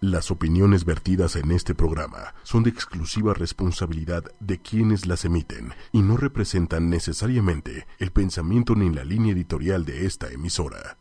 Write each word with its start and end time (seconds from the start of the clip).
Las 0.00 0.30
opiniones 0.30 0.84
vertidas 0.84 1.36
en 1.36 1.50
este 1.50 1.74
programa 1.74 2.34
son 2.42 2.62
de 2.62 2.68
exclusiva 2.68 3.32
responsabilidad 3.32 4.24
de 4.40 4.58
quienes 4.58 5.06
las 5.06 5.24
emiten 5.24 5.72
y 5.90 6.02
no 6.02 6.18
representan 6.18 6.90
necesariamente 6.90 7.86
el 7.98 8.12
pensamiento 8.12 8.74
ni 8.74 8.90
la 8.90 9.04
línea 9.04 9.32
editorial 9.32 9.86
de 9.86 10.04
esta 10.04 10.30
emisora. 10.30 10.98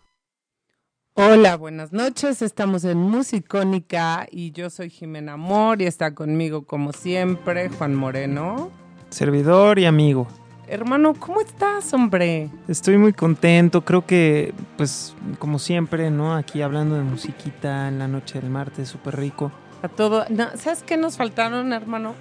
Hola, 1.14 1.58
buenas 1.58 1.92
noches. 1.92 2.42
Estamos 2.42 2.86
en 2.86 2.98
Musicónica 2.98 4.28
y 4.32 4.52
yo 4.52 4.70
soy 4.70 4.90
Jimena 4.90 5.34
Amor 5.34 5.82
y 5.82 5.88
está 5.88 6.16
conmigo 6.16 6.66
como 6.66 6.94
siempre 6.94 7.68
Juan 7.68 7.96
Moreno. 7.96 8.72
Servidor 9.10 9.78
y 9.78 9.86
amigo. 9.86 10.28
Hermano, 10.68 11.14
¿cómo 11.14 11.42
estás, 11.42 11.94
hombre? 11.94 12.50
Estoy 12.68 12.98
muy 12.98 13.14
contento, 13.14 13.82
creo 13.82 14.06
que, 14.06 14.54
pues, 14.78 15.16
como 15.38 15.60
siempre, 15.60 16.10
¿no? 16.10 16.36
Aquí 16.36 16.62
hablando 16.62 16.96
de 16.96 17.04
musiquita 17.04 17.88
en 17.88 18.00
la 18.00 18.08
noche 18.08 18.42
del 18.42 18.50
martes, 18.50 18.90
súper 18.90 19.16
rico. 19.18 19.52
A 19.84 19.88
todo. 19.88 20.26
No, 20.30 20.48
¿Sabes 20.56 20.84
qué 20.84 20.98
nos 20.98 21.18
faltaron, 21.18 21.72
hermano? 21.72 22.16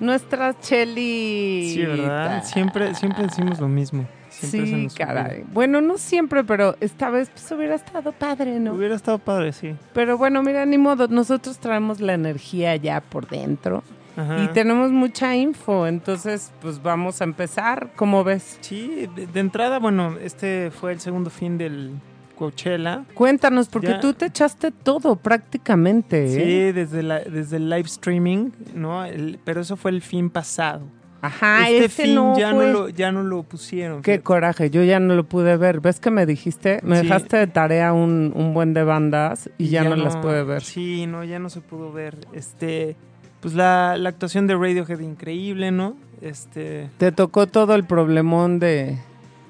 Nuestra 0.00 0.58
Cheli. 0.60 1.70
Sí, 1.72 1.84
¿verdad? 1.84 2.44
Siempre, 2.44 2.94
siempre 2.94 3.24
decimos 3.24 3.58
lo 3.58 3.68
mismo. 3.68 4.06
Siempre 4.28 4.88
Sí, 4.90 4.96
caray. 4.96 5.44
Bueno, 5.52 5.80
no 5.80 5.96
siempre, 5.98 6.44
pero 6.44 6.76
esta 6.80 7.08
vez 7.10 7.30
pues, 7.30 7.50
hubiera 7.50 7.74
estado 7.74 8.12
padre, 8.12 8.60
¿no? 8.60 8.74
Hubiera 8.74 8.94
estado 8.94 9.18
padre, 9.18 9.52
sí. 9.52 9.74
Pero 9.94 10.18
bueno, 10.18 10.42
mira, 10.42 10.66
ni 10.66 10.78
modo. 10.78 11.08
Nosotros 11.08 11.58
traemos 11.58 12.00
la 12.00 12.14
energía 12.14 12.76
ya 12.76 13.00
por 13.00 13.26
dentro 13.28 13.82
Ajá. 14.18 14.42
y 14.44 14.48
tenemos 14.48 14.90
mucha 14.90 15.34
info. 15.36 15.86
Entonces, 15.86 16.52
pues 16.60 16.82
vamos 16.82 17.20
a 17.20 17.24
empezar. 17.24 17.90
¿Cómo 17.96 18.24
ves? 18.24 18.58
Sí, 18.60 19.08
de, 19.32 19.40
entrada, 19.40 19.78
bueno, 19.78 20.16
este 20.20 20.70
fue 20.70 20.92
el 20.92 21.00
segundo 21.00 21.30
fin 21.30 21.56
del 21.56 21.92
Coachella. 22.36 23.04
Cuéntanos, 23.14 23.68
porque 23.68 23.88
Ya. 23.88 24.00
tú 24.00 24.12
te 24.14 24.26
echaste 24.26 24.70
todo 24.70 25.16
prácticamente. 25.16 26.26
¿eh? 26.26 26.28
Sí, 26.28 26.72
desde, 26.72 27.02
la, 27.02 27.20
desde 27.20 27.56
el 27.56 27.68
live 27.70 27.86
streaming, 27.86 28.50
¿no? 28.74 29.04
El- 29.04 29.38
pero 29.44 29.60
eso 29.60 29.76
fue 29.76 29.90
el 29.90 30.02
fin 30.02 30.30
pasado. 30.30 30.82
Ajá, 31.20 31.68
este 31.68 31.84
ese 31.86 32.02
fin 32.04 32.14
no 32.14 32.38
ya, 32.38 32.52
fue. 32.54 32.66
no 32.66 32.72
lo, 32.72 32.88
ya 32.90 33.10
no 33.10 33.24
lo 33.24 33.42
pusieron. 33.42 34.02
Qué 34.02 34.20
coraje, 34.20 34.70
yo 34.70 34.84
ya 34.84 35.00
no 35.00 35.16
lo 35.16 35.24
pude 35.24 35.56
ver. 35.56 35.80
¿Ves 35.80 35.98
que 35.98 36.12
me 36.12 36.26
dijiste? 36.26 36.78
Me 36.84 36.96
Sí. 37.00 37.02
dejaste 37.02 37.36
de 37.38 37.46
tarea 37.48 37.92
un, 37.92 38.32
un 38.36 38.54
buen 38.54 38.72
de 38.72 38.84
bandas 38.84 39.50
y 39.58 39.66
ya, 39.68 39.82
no, 39.82 39.96
las 39.96 40.16
pude 40.16 40.44
ver. 40.44 40.62
Sí, 40.62 41.06
no, 41.08 41.24
ya 41.24 41.40
no 41.40 41.50
se 41.50 41.60
pudo 41.60 41.90
ver. 41.92 42.18
Este, 42.32 42.94
pues 43.40 43.54
la, 43.54 43.96
la 43.96 44.08
actuación 44.08 44.46
de 44.46 44.54
Radiohead 44.54 45.00
increíble, 45.00 45.70
¿no? 45.70 45.96
Este, 46.20 46.90
Te 46.98 47.12
tocó 47.12 47.46
todo 47.46 47.74
el 47.74 47.84
problemón 47.84 48.58
de... 48.58 48.98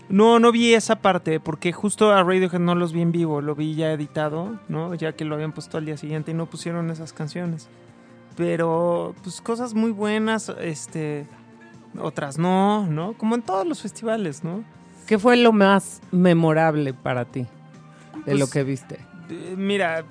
no, 0.08 0.39
no 0.39 0.53
vi 0.53 0.75
esa 0.75 0.97
parte 0.97 1.41
porque 1.41 1.72
justo 1.72 2.12
a 2.12 2.22
Radiohead 2.22 2.61
no 2.61 2.75
los 2.75 2.92
vi 2.92 3.00
en 3.03 3.12
vivo, 3.12 3.41
lo 3.41 3.55
vi 3.55 3.75
ya 3.75 3.92
editado, 3.92 4.58
¿no? 4.69 4.95
Ya 4.95 5.12
que 5.12 5.25
lo 5.25 5.34
habían 5.34 5.53
puesto 5.53 5.78
al 5.78 5.86
día 5.86 5.97
siguiente 5.97 6.30
y 6.33 6.34
no 6.34 6.47
pusieron 6.47 6.91
esas 6.91 7.12
canciones. 7.12 7.69
Pero, 8.36 9.14
pues 9.22 9.41
cosas 9.41 9.75
muy 9.75 9.91
buenas, 9.91 10.52
este, 10.61 11.27
otras 12.00 12.39
no, 12.39 12.86
¿no? 12.86 13.14
Como 13.14 13.34
en 13.34 13.42
todos 13.42 13.67
los 13.67 13.83
festivales, 13.83 14.45
¿no? 14.45 14.62
¿Qué 15.06 15.19
fue 15.19 15.36
lo 15.36 15.52
más 15.52 16.00
memorable 16.12 16.92
para 16.95 17.25
ti 17.25 17.41
de 17.41 17.47
Pues, 18.25 18.39
lo 18.39 18.48
que 18.48 18.62
viste? 18.62 18.98
Eh, 19.30 19.55
Mira, 19.56 20.05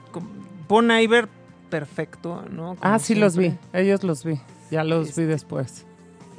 Bon 0.68 0.90
Iver, 0.92 1.30
perfecto, 1.70 2.44
¿no? 2.50 2.76
Como 2.76 2.80
Ah, 2.82 3.00
sí 3.00 3.16
los 3.16 3.36
vi, 3.38 3.54
ellos 3.74 4.04
los 4.04 4.24
vi. 4.24 4.40
Ya 4.72 4.84
los 4.84 5.04
vi 5.06 5.10
Este, 5.10 5.26
después. 5.28 5.86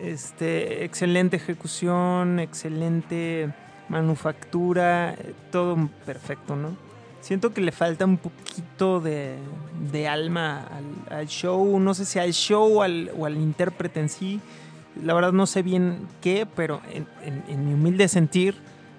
Este, 0.00 0.84
excelente 0.84 1.36
ejecución, 1.36 2.38
excelente 2.40 3.52
manufactura, 3.88 5.16
todo 5.50 5.88
perfecto, 6.06 6.56
¿no? 6.56 6.70
Siento 7.20 7.52
que 7.52 7.60
le 7.60 7.72
falta 7.72 8.04
un 8.04 8.16
poquito 8.16 9.00
de, 9.00 9.36
de 9.92 10.08
alma 10.08 10.66
al, 11.08 11.18
al 11.18 11.26
show, 11.26 11.78
no 11.80 11.92
sé 11.94 12.04
si 12.04 12.18
al 12.18 12.32
show 12.32 12.82
al- 12.82 13.10
o 13.18 13.26
al 13.26 13.36
intérprete 13.36 14.00
en 14.00 14.08
sí. 14.08 14.40
La 15.02 15.14
verdad 15.14 15.32
no 15.32 15.46
sé 15.46 15.62
bien 15.62 16.06
qué, 16.20 16.46
pero 16.56 16.80
en, 16.92 17.06
en- 17.24 17.44
en 17.48 17.66
mi 17.66 17.74
humilde 17.74 18.08
sentir, 18.08 18.56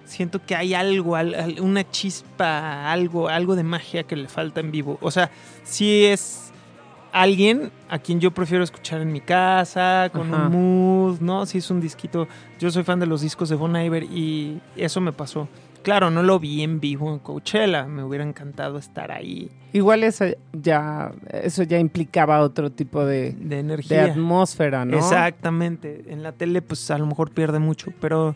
siento 0.10 0.46
que 0.46 0.56
hay 0.56 0.74
algo, 0.74 1.16
al- 1.16 1.36
al- 1.36 1.62
una 1.62 1.90
chispa, 1.90 2.92
algo, 2.92 3.30
algo 3.30 3.56
de 3.56 3.64
magia 3.64 4.04
que 4.04 4.16
le 4.16 4.28
falta 4.28 4.60
en 4.60 4.72
vivo. 4.72 4.98
O 5.02 5.12
sea, 5.12 5.32
sí 5.64 6.06
es 6.06 6.52
alguien 7.12 7.72
a 7.90 7.98
quien 8.00 8.20
yo 8.20 8.32
prefiero 8.32 8.64
escuchar 8.64 9.02
en 9.02 9.12
mi 9.12 9.22
casa, 9.22 10.10
con 10.14 10.34
Ajá. 10.34 10.48
un 10.48 10.52
mood, 10.52 11.20
¿no? 11.22 11.46
Si 11.46 11.58
es 11.58 11.70
un 11.72 11.82
disquito. 11.82 12.28
Yo 12.60 12.70
soy 12.72 12.84
fan 12.84 13.00
de 13.00 13.06
los 13.08 13.22
discos 13.22 13.50
de 13.50 13.56
Bon 13.56 13.76
Iver 13.76 14.04
y 14.04 14.62
eso 14.76 15.02
me 15.02 15.12
pasó. 15.12 15.48
Claro, 15.82 16.12
no 16.12 16.22
lo 16.24 16.40
vi 16.40 16.62
en 16.62 16.82
vivo 16.82 17.12
en 17.14 17.20
Coachella, 17.20 17.86
me 17.86 18.04
hubiera 18.04 18.26
encantado 18.26 18.78
estar 18.78 19.14
ahí 19.14 19.50
Igual 19.72 20.04
eso 20.04 20.26
ya, 20.52 21.14
eso 21.32 21.64
ya 21.64 21.80
implicaba 21.80 22.42
otro 22.42 22.70
tipo 22.70 23.06
de, 23.06 23.32
de 23.32 23.38
de 23.48 23.60
energía. 23.60 24.06
atmósfera, 24.06 24.84
¿no? 24.84 24.98
Exactamente. 24.98 26.04
En 26.10 26.22
la 26.22 26.34
tele, 26.34 26.62
pues 26.62 26.92
a 26.92 26.98
lo 26.98 27.06
mejor 27.06 27.32
pierde 27.32 27.60
mucho, 27.60 27.92
pero, 28.02 28.36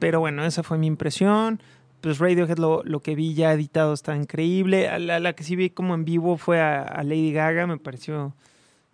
pero 0.00 0.18
bueno, 0.18 0.44
esa 0.44 0.62
fue 0.64 0.76
mi 0.78 0.88
impresión. 0.88 1.62
Pues 2.00 2.18
Radiohead, 2.18 2.58
lo, 2.58 2.82
lo 2.84 3.00
que 3.00 3.14
vi 3.14 3.34
ya 3.34 3.52
editado 3.52 3.92
está 3.92 4.16
increíble. 4.16 4.88
A 4.88 4.98
La, 4.98 5.20
la 5.20 5.34
que 5.34 5.44
sí 5.44 5.54
vi 5.54 5.70
como 5.70 5.94
en 5.94 6.04
vivo 6.04 6.36
fue 6.38 6.60
a, 6.60 6.82
a 6.82 7.04
Lady 7.04 7.32
Gaga, 7.32 7.66
me 7.66 7.76
pareció 7.76 8.34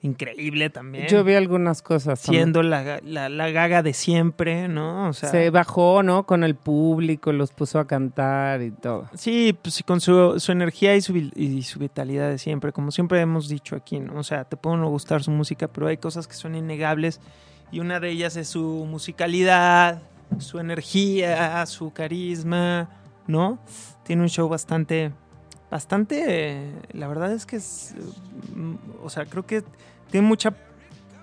increíble 0.03 0.71
también. 0.71 1.07
Yo 1.09 1.25
vi 1.25 1.35
algunas 1.35 1.83
cosas. 1.83 2.21
siendo 2.21 2.63
la, 2.63 3.01
la, 3.05 3.29
la 3.29 3.51
gaga 3.51 3.83
de 3.83 3.93
siempre, 3.93 4.69
¿no? 4.69 5.09
O 5.09 5.13
sea, 5.13 5.31
Se 5.31 5.51
bajó, 5.51 6.03
¿no? 6.03 6.27
Con 6.27 6.45
el 6.45 6.55
público, 6.55 7.33
los 7.33 7.53
puso 7.53 7.79
a 7.79 7.87
cantar 7.87 8.63
y 8.63 8.71
todo. 8.71 9.09
sí, 9.15 9.57
pues 9.61 9.83
con 9.87 10.01
su, 10.01 10.39
su 10.39 10.53
energía 10.53 10.95
y 10.97 11.01
su, 11.01 11.17
y 11.17 11.63
su 11.63 11.79
vitalidad 11.79 12.29
de 12.31 12.39
siempre, 12.39 12.73
como 12.73 12.91
siempre 12.91 13.21
hemos 13.21 13.49
dicho 13.49 13.75
aquí, 13.77 13.99
¿no? 14.01 14.19
O 14.19 14.23
sea, 14.25 14.45
te 14.45 14.57
puede 14.57 14.77
no 14.77 14.89
gustar 14.89 15.23
su 15.23 15.31
música, 15.31 15.69
pero 15.69 15.87
hay 15.89 15.97
cosas 15.97 16.29
que 16.29 16.35
son 16.35 16.55
innegables 16.55 17.21
y 17.73 17.81
una 17.81 17.99
de 17.99 18.11
ellas 18.11 18.37
es 18.37 18.49
su 18.49 18.87
musicalidad, 18.89 20.03
su 20.39 20.59
energía, 20.59 21.65
su 21.67 21.93
carisma, 21.93 22.89
¿no? 23.27 23.59
Tiene 24.05 24.23
un 24.23 24.29
show 24.29 24.49
bastante, 24.49 25.13
bastante, 25.71 26.25
eh, 26.27 26.73
la 26.93 27.09
verdad 27.09 27.33
es 27.33 27.47
que 27.47 27.57
es, 27.57 27.95
mm, 28.55 28.75
o 29.03 29.11
sea, 29.11 29.27
creo 29.27 29.47
que 29.47 29.63
tiene 30.11 30.27
mucha 30.27 30.55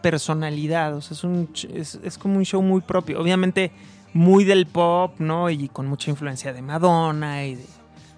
personalidad, 0.01 0.95
o 0.95 1.01
sea, 1.01 1.15
es, 1.15 1.23
un, 1.23 1.49
es, 1.73 1.99
es 2.03 2.17
como 2.17 2.37
un 2.37 2.45
show 2.45 2.61
muy 2.61 2.81
propio, 2.81 3.21
obviamente 3.21 3.71
muy 4.13 4.43
del 4.43 4.67
pop, 4.67 5.15
¿no? 5.19 5.49
Y 5.49 5.69
con 5.69 5.87
mucha 5.87 6.11
influencia 6.11 6.53
de 6.53 6.61
Madonna 6.61 7.45
y 7.45 7.55
de 7.55 7.65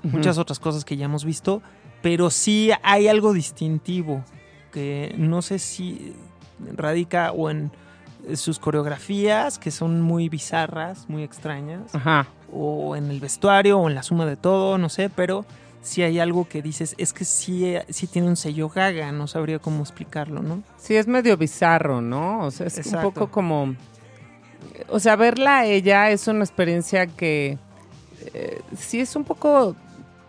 muchas 0.03 0.37
otras 0.37 0.59
cosas 0.59 0.83
que 0.83 0.97
ya 0.97 1.05
hemos 1.05 1.25
visto, 1.25 1.61
pero 2.01 2.29
sí 2.29 2.71
hay 2.83 3.07
algo 3.07 3.33
distintivo 3.33 4.23
que 4.71 5.15
no 5.17 5.41
sé 5.41 5.57
si 5.57 6.13
radica 6.75 7.31
o 7.31 7.49
en 7.49 7.71
sus 8.35 8.59
coreografías, 8.59 9.59
que 9.59 9.71
son 9.71 10.01
muy 10.01 10.29
bizarras, 10.29 11.09
muy 11.09 11.23
extrañas, 11.23 11.93
Ajá. 11.93 12.27
o 12.51 12.95
en 12.95 13.11
el 13.11 13.19
vestuario, 13.19 13.79
o 13.79 13.89
en 13.89 13.95
la 13.95 14.03
suma 14.03 14.25
de 14.25 14.35
todo, 14.35 14.77
no 14.77 14.89
sé, 14.89 15.09
pero 15.09 15.45
sí 15.81 16.01
hay 16.01 16.19
algo 16.19 16.47
que 16.49 16.61
dices, 16.61 16.95
es 16.97 17.13
que 17.13 17.25
sí, 17.25 17.75
sí 17.89 18.07
tiene 18.07 18.27
un 18.27 18.35
sello 18.35 18.69
gaga, 18.69 19.11
no 19.11 19.27
sabría 19.27 19.59
cómo 19.59 19.81
explicarlo, 19.81 20.41
¿no? 20.41 20.63
Sí, 20.77 20.95
es 20.95 21.07
medio 21.07 21.37
bizarro, 21.37 22.01
¿no? 22.01 22.45
O 22.45 22.51
sea, 22.51 22.67
es 22.67 22.77
Exacto. 22.77 23.07
un 23.07 23.13
poco 23.13 23.31
como... 23.31 23.75
O 24.89 24.99
sea, 24.99 25.15
verla 25.15 25.59
a 25.59 25.65
ella 25.65 26.09
es 26.09 26.27
una 26.27 26.43
experiencia 26.43 27.05
que 27.05 27.59
eh, 28.33 28.61
sí 28.75 28.99
es 28.99 29.15
un 29.15 29.23
poco, 29.23 29.75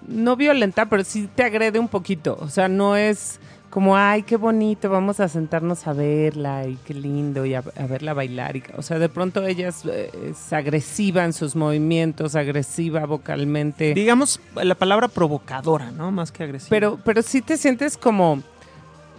no 0.07 0.37
violenta, 0.37 0.87
pero 0.87 1.05
sí 1.05 1.29
te 1.35 1.43
agrede 1.43 1.79
un 1.79 1.89
poquito. 1.89 2.37
O 2.41 2.49
sea, 2.49 2.69
no 2.69 2.97
es 2.97 3.41
como, 3.77 3.95
ay, 3.95 4.23
qué 4.23 4.39
bonito, 4.39 4.89
vamos 4.89 5.21
a 5.21 5.29
sentarnos 5.29 5.87
a 5.87 5.93
verla 5.93 6.67
y 6.67 6.79
qué 6.87 6.95
lindo 6.95 7.45
y 7.45 7.53
a, 7.53 7.59
a 7.59 7.87
verla 7.87 8.15
bailar. 8.15 8.57
Y, 8.57 8.63
o 8.75 8.81
sea, 8.81 8.99
de 8.99 9.11
pronto 9.11 9.45
ella 9.47 9.69
es, 9.69 9.85
eh, 9.85 10.11
es 10.31 10.51
agresiva 10.55 11.25
en 11.27 11.35
sus 11.35 11.55
movimientos, 11.55 12.37
agresiva 12.37 13.05
vocalmente. 13.05 13.93
Digamos 13.93 14.41
la 14.55 14.75
palabra 14.77 15.09
provocadora, 15.09 15.91
¿no? 15.91 16.11
Más 16.11 16.33
que 16.33 16.45
agresiva. 16.45 16.71
Pero, 16.71 16.99
pero 17.05 17.21
sí 17.21 17.43
te 17.43 17.59
sientes 17.59 17.99
como 17.99 18.43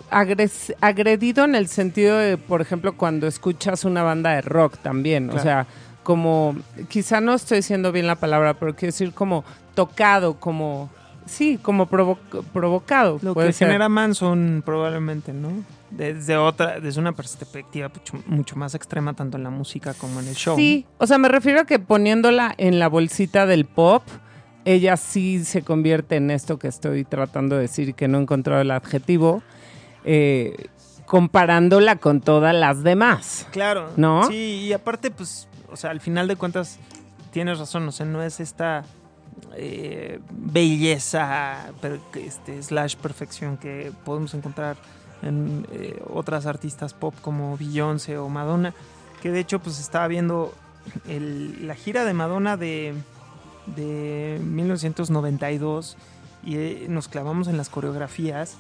agres- 0.10 0.74
agredido 0.82 1.46
en 1.46 1.54
el 1.54 1.68
sentido 1.68 2.18
de, 2.18 2.38
por 2.38 2.60
ejemplo, 2.62 2.98
cuando 2.98 3.28
escuchas 3.28 3.86
una 3.86 4.02
banda 4.02 4.32
de 4.32 4.42
rock 4.42 4.80
también. 4.80 5.30
O 5.30 5.38
sea, 5.38 5.68
como, 6.02 6.56
quizá 6.90 7.22
no 7.22 7.36
estoy 7.36 7.58
diciendo 7.58 7.92
bien 7.92 8.08
la 8.08 8.16
palabra, 8.16 8.56
pero 8.56 8.76
quiero 8.76 8.92
decir 8.92 9.14
como 9.14 9.44
tocado, 9.76 10.40
como, 10.40 10.90
sí, 11.28 11.58
como 11.62 11.88
provo- 11.90 12.18
provocado. 12.54 13.20
Lo 13.22 13.34
que 13.36 13.52
ser. 13.54 13.68
genera 13.68 13.90
Manson 13.90 14.64
probablemente, 14.66 15.34
¿no? 15.34 15.50
Desde 15.92 16.36
otra, 16.38 16.80
desde 16.80 17.00
una 17.00 17.14
perspectiva 17.14 17.90
mucho, 17.94 18.14
mucho 18.28 18.56
más 18.56 18.76
extrema 18.76 19.14
tanto 19.14 19.38
en 19.38 19.44
la 19.44 19.50
música 19.50 19.94
como 19.94 20.20
en 20.20 20.28
el 20.28 20.36
show. 20.36 20.56
Sí, 20.58 20.86
o 20.98 21.08
sea, 21.08 21.18
me 21.18 21.30
refiero 21.30 21.62
a 21.62 21.66
que 21.66 21.80
poniéndola 21.80 22.54
en 22.58 22.80
la 22.80 22.90
bolsita 22.90 23.46
del 23.46 23.66
pop, 23.66 24.04
ella 24.66 24.98
sí 24.98 25.46
se 25.46 25.62
convierte 25.62 26.18
en 26.18 26.30
esto 26.30 26.60
que 26.60 26.68
estoy 26.68 27.06
tratando 27.06 27.56
de 27.56 27.62
decir, 27.62 27.94
que 27.96 28.08
no 28.10 28.18
he 28.18 28.22
encontrado 28.22 28.62
el 28.62 28.72
adjetivo, 28.72 29.42
eh, 30.04 30.68
comparándola 31.06 31.96
con 31.96 32.20
todas 32.20 32.54
las 32.54 32.84
demás. 32.84 33.48
Claro. 33.52 33.90
¿No? 33.96 34.28
Sí, 34.28 34.66
y 34.68 34.74
aparte, 34.74 35.10
pues, 35.10 35.48
o 35.72 35.78
sea, 35.78 35.92
al 35.92 36.02
final 36.02 36.28
de 36.28 36.36
cuentas, 36.36 36.80
tienes 37.32 37.60
razón, 37.60 37.88
o 37.88 37.92
sea, 37.94 38.06
no 38.06 38.22
es 38.22 38.42
esta 38.42 38.84
eh, 39.56 40.20
belleza, 40.30 41.72
este, 42.16 42.62
slash 42.62 42.96
perfección 42.96 43.58
que 43.58 43.92
podemos 44.06 44.34
encontrar 44.34 44.78
en 45.22 45.66
eh, 45.72 46.02
otras 46.14 46.46
artistas 46.46 46.94
pop 46.94 47.14
como 47.22 47.58
Beyoncé 47.58 48.18
o 48.18 48.30
Madonna. 48.30 48.74
Que 49.22 49.32
de 49.32 49.40
hecho, 49.40 49.60
pues 49.60 49.80
estaba 49.80 50.08
viendo 50.08 50.54
la 51.06 51.76
gira 51.76 52.06
de 52.06 52.14
Madonna 52.14 52.56
de, 52.56 52.94
de 53.76 54.40
1992 54.42 55.98
y 56.44 56.56
eh, 56.56 56.86
nos 56.88 57.08
clavamos 57.08 57.48
en 57.48 57.58
las 57.58 57.70
coreografías 57.70 58.56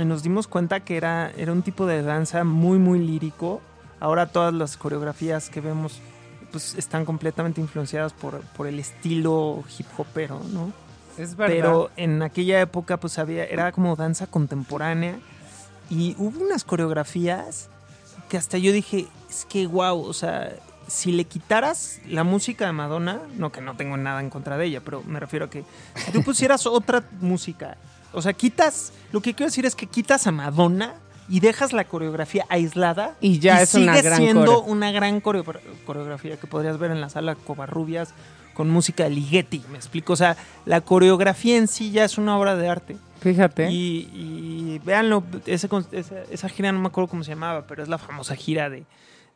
y 0.00 0.04
nos 0.04 0.22
dimos 0.22 0.48
cuenta 0.48 0.80
que 0.80 0.96
era, 0.96 1.30
era 1.36 1.52
un 1.52 1.62
tipo 1.62 1.86
de 1.86 2.02
danza 2.02 2.44
muy, 2.44 2.78
muy 2.78 2.98
lírico. 2.98 3.60
Ahora 4.00 4.26
todas 4.26 4.52
las 4.52 4.76
coreografías 4.76 5.50
que 5.50 5.60
vemos 5.60 6.00
pues 6.54 6.76
están 6.76 7.04
completamente 7.04 7.60
influenciadas 7.60 8.12
por, 8.12 8.40
por 8.40 8.68
el 8.68 8.78
estilo 8.78 9.64
hip 9.76 9.88
hopero, 9.98 10.40
¿no? 10.52 10.72
Es 11.18 11.34
verdad. 11.34 11.52
Pero 11.52 11.90
en 11.96 12.22
aquella 12.22 12.60
época 12.60 12.96
pues 13.00 13.18
había, 13.18 13.44
era 13.44 13.72
como 13.72 13.96
danza 13.96 14.28
contemporánea 14.28 15.18
y 15.90 16.14
hubo 16.16 16.44
unas 16.44 16.62
coreografías 16.62 17.70
que 18.28 18.36
hasta 18.36 18.56
yo 18.56 18.70
dije, 18.70 19.08
es 19.28 19.46
que 19.46 19.66
wow, 19.66 20.00
o 20.00 20.12
sea, 20.12 20.52
si 20.86 21.10
le 21.10 21.24
quitaras 21.24 22.00
la 22.06 22.22
música 22.22 22.66
de 22.66 22.72
Madonna, 22.72 23.22
no 23.36 23.50
que 23.50 23.60
no 23.60 23.74
tengo 23.74 23.96
nada 23.96 24.20
en 24.20 24.30
contra 24.30 24.56
de 24.56 24.66
ella, 24.66 24.80
pero 24.80 25.02
me 25.02 25.18
refiero 25.18 25.46
a 25.46 25.50
que 25.50 25.64
si 25.96 26.12
tú 26.12 26.22
pusieras 26.22 26.68
otra 26.68 27.02
música, 27.20 27.78
o 28.12 28.22
sea, 28.22 28.32
quitas, 28.32 28.92
lo 29.10 29.20
que 29.20 29.34
quiero 29.34 29.50
decir 29.50 29.66
es 29.66 29.74
que 29.74 29.88
quitas 29.88 30.28
a 30.28 30.30
Madonna 30.30 30.94
y 31.28 31.40
dejas 31.40 31.72
la 31.72 31.84
coreografía 31.84 32.44
aislada 32.48 33.16
Y 33.20 33.38
ya 33.38 33.62
es 33.62 33.74
una 33.74 34.00
gran 34.02 34.18
siendo 34.18 34.44
coreo. 34.60 34.60
una 34.72 34.92
gran 34.92 35.20
coreo- 35.20 35.44
coreografía 35.86 36.36
que 36.38 36.46
podrías 36.46 36.78
ver 36.78 36.90
en 36.90 37.00
la 37.00 37.08
sala 37.08 37.34
Covarrubias 37.34 38.14
con 38.54 38.70
música 38.70 39.04
de 39.04 39.10
Ligeti, 39.10 39.64
me 39.72 39.76
explico, 39.78 40.12
o 40.12 40.16
sea, 40.16 40.36
la 40.64 40.80
coreografía 40.80 41.56
en 41.56 41.66
sí 41.66 41.90
ya 41.90 42.04
es 42.04 42.18
una 42.18 42.38
obra 42.38 42.54
de 42.54 42.68
arte. 42.68 42.96
Fíjate. 43.20 43.68
Y, 43.70 44.08
y 44.14 44.80
véanlo, 44.84 45.24
ese 45.46 45.68
esa, 45.92 46.22
esa 46.30 46.48
gira 46.48 46.70
no 46.70 46.78
me 46.78 46.86
acuerdo 46.86 47.08
cómo 47.08 47.24
se 47.24 47.30
llamaba, 47.30 47.66
pero 47.66 47.82
es 47.82 47.88
la 47.88 47.98
famosa 47.98 48.36
gira 48.36 48.70
de, 48.70 48.84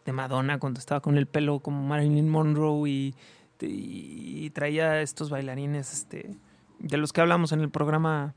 de 0.05 0.12
Madonna 0.12 0.58
cuando 0.58 0.79
estaba 0.79 1.00
con 1.00 1.17
el 1.19 1.26
pelo 1.26 1.58
como 1.58 1.82
Marilyn 1.82 2.29
Monroe 2.29 2.88
y, 2.88 3.14
y 3.61 4.50
traía 4.50 5.00
estos 5.00 5.31
bailarines 5.31 5.93
este, 5.93 6.31
de 6.79 6.96
los 6.96 7.12
que 7.12 7.20
hablamos 7.20 7.50
en 7.52 7.61
el 7.61 7.70
programa 7.70 8.35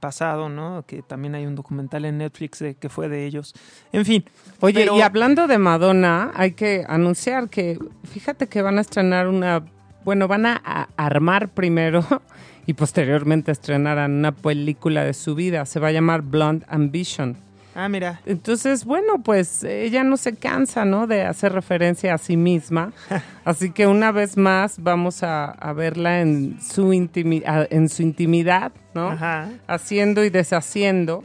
pasado, 0.00 0.48
¿no? 0.48 0.84
Que 0.86 1.02
también 1.02 1.34
hay 1.34 1.46
un 1.46 1.54
documental 1.54 2.04
en 2.04 2.18
Netflix 2.18 2.58
de, 2.60 2.74
que 2.74 2.88
fue 2.88 3.08
de 3.08 3.26
ellos. 3.26 3.54
En 3.92 4.04
fin. 4.04 4.24
Oye, 4.60 4.80
pero- 4.84 4.96
y 4.96 5.02
hablando 5.02 5.46
de 5.46 5.58
Madonna, 5.58 6.30
hay 6.34 6.52
que 6.52 6.84
anunciar 6.88 7.48
que, 7.48 7.78
fíjate 8.04 8.46
que 8.48 8.62
van 8.62 8.78
a 8.78 8.80
estrenar 8.80 9.28
una, 9.28 9.64
bueno, 10.04 10.28
van 10.28 10.46
a, 10.46 10.60
a 10.64 10.88
armar 10.96 11.48
primero 11.48 12.04
y 12.66 12.74
posteriormente 12.74 13.52
estrenarán 13.52 14.12
una 14.12 14.32
película 14.32 15.04
de 15.04 15.14
su 15.14 15.34
vida. 15.34 15.64
Se 15.66 15.80
va 15.80 15.88
a 15.88 15.92
llamar 15.92 16.22
Blonde 16.22 16.64
Ambition. 16.68 17.36
Ah, 17.74 17.88
mira. 17.88 18.20
Entonces, 18.26 18.84
bueno, 18.84 19.22
pues 19.22 19.64
ella 19.64 20.04
no 20.04 20.16
se 20.16 20.34
cansa, 20.36 20.84
¿no? 20.84 21.06
De 21.06 21.22
hacer 21.22 21.52
referencia 21.52 22.12
a 22.14 22.18
sí 22.18 22.36
misma. 22.36 22.92
Así 23.44 23.70
que 23.70 23.86
una 23.86 24.12
vez 24.12 24.36
más 24.36 24.76
vamos 24.82 25.22
a, 25.22 25.46
a 25.46 25.72
verla 25.72 26.20
en 26.20 26.60
su, 26.60 26.92
intimi- 26.92 27.42
en 27.70 27.88
su 27.88 28.02
intimidad, 28.02 28.72
¿no? 28.94 29.08
Ajá. 29.10 29.48
Haciendo 29.66 30.22
y 30.24 30.30
deshaciendo 30.30 31.24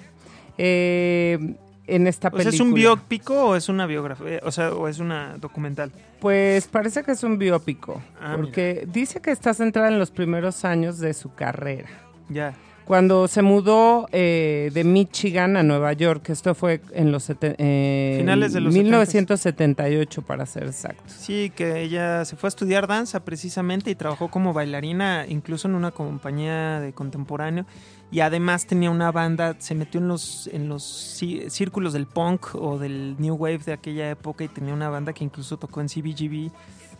eh, 0.57 1.55
en 1.87 2.07
esta 2.07 2.27
O 2.29 2.31
sea, 2.31 2.37
película. 2.37 2.55
¿es 2.55 2.61
un 2.61 2.73
biópico 2.73 3.45
o 3.49 3.55
es 3.55 3.69
una 3.69 3.85
biografía? 3.85 4.39
O 4.43 4.51
sea, 4.51 4.71
o 4.73 4.87
es 4.87 4.99
una 4.99 5.37
documental. 5.37 5.91
Pues 6.19 6.67
parece 6.67 7.03
que 7.03 7.11
es 7.11 7.23
un 7.23 7.37
biópico, 7.37 8.01
Ah, 8.19 8.33
porque 8.35 8.87
dice 8.91 9.21
que 9.21 9.31
está 9.31 9.53
centrada 9.53 9.89
en 9.89 9.99
los 9.99 10.11
primeros 10.11 10.65
años 10.65 10.97
de 10.99 11.13
su 11.13 11.33
carrera. 11.35 11.89
Ya. 12.29 12.53
Cuando 12.87 13.27
se 13.27 13.41
mudó 13.41 14.07
eh, 14.13 14.71
de 14.73 14.85
Michigan 14.85 15.57
a 15.57 15.63
Nueva 15.63 15.91
York, 15.91 16.29
esto 16.29 16.55
fue 16.55 16.79
en 16.93 17.11
los 17.11 17.29
eh, 17.29 18.15
Finales 18.17 18.53
de 18.53 18.61
los 18.61 18.73
1978 18.73 20.21
para 20.21 20.45
ser 20.45 20.63
exactos. 20.67 21.11
Sí, 21.11 21.51
que 21.53 21.81
ella 21.81 22.23
se 22.23 22.37
fue 22.37 22.47
a 22.47 22.49
estudiar 22.49 22.87
danza 22.87 23.25
precisamente 23.25 23.91
y 23.91 23.95
trabajó 23.95 24.29
como 24.31 24.53
bailarina, 24.53 25.25
incluso 25.27 25.67
en 25.67 25.75
una 25.75 25.91
compañía 25.91 26.79
de 26.79 26.93
contemporáneo. 26.93 27.65
Y 28.09 28.21
además 28.21 28.65
tenía 28.65 28.89
una 28.89 29.11
banda, 29.11 29.57
se 29.59 29.75
metió 29.75 29.99
en 29.99 30.07
los, 30.07 30.47
en 30.53 30.69
los 30.69 31.19
cí- 31.21 31.49
círculos 31.49 31.91
del 31.91 32.07
punk 32.07 32.55
o 32.55 32.79
del 32.79 33.17
new 33.19 33.35
wave 33.35 33.59
de 33.65 33.73
aquella 33.73 34.09
época 34.09 34.45
y 34.45 34.47
tenía 34.47 34.73
una 34.73 34.89
banda 34.89 35.11
que 35.11 35.25
incluso 35.25 35.57
tocó 35.57 35.81
en 35.81 35.87
CBGB 35.87 36.51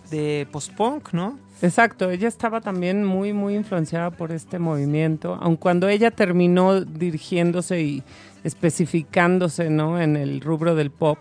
de 0.09 0.48
post-punk, 0.51 1.13
¿no? 1.13 1.38
Exacto, 1.62 2.12
ella 2.12 2.27
estaba 2.27 2.62
también 2.62 3.04
muy, 3.04 3.33
muy 3.33 3.56
influenciada 3.56 4.12
por 4.12 4.31
este 4.31 4.59
movimiento, 4.59 5.38
aun 5.42 5.56
cuando 5.56 5.88
ella 5.88 6.12
terminó 6.12 6.81
dirigiéndose 6.81 7.81
y 7.81 8.04
especificándose 8.44 9.69
¿no? 9.69 10.00
en 10.00 10.15
el 10.15 10.42
rubro 10.42 10.75
del 10.75 10.92
pop. 10.92 11.18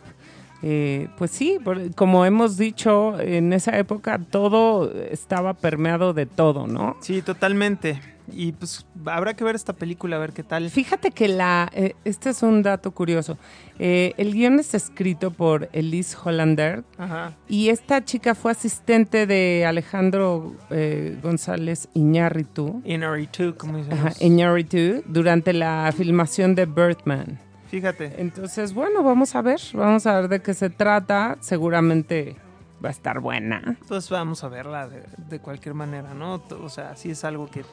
eh, 0.63 1.09
pues 1.17 1.31
sí, 1.31 1.59
como 1.95 2.25
hemos 2.25 2.57
dicho, 2.57 3.19
en 3.19 3.53
esa 3.53 3.79
época 3.79 4.19
todo 4.19 4.93
estaba 4.93 5.55
permeado 5.55 6.13
de 6.13 6.27
todo, 6.27 6.67
¿no? 6.67 6.97
Sí, 7.01 7.23
totalmente. 7.23 8.01
Y 8.33 8.53
pues 8.53 8.87
habrá 9.07 9.35
que 9.35 9.45
ver 9.45 9.55
esta 9.55 9.73
película, 9.73 10.17
a 10.17 10.19
ver 10.19 10.33
qué 10.33 10.43
tal. 10.43 10.69
Fíjate 10.71 11.11
que 11.11 11.29
la, 11.29 11.71
eh, 11.73 11.95
este 12.05 12.31
es 12.31 12.43
un 12.43 12.63
dato 12.63 12.91
curioso. 12.91 13.39
Eh, 13.79 14.15
el 14.17 14.33
guion 14.33 14.59
es 14.59 14.75
escrito 14.75 15.31
por 15.31 15.69
Elise 15.73 16.17
Hollander, 16.23 16.85
Ajá. 16.99 17.35
Y 17.49 17.69
esta 17.69 18.05
chica 18.05 18.35
fue 18.35 18.53
asistente 18.53 19.27
de 19.27 19.65
Alejandro 19.67 20.55
eh, 20.71 21.19
González 21.23 21.89
Iñárritu, 21.95 22.83
NRE2, 22.85 23.57
como 23.57 23.79
dicen. 23.79 23.93
ajá, 23.93 24.13
Iñárritu, 24.21 25.03
durante 25.07 25.53
la 25.53 25.93
filmación 25.97 26.55
de 26.55 26.67
Birdman. 26.67 27.39
Fíjate. 27.69 28.13
Entonces, 28.19 28.73
bueno, 28.73 29.03
vamos 29.03 29.35
a 29.35 29.43
ver, 29.43 29.61
vamos 29.75 30.07
a 30.07 30.21
ver 30.21 30.29
de 30.29 30.41
qué 30.41 30.55
se 30.55 30.71
trata. 30.71 31.37
Seguramente 31.41 32.37
va 32.87 32.91
a 32.91 32.93
estar 32.93 33.21
buena. 33.21 33.63
Entonces 33.67 34.09
vamos 34.11 34.43
a 34.45 34.49
verla 34.49 34.89
de, 34.89 35.03
de 35.29 35.39
cualquier 35.41 35.75
manera, 35.75 36.15
¿no? 36.15 36.43
O 36.63 36.69
sea, 36.69 36.97
sí 36.97 37.11
es 37.11 37.25
algo 37.25 37.51
que 37.51 37.65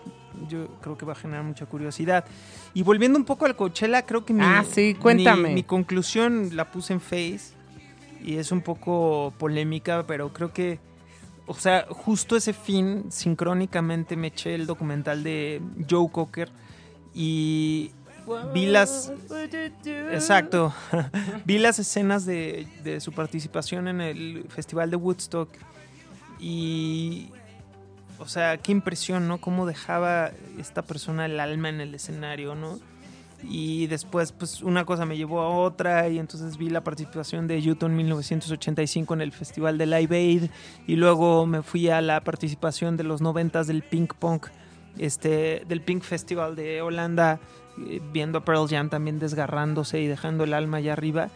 yo 0.50 0.68
creo 0.82 0.98
que 0.98 1.06
va 1.06 1.14
a 1.14 1.16
generar 1.16 1.44
mucha 1.44 1.66
curiosidad. 1.66 2.26
Y 2.74 2.84
volviendo 2.84 3.18
un 3.18 3.26
poco 3.26 3.46
al 3.46 3.56
Coachella, 3.56 4.06
creo 4.06 4.26
que 4.26 4.34
mi, 4.34 4.42
Ah, 4.44 4.64
sí, 4.70 4.96
cuéntame. 5.00 5.50
mi, 5.50 5.56
mi 5.56 5.64
conclusión 5.64 6.56
la 6.56 6.72
puse 6.72 6.94
en 6.94 7.00
Face 7.02 7.54
y 8.24 8.38
es 8.38 8.52
un 8.52 8.62
poco 8.62 9.34
polémica, 9.38 10.04
pero 10.08 10.34
creo 10.34 10.52
que, 10.54 10.80
o 11.46 11.54
sea, 11.54 11.86
justo 11.90 12.36
ese 12.36 12.54
fin, 12.54 13.06
sincrónicamente 13.10 14.16
me 14.16 14.28
eché 14.28 14.56
el 14.56 14.66
documental 14.66 15.24
de 15.24 15.62
Joe 15.90 16.10
Cocker 16.12 16.50
y 17.14 17.92
vi 18.54 18.66
las... 18.66 19.12
Exacto. 20.12 20.74
Vi 21.46 21.58
las 21.58 21.80
escenas 21.80 22.26
de, 22.26 22.68
su 23.00 23.12
participación 23.12 23.88
en 23.88 24.02
el 24.02 24.46
Festival 24.50 24.90
de 24.90 24.96
Woodstock 24.96 25.50
y, 26.40 27.30
o 28.20 28.28
sea, 28.28 28.58
qué 28.58 28.72
impresión, 28.72 29.28
¿no? 29.28 29.40
Cómo 29.40 29.66
dejaba 29.66 30.32
esta 30.58 30.82
persona 30.82 31.26
el 31.26 31.40
alma 31.40 31.70
en 31.70 31.82
el 31.82 31.96
escenario, 31.96 32.56
¿no? 32.56 32.80
Y 33.44 33.88
después, 33.88 34.32
pues, 34.32 34.62
una 34.62 34.86
cosa 34.86 35.06
me 35.06 35.18
llevó 35.18 35.42
a 35.42 35.50
otra 35.50 36.08
y 36.08 36.18
entonces 36.18 36.58
vi 36.58 36.70
la 36.70 36.82
participación 36.82 37.48
de 37.48 37.58
Utah 37.58 37.88
en 37.88 37.96
1985 37.98 39.14
en 39.14 39.22
el 39.22 39.32
Festival 39.32 39.78
de 39.78 39.86
Live 39.86 40.16
Aid 40.16 40.44
y 40.88 40.96
luego 40.96 41.46
me 41.46 41.62
fui 41.62 41.90
a 41.90 42.02
la 42.02 42.24
participación 42.24 42.96
de 42.96 43.04
los 43.04 43.22
noventas 43.22 43.68
del 43.68 43.84
Pink 43.84 44.14
Punk, 44.14 44.48
este, 44.98 45.64
del 45.68 45.82
Pink 45.82 46.04
Festival 46.04 46.56
de 46.56 46.82
Holanda, 46.82 47.40
viendo 48.12 48.40
a 48.40 48.46
Pearl 48.46 48.68
Jam 48.68 48.90
también 48.90 49.20
desgarrándose 49.20 50.02
y 50.02 50.08
dejando 50.08 50.44
el 50.44 50.54
alma 50.54 50.78
allá 50.78 50.94
arriba. 50.94 51.30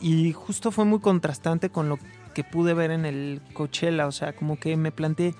Y 0.00 0.32
justo 0.32 0.70
fue 0.72 0.84
muy 0.84 1.00
contrastante 1.00 1.70
con 1.70 1.88
lo 1.88 1.98
que 2.34 2.44
pude 2.44 2.74
ver 2.74 2.90
en 2.90 3.06
el 3.06 3.40
Coachella, 3.54 4.06
o 4.06 4.12
sea, 4.12 4.34
como 4.34 4.58
que 4.58 4.76
me 4.76 4.92
planteé, 4.92 5.34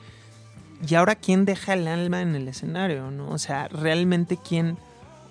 ¿y 0.88 0.94
ahora 0.94 1.14
quién 1.14 1.44
deja 1.44 1.74
el 1.74 1.86
alma 1.88 2.22
en 2.22 2.34
el 2.34 2.48
escenario? 2.48 3.10
¿no? 3.10 3.30
O 3.30 3.38
sea, 3.38 3.68
realmente 3.68 4.38
quién... 4.38 4.78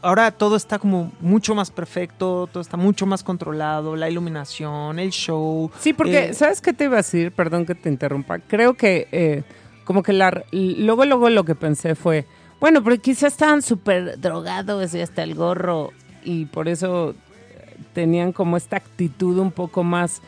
Ahora 0.04 0.30
todo 0.30 0.56
está 0.56 0.78
como 0.78 1.12
mucho 1.20 1.56
más 1.56 1.72
perfecto, 1.72 2.48
todo 2.52 2.62
está 2.62 2.78
mucho 2.78 3.08
más 3.08 3.24
controlado, 3.24 3.96
la 3.96 4.08
iluminación, 4.08 5.00
el 5.00 5.10
show. 5.10 5.72
Sí, 5.80 5.94
porque, 5.94 6.26
Eh, 6.26 6.34
¿sabes 6.36 6.62
qué 6.62 6.74
te 6.74 6.84
iba 6.84 6.94
a 6.94 6.98
decir? 6.98 7.32
Perdón 7.32 7.66
que 7.66 7.74
te 7.74 7.90
interrumpa. 7.90 8.38
Creo 8.38 8.76
que, 8.76 9.08
eh, 9.12 9.42
como 9.84 10.04
que 10.04 10.14
la, 10.14 10.44
luego, 10.52 11.06
luego 11.06 11.28
lo 11.32 11.44
que 11.44 11.56
pensé 11.56 11.96
fue, 11.96 12.28
bueno, 12.66 12.84
pero 12.84 12.98
quizás 13.00 13.34
estaban 13.34 13.62
súper 13.62 14.20
drogados 14.20 14.96
y 14.96 15.00
hasta 15.00 15.22
el 15.22 15.36
gorro 15.36 15.92
y 16.24 16.46
por 16.46 16.68
eso 16.68 17.14
tenían 17.94 18.32
como 18.32 18.58
esta 18.58 18.78
actitud 18.78 19.38
un 19.38 19.52
poco 19.52 19.84
más 19.84 20.24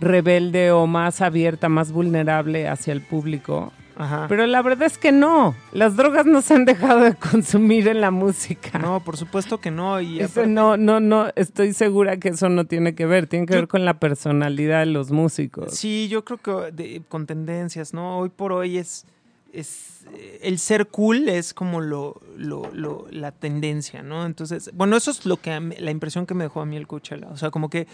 rebelde 0.00 0.70
o 0.70 0.86
más 0.86 1.20
abierta, 1.20 1.68
más 1.68 1.92
vulnerable 1.92 2.66
hacia 2.66 2.94
el 2.94 3.02
público. 3.02 3.74
Ajá. 3.94 4.24
Pero 4.26 4.46
la 4.46 4.62
verdad 4.62 4.86
es 4.86 4.96
que 4.96 5.12
no, 5.12 5.54
las 5.72 5.94
drogas 5.96 6.24
no 6.24 6.40
se 6.40 6.54
han 6.54 6.64
dejado 6.64 7.00
de 7.00 7.14
consumir 7.14 7.86
en 7.88 8.00
la 8.00 8.10
música. 8.10 8.78
no, 8.78 9.04
por 9.04 9.18
supuesto 9.18 9.58
que 9.60 9.70
no. 9.70 10.00
Y 10.00 10.18
Eso 10.18 10.40
aparte- 10.40 10.48
no, 10.50 10.78
no, 10.78 10.98
no, 10.98 11.26
estoy 11.36 11.74
segura 11.74 12.16
que 12.16 12.30
eso 12.30 12.48
no 12.48 12.64
tiene 12.64 12.94
que 12.94 13.04
ver, 13.04 13.26
tiene 13.26 13.44
que 13.44 13.52
Yo- 13.52 13.60
ver 13.60 13.68
con 13.68 13.84
la 13.84 14.00
personalidad 14.00 14.80
de 14.80 14.86
los 14.86 15.10
músicos. 15.10 15.74
Sí, 15.74 16.08
yo 16.08 16.24
creo 16.24 16.38
que 16.38 16.72
de- 16.72 17.02
con 17.06 17.26
tendencias, 17.26 17.92
¿no? 17.92 18.16
Hoy 18.18 18.30
por 18.30 18.52
hoy 18.52 18.78
es 18.78 19.04
es 19.52 20.04
eh, 20.14 20.40
el 20.42 20.58
ser 20.58 20.88
cool 20.88 21.28
es 21.28 21.54
como 21.54 21.80
lo, 21.80 22.20
lo, 22.36 22.70
lo- 22.72 23.06
la 23.10 23.32
tendencia, 23.32 24.02
¿no? 24.02 24.24
Entonces, 24.26 24.70
bueno, 24.74 24.96
eso 24.96 25.10
es 25.10 25.26
lo 25.26 25.36
que 25.40 25.58
mí- 25.60 25.76
la 25.78 25.90
impresión 25.90 26.26
que 26.26 26.34
me 26.34 26.44
dejó 26.44 26.60
a 26.60 26.66
mí 26.66 26.76
el 26.76 26.86
Coachella. 26.86 27.28
O 27.28 27.36
sea, 27.36 27.50
como 27.50 27.68
que 27.70 27.86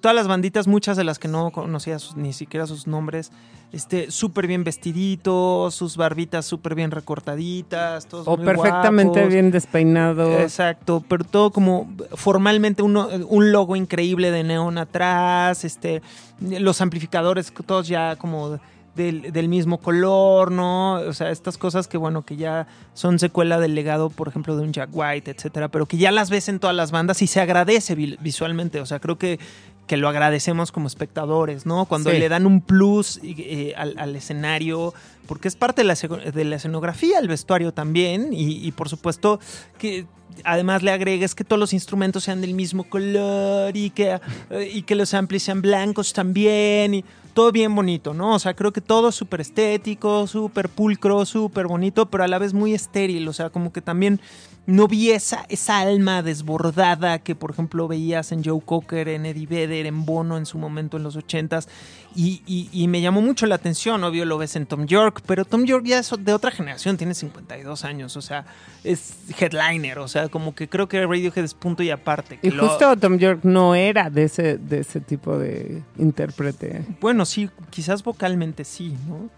todas 0.00 0.14
las 0.14 0.26
banditas, 0.28 0.66
muchas 0.66 0.96
de 0.96 1.04
las 1.04 1.18
que 1.18 1.28
no 1.28 1.50
conocía 1.50 1.98
sus- 1.98 2.16
ni 2.16 2.32
siquiera 2.32 2.66
sus 2.66 2.86
nombres, 2.86 3.30
este, 3.72 4.10
súper 4.10 4.46
bien 4.46 4.64
vestiditos, 4.64 5.74
sus 5.74 5.96
barbitas 5.96 6.46
súper 6.46 6.74
bien 6.74 6.90
recortaditas, 6.90 8.06
todos 8.06 8.26
O 8.28 8.36
muy 8.36 8.46
perfectamente 8.46 9.18
guapos. 9.20 9.32
bien 9.32 9.50
despeinado. 9.50 10.40
Exacto, 10.40 11.04
pero 11.08 11.24
todo 11.24 11.50
como 11.50 11.92
formalmente 12.14 12.82
uno, 12.82 13.08
un 13.28 13.52
logo 13.52 13.76
increíble 13.76 14.30
de 14.30 14.44
neón 14.44 14.78
atrás, 14.78 15.64
este, 15.64 16.02
los 16.40 16.80
amplificadores 16.80 17.52
todos 17.66 17.88
ya 17.88 18.16
como 18.16 18.58
del, 18.96 19.32
del 19.32 19.48
mismo 19.48 19.78
color, 19.78 20.50
¿no? 20.52 20.94
O 20.94 21.12
sea, 21.12 21.30
estas 21.30 21.58
cosas 21.58 21.88
que 21.88 21.96
bueno, 21.98 22.22
que 22.24 22.36
ya 22.36 22.66
son 22.94 23.18
secuela 23.18 23.58
del 23.60 23.74
legado, 23.74 24.10
por 24.10 24.28
ejemplo, 24.28 24.56
de 24.56 24.62
un 24.62 24.72
Jack 24.72 24.90
White, 24.92 25.30
etcétera, 25.30 25.68
pero 25.68 25.86
que 25.86 25.96
ya 25.96 26.10
las 26.12 26.30
ves 26.30 26.48
en 26.48 26.58
todas 26.60 26.76
las 26.76 26.90
bandas 26.90 27.20
y 27.22 27.26
se 27.26 27.40
agradece 27.40 27.94
vi- 27.94 28.16
visualmente, 28.20 28.80
o 28.80 28.86
sea, 28.86 29.00
creo 29.00 29.18
que 29.18 29.38
que 29.86 29.98
lo 29.98 30.08
agradecemos 30.08 30.72
como 30.72 30.86
espectadores, 30.86 31.66
¿no? 31.66 31.84
Cuando 31.84 32.10
Sí. 32.10 32.16
le 32.16 32.30
dan 32.30 32.46
un 32.46 32.62
plus 32.62 33.20
eh, 33.22 33.74
al, 33.76 33.94
al 33.98 34.16
escenario, 34.16 34.94
porque 35.26 35.46
es 35.46 35.56
parte 35.56 35.82
de 35.82 35.88
la, 35.88 35.94
de 35.94 36.44
la 36.46 36.56
escenografía, 36.56 37.18
el 37.18 37.28
vestuario 37.28 37.70
también, 37.70 38.32
y, 38.32 38.66
y 38.66 38.72
por 38.72 38.88
supuesto 38.88 39.40
que 39.76 40.06
además 40.42 40.82
le 40.82 40.90
agregues 40.90 41.34
que 41.34 41.44
todos 41.44 41.60
los 41.60 41.74
instrumentos 41.74 42.24
sean 42.24 42.40
del 42.40 42.54
mismo 42.54 42.84
color 42.84 43.76
y 43.76 43.90
que, 43.90 44.18
eh, 44.48 44.70
y 44.72 44.82
que 44.84 44.94
los 44.94 45.12
amplis 45.12 45.42
sean 45.42 45.60
blancos 45.60 46.14
también, 46.14 46.94
y 46.94 47.04
todo 47.34 47.52
bien 47.52 47.74
bonito, 47.74 48.14
¿no? 48.14 48.34
O 48.34 48.38
sea, 48.38 48.54
creo 48.54 48.72
que 48.72 48.80
todo 48.80 49.08
es 49.10 49.14
súper 49.14 49.40
estético, 49.42 50.26
súper 50.26 50.68
pulcro, 50.68 51.26
súper 51.26 51.66
bonito, 51.66 52.06
pero 52.06 52.24
a 52.24 52.28
la 52.28 52.38
vez 52.38 52.54
muy 52.54 52.72
estéril, 52.74 53.28
o 53.28 53.32
sea, 53.32 53.50
como 53.50 53.72
que 53.72 53.80
también 53.82 54.20
no 54.66 54.88
vi 54.88 55.10
esa, 55.10 55.44
esa 55.50 55.80
alma 55.80 56.22
desbordada 56.22 57.18
que, 57.18 57.34
por 57.34 57.50
ejemplo, 57.50 57.86
veías 57.86 58.32
en 58.32 58.42
Joe 58.42 58.62
Cocker, 58.64 59.08
en 59.08 59.26
Eddie 59.26 59.46
Vedder, 59.46 59.84
en 59.84 60.06
Bono 60.06 60.38
en 60.38 60.46
su 60.46 60.56
momento 60.56 60.96
en 60.96 61.02
los 61.02 61.16
ochentas. 61.16 61.68
Y, 62.16 62.42
y, 62.46 62.70
y 62.72 62.88
me 62.88 63.02
llamó 63.02 63.20
mucho 63.20 63.44
la 63.46 63.56
atención, 63.56 64.02
obvio 64.04 64.24
lo 64.24 64.38
ves 64.38 64.56
en 64.56 64.64
Tom 64.64 64.86
York, 64.86 65.20
pero 65.26 65.44
Tom 65.44 65.64
York 65.64 65.84
ya 65.84 65.98
es 65.98 66.10
de 66.18 66.32
otra 66.32 66.50
generación, 66.50 66.96
tiene 66.96 67.12
52 67.12 67.84
años, 67.84 68.16
o 68.16 68.22
sea, 68.22 68.46
es 68.84 69.14
headliner, 69.38 69.98
o 69.98 70.06
sea, 70.08 70.28
como 70.28 70.54
que 70.54 70.68
creo 70.68 70.88
que 70.88 71.04
Radiohead 71.04 71.44
es 71.44 71.52
punto 71.54 71.82
y 71.82 71.90
aparte. 71.90 72.38
Y 72.40 72.50
lo- 72.50 72.68
justo 72.68 72.96
Tom 72.96 73.18
York 73.18 73.40
no 73.42 73.74
era 73.74 74.08
de 74.10 74.22
ese, 74.24 74.56
de 74.58 74.78
ese 74.78 75.00
tipo 75.00 75.36
de 75.36 75.82
intérprete. 75.98 76.86
Bueno, 77.00 77.23
sí, 77.24 77.50
quizás 77.70 78.02
vocalmente 78.02 78.64
sí, 78.64 78.96
¿no? 79.08 79.28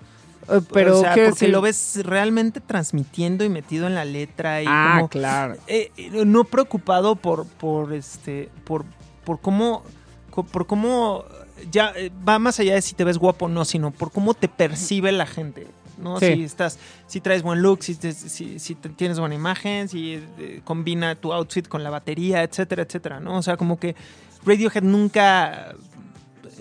Eh, 0.54 0.60
Pero 0.72 0.98
o 0.98 1.00
sea, 1.00 1.10
porque 1.10 1.30
decir- 1.30 1.50
lo 1.50 1.60
ves 1.60 1.98
realmente 2.04 2.60
transmitiendo 2.60 3.44
y 3.44 3.48
metido 3.48 3.86
en 3.86 3.94
la 3.94 4.04
letra 4.04 4.62
y 4.62 4.66
Ah, 4.68 4.94
como 4.96 5.08
claro. 5.08 5.56
eh, 5.66 5.90
eh, 5.96 6.24
no 6.24 6.44
preocupado 6.44 7.16
por 7.16 7.46
por 7.46 7.92
este 7.92 8.48
por 8.64 8.84
por 9.24 9.40
cómo 9.40 9.82
por 10.52 10.66
cómo 10.66 11.24
ya 11.72 11.92
va 12.28 12.38
más 12.38 12.60
allá 12.60 12.74
de 12.74 12.82
si 12.82 12.94
te 12.94 13.02
ves 13.04 13.18
guapo 13.18 13.46
o 13.46 13.48
no, 13.48 13.64
sino 13.64 13.90
por 13.90 14.12
cómo 14.12 14.34
te 14.34 14.48
percibe 14.48 15.10
la 15.12 15.26
gente. 15.26 15.66
¿no? 15.98 16.20
Sí. 16.20 16.26
Si 16.26 16.44
estás, 16.44 16.78
si 17.06 17.22
traes 17.22 17.42
buen 17.42 17.62
look, 17.62 17.82
si, 17.82 17.94
te- 17.94 18.12
si, 18.12 18.58
si 18.58 18.74
te- 18.74 18.90
tienes 18.90 19.18
buena 19.18 19.34
imagen, 19.34 19.88
si 19.88 20.22
eh, 20.38 20.60
combina 20.62 21.14
tu 21.14 21.32
outfit 21.32 21.66
con 21.66 21.82
la 21.82 21.88
batería, 21.88 22.42
etcétera, 22.42 22.82
etcétera, 22.82 23.18
¿no? 23.18 23.38
O 23.38 23.42
sea, 23.42 23.56
como 23.56 23.78
que 23.80 23.96
Radiohead 24.44 24.82
nunca 24.82 25.74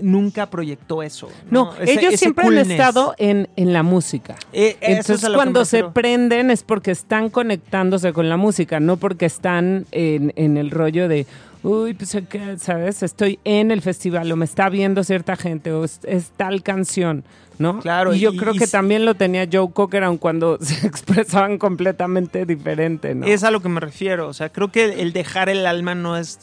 nunca 0.01 0.49
proyectó 0.49 1.03
eso. 1.03 1.29
No, 1.49 1.73
Ese- 1.79 1.93
ellos 1.93 2.05
ese 2.13 2.17
siempre 2.17 2.45
han 2.47 2.57
estado 2.71 3.15
en, 3.17 3.47
en 3.55 3.73
la 3.73 3.83
música. 3.83 4.35
Eh, 4.53 4.77
eso 4.81 4.87
es 4.91 4.97
Entonces 5.09 5.29
cuando 5.35 5.65
se 5.65 5.83
prenden 5.85 6.51
es 6.51 6.63
porque 6.63 6.91
están 6.91 7.29
conectándose 7.29 8.13
con 8.13 8.29
la 8.29 8.37
música, 8.37 8.79
no 8.79 8.97
porque 8.97 9.25
están 9.25 9.85
en, 9.91 10.33
en 10.35 10.57
el 10.57 10.71
rollo 10.71 11.07
de, 11.07 11.25
uy, 11.63 11.93
pues. 11.93 12.15
¿sabes? 12.57 13.03
Estoy 13.03 13.39
en 13.43 13.71
el 13.71 13.81
festival 13.81 14.31
o 14.31 14.35
me 14.35 14.45
está 14.45 14.69
viendo 14.69 15.03
cierta 15.03 15.35
gente 15.35 15.71
o 15.71 15.83
es, 15.85 15.99
es 16.03 16.29
tal 16.37 16.61
canción, 16.63 17.23
¿no? 17.57 17.79
Claro, 17.79 18.13
Y 18.13 18.19
yo 18.19 18.31
y- 18.33 18.37
creo 18.37 18.53
y 18.53 18.57
que 18.57 18.67
también 18.67 19.05
lo 19.05 19.15
tenía 19.15 19.47
Joe 19.51 19.71
Cocker, 19.71 20.03
aun 20.03 20.17
cuando 20.17 20.57
se 20.61 20.85
expresaban 20.87 21.57
completamente 21.57 22.45
diferente, 22.45 23.15
¿no? 23.15 23.25
Es 23.25 23.43
a 23.43 23.51
lo 23.51 23.61
que 23.61 23.69
me 23.69 23.79
refiero. 23.79 24.27
O 24.27 24.33
sea, 24.33 24.49
creo 24.49 24.71
que 24.71 25.01
el 25.01 25.13
dejar 25.13 25.49
el 25.49 25.65
alma 25.65 25.95
no 25.95 26.17
es. 26.17 26.39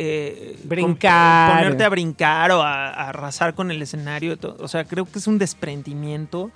Eh, 0.00 0.56
Brincar. 0.64 1.50
con- 1.50 1.58
Ponerte 1.58 1.84
a 1.84 1.88
brincar 1.88 2.50
o 2.52 2.62
a, 2.62 2.88
a 2.88 3.08
arrasar 3.08 3.54
con 3.54 3.70
el 3.70 3.82
escenario. 3.82 4.36
O 4.60 4.68
sea, 4.68 4.84
creo 4.84 5.04
que 5.04 5.18
es 5.18 5.26
un 5.26 5.38
desprendimiento 5.38 6.50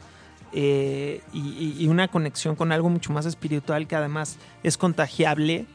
eh, 0.53 1.21
y, 1.33 1.39
y- 1.41 1.77
y 1.85 1.89
una 1.89 2.09
conexión 2.09 2.55
con 2.57 2.73
algo 2.73 2.89
mucho 2.89 3.13
más 3.13 3.27
espiritual 3.27 3.87
que 3.87 3.97
además 3.97 4.39
es 4.63 4.77
contagiable 4.79 5.67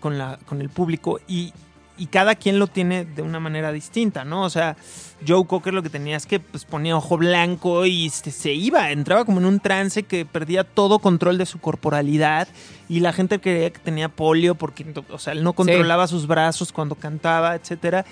con, 0.00 0.18
la, 0.18 0.38
con 0.46 0.60
el 0.60 0.68
público 0.68 1.20
y, 1.26 1.52
y 1.98 2.06
cada 2.06 2.34
quien 2.34 2.58
lo 2.58 2.66
tiene 2.66 3.04
de 3.04 3.22
una 3.22 3.40
manera 3.40 3.72
distinta, 3.72 4.24
¿no? 4.24 4.42
O 4.42 4.50
sea, 4.50 4.76
Joe 5.26 5.46
Cocker 5.46 5.72
lo 5.72 5.82
que 5.82 5.88
tenía 5.88 6.16
es 6.16 6.26
que 6.26 6.40
pues, 6.40 6.64
ponía 6.66 6.96
ojo 6.96 7.16
blanco 7.16 7.86
y 7.86 8.10
se 8.10 8.52
iba, 8.52 8.90
entraba 8.90 9.24
como 9.24 9.38
en 9.40 9.46
un 9.46 9.60
trance 9.60 10.02
que 10.02 10.26
perdía 10.26 10.62
todo 10.64 10.98
control 10.98 11.38
de 11.38 11.46
su 11.46 11.58
corporalidad 11.58 12.48
y 12.88 13.00
la 13.00 13.12
gente 13.14 13.40
creía 13.40 13.70
que 13.70 13.78
tenía 13.78 14.08
polio 14.10 14.54
porque, 14.56 14.84
o 15.10 15.18
sea, 15.18 15.32
él 15.32 15.42
no 15.42 15.54
controlaba 15.54 16.06
sus 16.06 16.26
brazos 16.26 16.70
cuando 16.72 16.94
cantaba, 16.96 17.54
etcétera. 17.54 18.04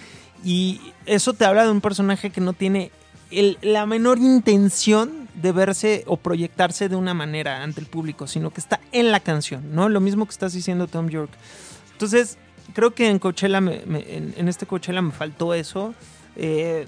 Y 0.43 0.81
eso 1.07 1.35
te 1.35 1.45
habla 1.45 1.65
de 1.65 1.71
un 1.71 1.81
personaje 1.81 2.31
que 2.31 2.41
no 2.41 2.53
tiene 2.55 2.91
el- 3.31 3.59
la 3.63 3.85
menor 3.87 4.19
intención 4.19 5.29
de 5.35 5.53
verse 5.53 6.05
o 6.07 6.17
proyectarse 6.17 6.89
de 6.89 6.97
una 6.97 7.13
manera 7.15 7.63
ante 7.63 7.81
el 7.81 7.87
público, 7.87 8.27
sino 8.27 8.51
que 8.51 8.61
está 8.61 8.81
en 8.93 9.11
la 9.13 9.21
canción, 9.21 9.75
¿no? 9.75 9.89
Lo 9.89 10.01
mismo 10.01 10.25
que 10.27 10.31
estás 10.31 10.53
diciendo 10.53 10.87
Tom 10.87 11.09
York. 11.09 11.31
Entonces, 11.93 12.39
creo 12.73 12.93
que 12.95 13.09
en 13.09 13.19
Coachella, 13.19 13.61
me- 13.61 13.83
me- 13.87 14.05
en, 14.17 14.35
en 14.37 14.49
este 14.49 14.67
Coachella 14.67 15.03
me 15.03 15.13
faltó 15.13 15.55
eso. 15.55 15.95
Eh, 16.37 16.87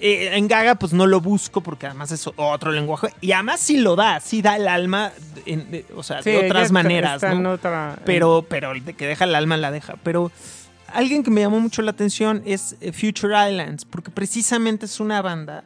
eh, 0.00 0.30
en 0.32 0.48
Gaga, 0.48 0.76
pues 0.76 0.92
no 0.94 1.06
lo 1.06 1.20
busco 1.20 1.60
porque 1.60 1.86
además 1.86 2.10
es 2.12 2.26
otro 2.36 2.72
lenguaje. 2.72 3.08
Y 3.20 3.32
además 3.32 3.60
sí 3.60 3.76
lo 3.76 3.96
da, 3.96 4.20
sí 4.20 4.40
da 4.40 4.56
el 4.56 4.66
alma, 4.68 5.12
en- 5.44 5.70
de- 5.70 5.84
o 5.94 6.02
sea, 6.02 6.22
Sí, 6.22 6.30
de 6.30 6.46
otras 6.46 6.72
maneras, 6.72 7.16
está 7.16 7.32
en 7.32 7.42
¿no? 7.42 7.52
otra- 7.52 7.98
Pero, 8.06 8.46
pero 8.48 8.72
el 8.72 8.84
de 8.84 8.94
que 8.94 9.06
deja 9.06 9.24
el 9.24 9.34
alma 9.34 9.56
la 9.58 9.70
deja. 9.70 9.96
Pero 10.02 10.32
alguien 10.86 11.22
que 11.22 11.30
me 11.30 11.42
llamó 11.42 11.60
mucho 11.60 11.82
la 11.82 11.90
atención 11.90 12.42
es 12.46 12.76
eh, 12.80 12.92
Future 12.92 13.34
Islands, 13.50 13.84
porque 13.84 14.10
precisamente 14.10 14.86
es 14.86 15.00
una 15.00 15.20
banda 15.20 15.64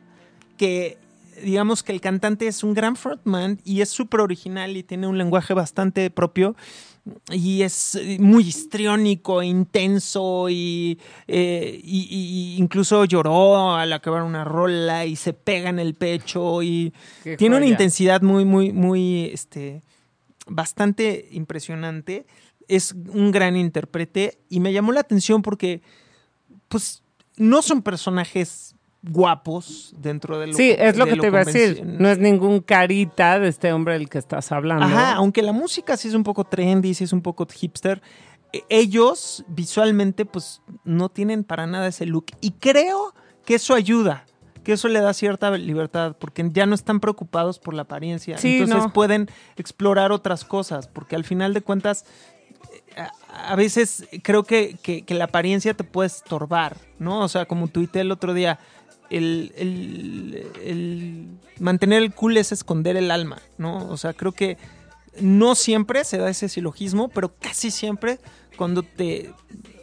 que, 0.57 0.99
digamos 1.43 1.83
que 1.85 1.93
el 1.93 2.01
cantante 2.01 2.47
es 2.49 2.65
un 2.65 2.75
gran 2.75 2.97
frontman 2.97 3.61
y 3.65 3.83
es 3.83 3.89
súper 3.91 4.21
original 4.21 4.77
y 4.77 4.83
tiene 4.83 5.07
un 5.07 5.17
lenguaje 5.19 5.55
bastante 5.55 6.11
propio. 6.11 6.57
Y 7.31 7.61
es 7.63 7.97
eh, 7.97 8.17
muy 8.19 8.45
histriónico, 8.45 9.43
intenso 9.43 10.49
y, 10.49 10.99
eh, 11.29 11.79
y- 11.85 12.09
y- 12.11 12.57
incluso 12.57 13.05
lloró 13.05 13.75
al 13.75 13.93
acabar 13.93 14.23
una 14.23 14.43
rola 14.45 15.05
y 15.05 15.15
se 15.17 15.35
pega 15.35 15.69
en 15.69 15.79
el 15.79 15.95
pecho 15.95 16.63
y 16.63 16.95
Qué 17.23 17.37
tiene 17.37 17.57
una 17.57 17.67
intensidad 17.73 18.23
muy, 18.23 18.47
muy, 18.47 18.73
muy, 18.73 19.27
este, 19.27 19.83
bastante 20.47 21.29
impresionante. 21.33 22.27
Es 22.69 22.93
un 22.93 23.31
gran 23.33 23.57
intérprete 23.57 24.39
y 24.49 24.61
me 24.61 24.73
llamó 24.73 24.93
la 24.93 25.01
atención 25.01 25.43
porque, 25.43 25.83
pues, 26.69 27.03
no 27.37 27.61
son 27.61 27.83
personajes 27.83 28.75
guapos 29.07 29.95
dentro 29.99 30.39
de 30.39 30.49
lo 30.49 30.53
Sí, 30.55 30.75
es 30.77 30.97
lo 30.97 31.05
que 31.07 31.17
te 31.17 31.27
iba 31.27 31.41
a 31.41 31.45
decir. 31.45 31.85
No 31.85 32.09
es 32.09 32.19
ningún 32.19 32.61
carita 32.61 33.39
de 33.39 33.49
este 33.49 33.73
hombre 33.73 33.95
del 33.95 34.09
que 34.09 34.19
estás 34.19 34.51
hablando. 34.53 34.85
Ajá, 34.87 35.15
aunque 35.15 35.43
la 35.43 35.53
música 35.53 35.97
sí 35.97 36.09
es 36.09 36.15
un 36.15 36.23
poco 36.25 36.45
trendy, 36.45 36.95
sí 36.95 37.05
es 37.05 37.13
un 37.13 37.21
poco 37.23 37.47
hipster, 37.47 38.01
e- 38.53 38.63
ellos 38.69 39.45
visualmente 39.49 40.25
pues 40.25 40.63
no 40.85 41.09
tienen 41.11 41.45
para 41.45 41.67
nada 41.67 41.87
ese 41.89 42.07
look 42.07 42.27
y 42.41 42.53
creo 42.53 43.15
que 43.45 43.57
eso 43.57 43.75
ayuda, 43.75 44.25
que 44.63 44.73
eso 44.73 44.89
le 44.89 45.01
da 45.01 45.13
cierta 45.13 45.51
libertad 45.51 46.17
porque 46.19 46.49
ya 46.51 46.65
no 46.65 46.75
están 46.75 46.99
preocupados 47.01 47.59
por 47.59 47.75
la 47.75 47.83
apariencia, 47.83 48.39
Sí, 48.39 48.55
entonces 48.59 48.85
no. 48.87 48.93
pueden 48.93 49.29
explorar 49.57 50.13
otras 50.13 50.45
cosas, 50.45 50.89
porque 50.89 51.15
al 51.17 51.25
final 51.25 51.53
de 51.53 51.61
cuentas 51.61 52.07
a, 53.29 53.57
veces 53.57 54.07
creo 54.23 54.45
que, 54.45 54.77
que- 54.83 55.03
que 55.03 55.15
la 55.15 55.25
apariencia 55.25 55.75
te 55.75 55.85
puede 55.85 56.07
estorbar, 56.07 56.77
¿no? 56.99 57.21
O 57.21 57.29
sea, 57.29 57.45
como 57.47 57.69
tuiteé 57.69 58.03
el 58.03 58.13
otro 58.13 58.33
día, 58.35 58.59
el, 59.11 59.53
el- 60.65 61.29
mantener 61.59 62.03
el 62.03 62.13
cool 62.15 62.37
es 62.37 62.53
esconder 62.53 62.97
el 62.97 63.11
alma, 63.11 63.41
¿no? 63.59 63.89
O 63.89 63.97
sea, 63.97 64.13
creo 64.13 64.33
que 64.33 64.57
no 65.21 65.55
siempre 65.55 66.05
se 66.05 66.19
da 66.19 66.29
ese 66.29 66.49
silogismo, 66.49 67.09
pero 67.09 67.35
casi 67.41 67.71
siempre 67.71 68.19
cuando 68.57 68.83
te 68.83 69.33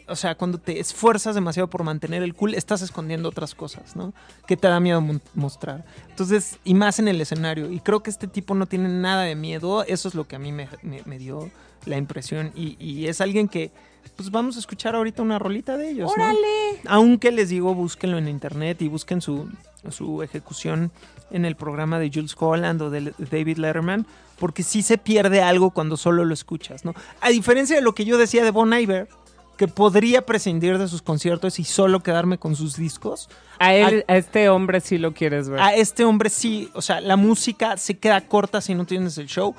o 0.08 0.16
sea, 0.16 0.34
cuando 0.34 0.58
te 0.58 0.78
esfuerzas 0.78 1.34
demasiado 1.34 1.70
por 1.70 1.84
mantener 1.84 2.22
el 2.22 2.34
cool, 2.34 2.54
estás 2.54 2.82
escondiendo 2.82 3.30
otras 3.30 3.54
cosas, 3.54 3.96
¿no? 3.96 4.12
Que 4.46 4.58
te 4.58 4.68
da 4.68 4.78
miedo 4.78 5.02
mostrar. 5.32 5.86
Entonces, 6.10 6.58
y 6.64 6.74
más 6.74 6.98
en 6.98 7.08
el 7.08 7.18
escenario. 7.20 7.70
Y 7.72 7.80
creo 7.80 8.02
que 8.02 8.10
este 8.10 8.26
tipo 8.26 8.54
no 8.54 8.66
tiene 8.66 8.88
nada 8.90 9.22
de 9.22 9.36
miedo. 9.36 9.84
Eso 9.84 10.08
es 10.08 10.14
lo 10.14 10.28
que 10.28 10.36
a 10.36 10.38
mí 10.38 10.52
me, 10.52 10.68
me- 10.82 11.18
dio 11.18 11.50
la 11.86 11.96
impresión. 11.96 12.52
Y 12.54 13.06
es 13.06 13.22
alguien 13.22 13.48
que, 13.48 13.70
pues 14.16 14.30
vamos 14.30 14.56
a 14.56 14.58
escuchar 14.58 14.94
ahorita 14.94 15.22
una 15.22 15.38
rolita 15.38 15.76
de 15.76 15.90
ellos, 15.90 16.12
¿no? 16.16 16.24
¡Órale! 16.24 16.80
Aunque 16.86 17.30
les 17.32 17.48
digo, 17.48 17.74
búsquenlo 17.74 18.18
en 18.18 18.28
internet 18.28 18.82
y 18.82 18.88
busquen 18.88 19.20
su, 19.20 19.48
su 19.90 20.22
ejecución 20.22 20.90
en 21.30 21.44
el 21.44 21.56
programa 21.56 21.98
de 21.98 22.10
Jules 22.12 22.36
Holland 22.38 22.82
o 22.82 22.90
de 22.90 23.14
David 23.18 23.56
Letterman, 23.58 24.06
porque 24.38 24.62
sí 24.62 24.82
se 24.82 24.98
pierde 24.98 25.40
algo 25.42 25.70
cuando 25.70 25.96
solo 25.96 26.24
lo 26.24 26.34
escuchas, 26.34 26.84
¿no? 26.84 26.94
A 27.20 27.30
diferencia 27.30 27.76
de 27.76 27.82
lo 27.82 27.94
que 27.94 28.04
yo 28.04 28.18
decía 28.18 28.44
de 28.44 28.50
Bon 28.50 28.72
Iver, 28.72 29.08
que 29.56 29.68
podría 29.68 30.26
prescindir 30.26 30.78
de 30.78 30.88
sus 30.88 31.02
conciertos 31.02 31.58
y 31.58 31.64
solo 31.64 32.02
quedarme 32.02 32.38
con 32.38 32.56
sus 32.56 32.76
discos, 32.76 33.28
A 33.58 33.74
él, 33.74 34.04
a 34.08 34.16
este 34.16 34.48
hombre 34.48 34.80
sí 34.80 34.98
lo 34.98 35.12
quieres 35.14 35.48
ver. 35.48 35.60
a 35.60 35.74
este 35.74 36.04
hombre 36.04 36.30
sí, 36.30 36.70
o 36.74 36.82
sea, 36.82 37.00
la 37.00 37.16
música 37.16 37.76
se 37.76 37.96
queda 37.96 38.20
corta 38.22 38.60
si 38.60 38.74
no 38.74 38.86
tienes 38.86 39.18
el 39.18 39.26
show, 39.26 39.54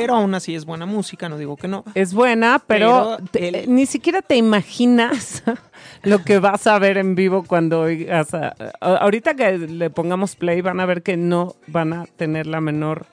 pero 0.00 0.14
aún 0.16 0.34
así 0.34 0.54
es 0.54 0.64
buena 0.64 0.86
música, 0.86 1.28
no 1.28 1.38
digo 1.38 1.56
que 1.56 1.68
no. 1.68 1.84
Es 1.94 2.12
buena, 2.14 2.62
pero, 2.66 3.16
Pero 3.18 3.28
te- 3.30 3.48
el- 3.48 3.54
eh, 3.54 3.64
ni 3.68 3.86
siquiera 3.86 4.22
te 4.22 4.36
imaginas 4.36 5.42
lo 6.02 6.22
que 6.24 6.38
vas 6.38 6.66
a 6.66 6.78
ver 6.78 6.98
en 6.98 7.14
vivo 7.14 7.44
cuando 7.44 7.80
oigas. 7.82 8.34
a- 8.34 8.54
ahorita 8.80 9.34
que 9.34 9.58
le 9.58 9.90
pongamos 9.90 10.36
play, 10.36 10.60
van 10.60 10.80
a 10.80 10.86
ver 10.86 11.02
que 11.02 11.16
no 11.16 11.54
van 11.68 11.92
a 11.92 12.04
tener 12.16 12.46
la 12.46 12.60
menor 12.60 13.06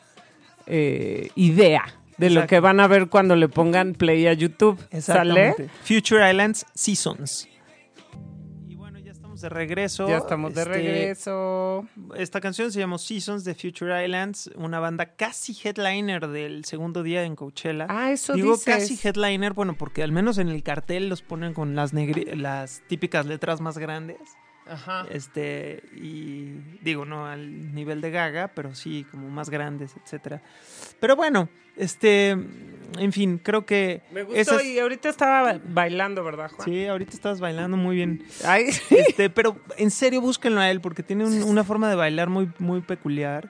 eh, 0.67 1.29
idea 1.35 1.83
de 2.17 2.29
lo 2.29 2.45
que 2.47 2.59
van 2.59 2.79
a 2.79 2.87
ver 2.87 3.07
cuando 3.09 3.35
le 3.35 3.49
pongan 3.49 3.93
play 3.93 4.27
a 4.27 4.33
YouTube. 4.33 4.79
¿Sale? 4.99 5.55
Future 5.83 6.29
Islands 6.29 6.65
Seasons. 6.73 7.47
De 9.41 9.49
regreso. 9.49 10.07
Ya 10.07 10.17
estamos 10.17 10.53
de 10.53 10.61
Este, 10.61 10.73
regreso. 10.73 11.85
Esta 12.15 12.39
canción 12.41 12.71
se 12.71 12.79
llama 12.79 12.97
Seasons 12.97 13.43
de 13.43 13.55
Future 13.55 14.03
Islands, 14.05 14.49
una 14.55 14.79
banda 14.79 15.15
casi 15.15 15.55
headliner 15.63 16.27
del 16.27 16.65
segundo 16.65 17.03
día 17.03 17.23
en 17.23 17.35
Coachella. 17.35 17.87
Ah, 17.89 18.11
eso 18.11 18.33
Digo 18.33 18.53
dices. 18.53 18.65
casi 18.75 19.07
headliner, 19.07 19.53
bueno, 19.53 19.75
porque 19.77 20.03
al 20.03 20.11
menos 20.11 20.37
en 20.37 20.49
el 20.49 20.63
cartel 20.63 21.09
los 21.09 21.21
ponen 21.21 21.53
con 21.53 21.75
las, 21.75 21.93
negri- 21.93 22.33
las 22.35 22.81
típicas 22.87 23.25
letras 23.25 23.61
más 23.61 23.77
grandes. 23.77 24.17
Ajá. 24.67 25.05
Este, 25.09 25.83
y 25.95 26.51
digo, 26.81 27.03
no 27.03 27.25
al 27.25 27.73
nivel 27.73 27.99
de 27.99 28.11
Gaga, 28.11 28.49
pero 28.49 28.75
sí 28.75 29.05
como 29.09 29.27
más 29.29 29.49
grandes, 29.49 29.95
etcétera. 30.01 30.41
Pero 30.99 31.15
bueno, 31.15 31.49
este, 31.77 32.29
en 32.29 33.11
fin, 33.11 33.39
creo 33.41 33.65
que. 33.65 34.01
Me 34.11 34.23
gustó 34.23 34.59
es- 34.59 34.65
y 34.65 34.79
ahorita 34.79 35.09
estaba 35.09 35.59
bailando, 35.65 36.23
¿verdad, 36.23 36.49
Juan? 36.51 36.67
Sí, 36.67 36.85
ahorita 36.85 37.13
estás 37.13 37.39
bailando 37.39 37.77
muy 37.77 37.95
bien. 37.95 38.23
Ay, 38.45 38.65
Este, 38.89 39.29
pero 39.29 39.57
en 39.77 39.91
serio, 39.91 40.21
búsquenlo 40.21 40.59
a 40.61 40.69
él 40.69 40.81
porque 40.81 41.03
tiene 41.03 41.25
un- 41.25 41.43
una 41.43 41.63
forma 41.63 41.89
de 41.89 41.95
bailar 41.95 42.29
muy, 42.29 42.49
muy 42.59 42.81
peculiar. 42.81 43.49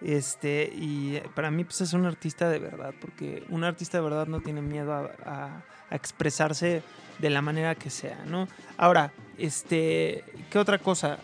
Este, 0.00 0.70
y 0.74 1.20
para 1.34 1.50
mí, 1.50 1.64
pues 1.64 1.80
es 1.80 1.92
un 1.92 2.06
artista 2.06 2.48
de 2.48 2.60
verdad, 2.60 2.94
porque 3.00 3.42
un 3.48 3.64
artista 3.64 3.98
de 3.98 4.04
verdad 4.04 4.26
no 4.28 4.40
tiene 4.40 4.62
miedo 4.62 4.92
a, 4.92 5.10
a- 5.24 5.64
a 5.90 5.96
expresarse 5.96 6.82
de 7.18 7.30
la 7.30 7.42
manera 7.42 7.74
que 7.74 7.90
sea, 7.90 8.22
¿no? 8.26 8.46
Ahora, 8.76 9.12
este, 9.38 10.22
¿qué 10.50 10.58
otra 10.58 10.78
cosa? 10.78 11.18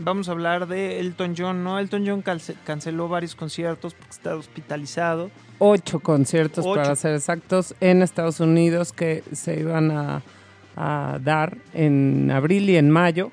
Vamos 0.00 0.28
a 0.28 0.32
hablar 0.32 0.68
de 0.68 1.00
Elton 1.00 1.34
John, 1.36 1.64
¿no? 1.64 1.78
Elton 1.78 2.04
John 2.06 2.22
canceló 2.64 3.08
varios 3.08 3.34
conciertos 3.34 3.94
porque 3.94 4.10
está 4.10 4.36
hospitalizado. 4.36 5.30
ocho 5.58 5.98
conciertos 6.00 6.64
Ocho. 6.64 6.80
para 6.80 6.94
ser 6.94 7.14
exactos 7.14 7.74
en 7.80 8.02
Estados 8.02 8.38
Unidos 8.40 8.92
que 8.92 9.24
se 9.32 9.58
iban 9.60 9.90
a, 9.90 10.22
a 10.76 11.18
dar 11.20 11.58
en 11.74 12.30
abril 12.30 12.70
y 12.70 12.76
en 12.76 12.90
mayo. 12.90 13.32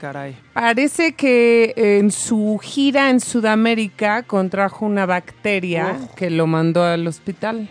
Caray. 0.00 0.34
Parece 0.54 1.12
que 1.12 1.74
en 1.76 2.10
su 2.10 2.58
gira 2.62 3.10
en 3.10 3.20
Sudamérica 3.20 4.22
contrajo 4.22 4.86
una 4.86 5.04
bacteria 5.04 5.98
Uf. 6.00 6.14
que 6.14 6.30
lo 6.30 6.46
mandó 6.46 6.82
al 6.84 7.06
hospital. 7.06 7.68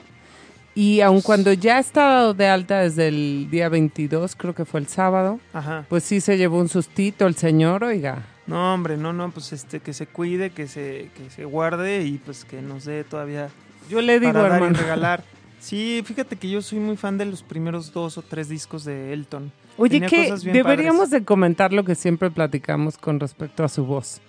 Y 0.75 1.01
aun 1.01 1.21
cuando 1.21 1.51
ya 1.53 1.79
estaba 1.79 2.33
de 2.33 2.47
alta 2.47 2.79
desde 2.79 3.07
el 3.07 3.47
día 3.49 3.69
22, 3.69 4.35
creo 4.35 4.53
que 4.53 4.65
fue 4.65 4.79
el 4.79 4.87
sábado, 4.87 5.39
Ajá. 5.53 5.85
pues 5.89 6.03
sí 6.03 6.21
se 6.21 6.37
llevó 6.37 6.59
un 6.59 6.69
sustito 6.69 7.27
el 7.27 7.35
señor, 7.35 7.83
oiga. 7.83 8.25
No, 8.47 8.73
hombre, 8.73 8.97
no, 8.97 9.13
no, 9.13 9.29
pues 9.31 9.53
este, 9.53 9.79
que 9.79 9.93
se 9.93 10.07
cuide, 10.07 10.49
que 10.51 10.67
se, 10.67 11.11
que 11.15 11.29
se 11.29 11.45
guarde 11.45 12.03
y 12.03 12.17
pues 12.17 12.45
que 12.45 12.61
nos 12.61 12.85
dé 12.85 13.03
todavía 13.03 13.49
Yo 13.89 14.01
le 14.01 14.19
digo, 14.19 14.33
para 14.33 14.59
dar 14.59 14.71
y 14.71 14.73
regalar. 14.73 15.23
Sí, 15.59 16.01
fíjate 16.05 16.35
que 16.37 16.49
yo 16.49 16.61
soy 16.61 16.79
muy 16.79 16.97
fan 16.97 17.17
de 17.17 17.25
los 17.25 17.43
primeros 17.43 17.91
dos 17.91 18.17
o 18.17 18.21
tres 18.21 18.49
discos 18.49 18.85
de 18.85 19.13
Elton. 19.13 19.51
Oye, 19.77 19.99
Tenía 19.99 20.09
que 20.09 20.51
deberíamos 20.51 21.09
de 21.09 21.23
comentar 21.23 21.73
lo 21.73 21.83
que 21.83 21.95
siempre 21.95 22.31
platicamos 22.31 22.97
con 22.97 23.19
respecto 23.19 23.63
a 23.63 23.69
su 23.69 23.85
voz. 23.85 24.21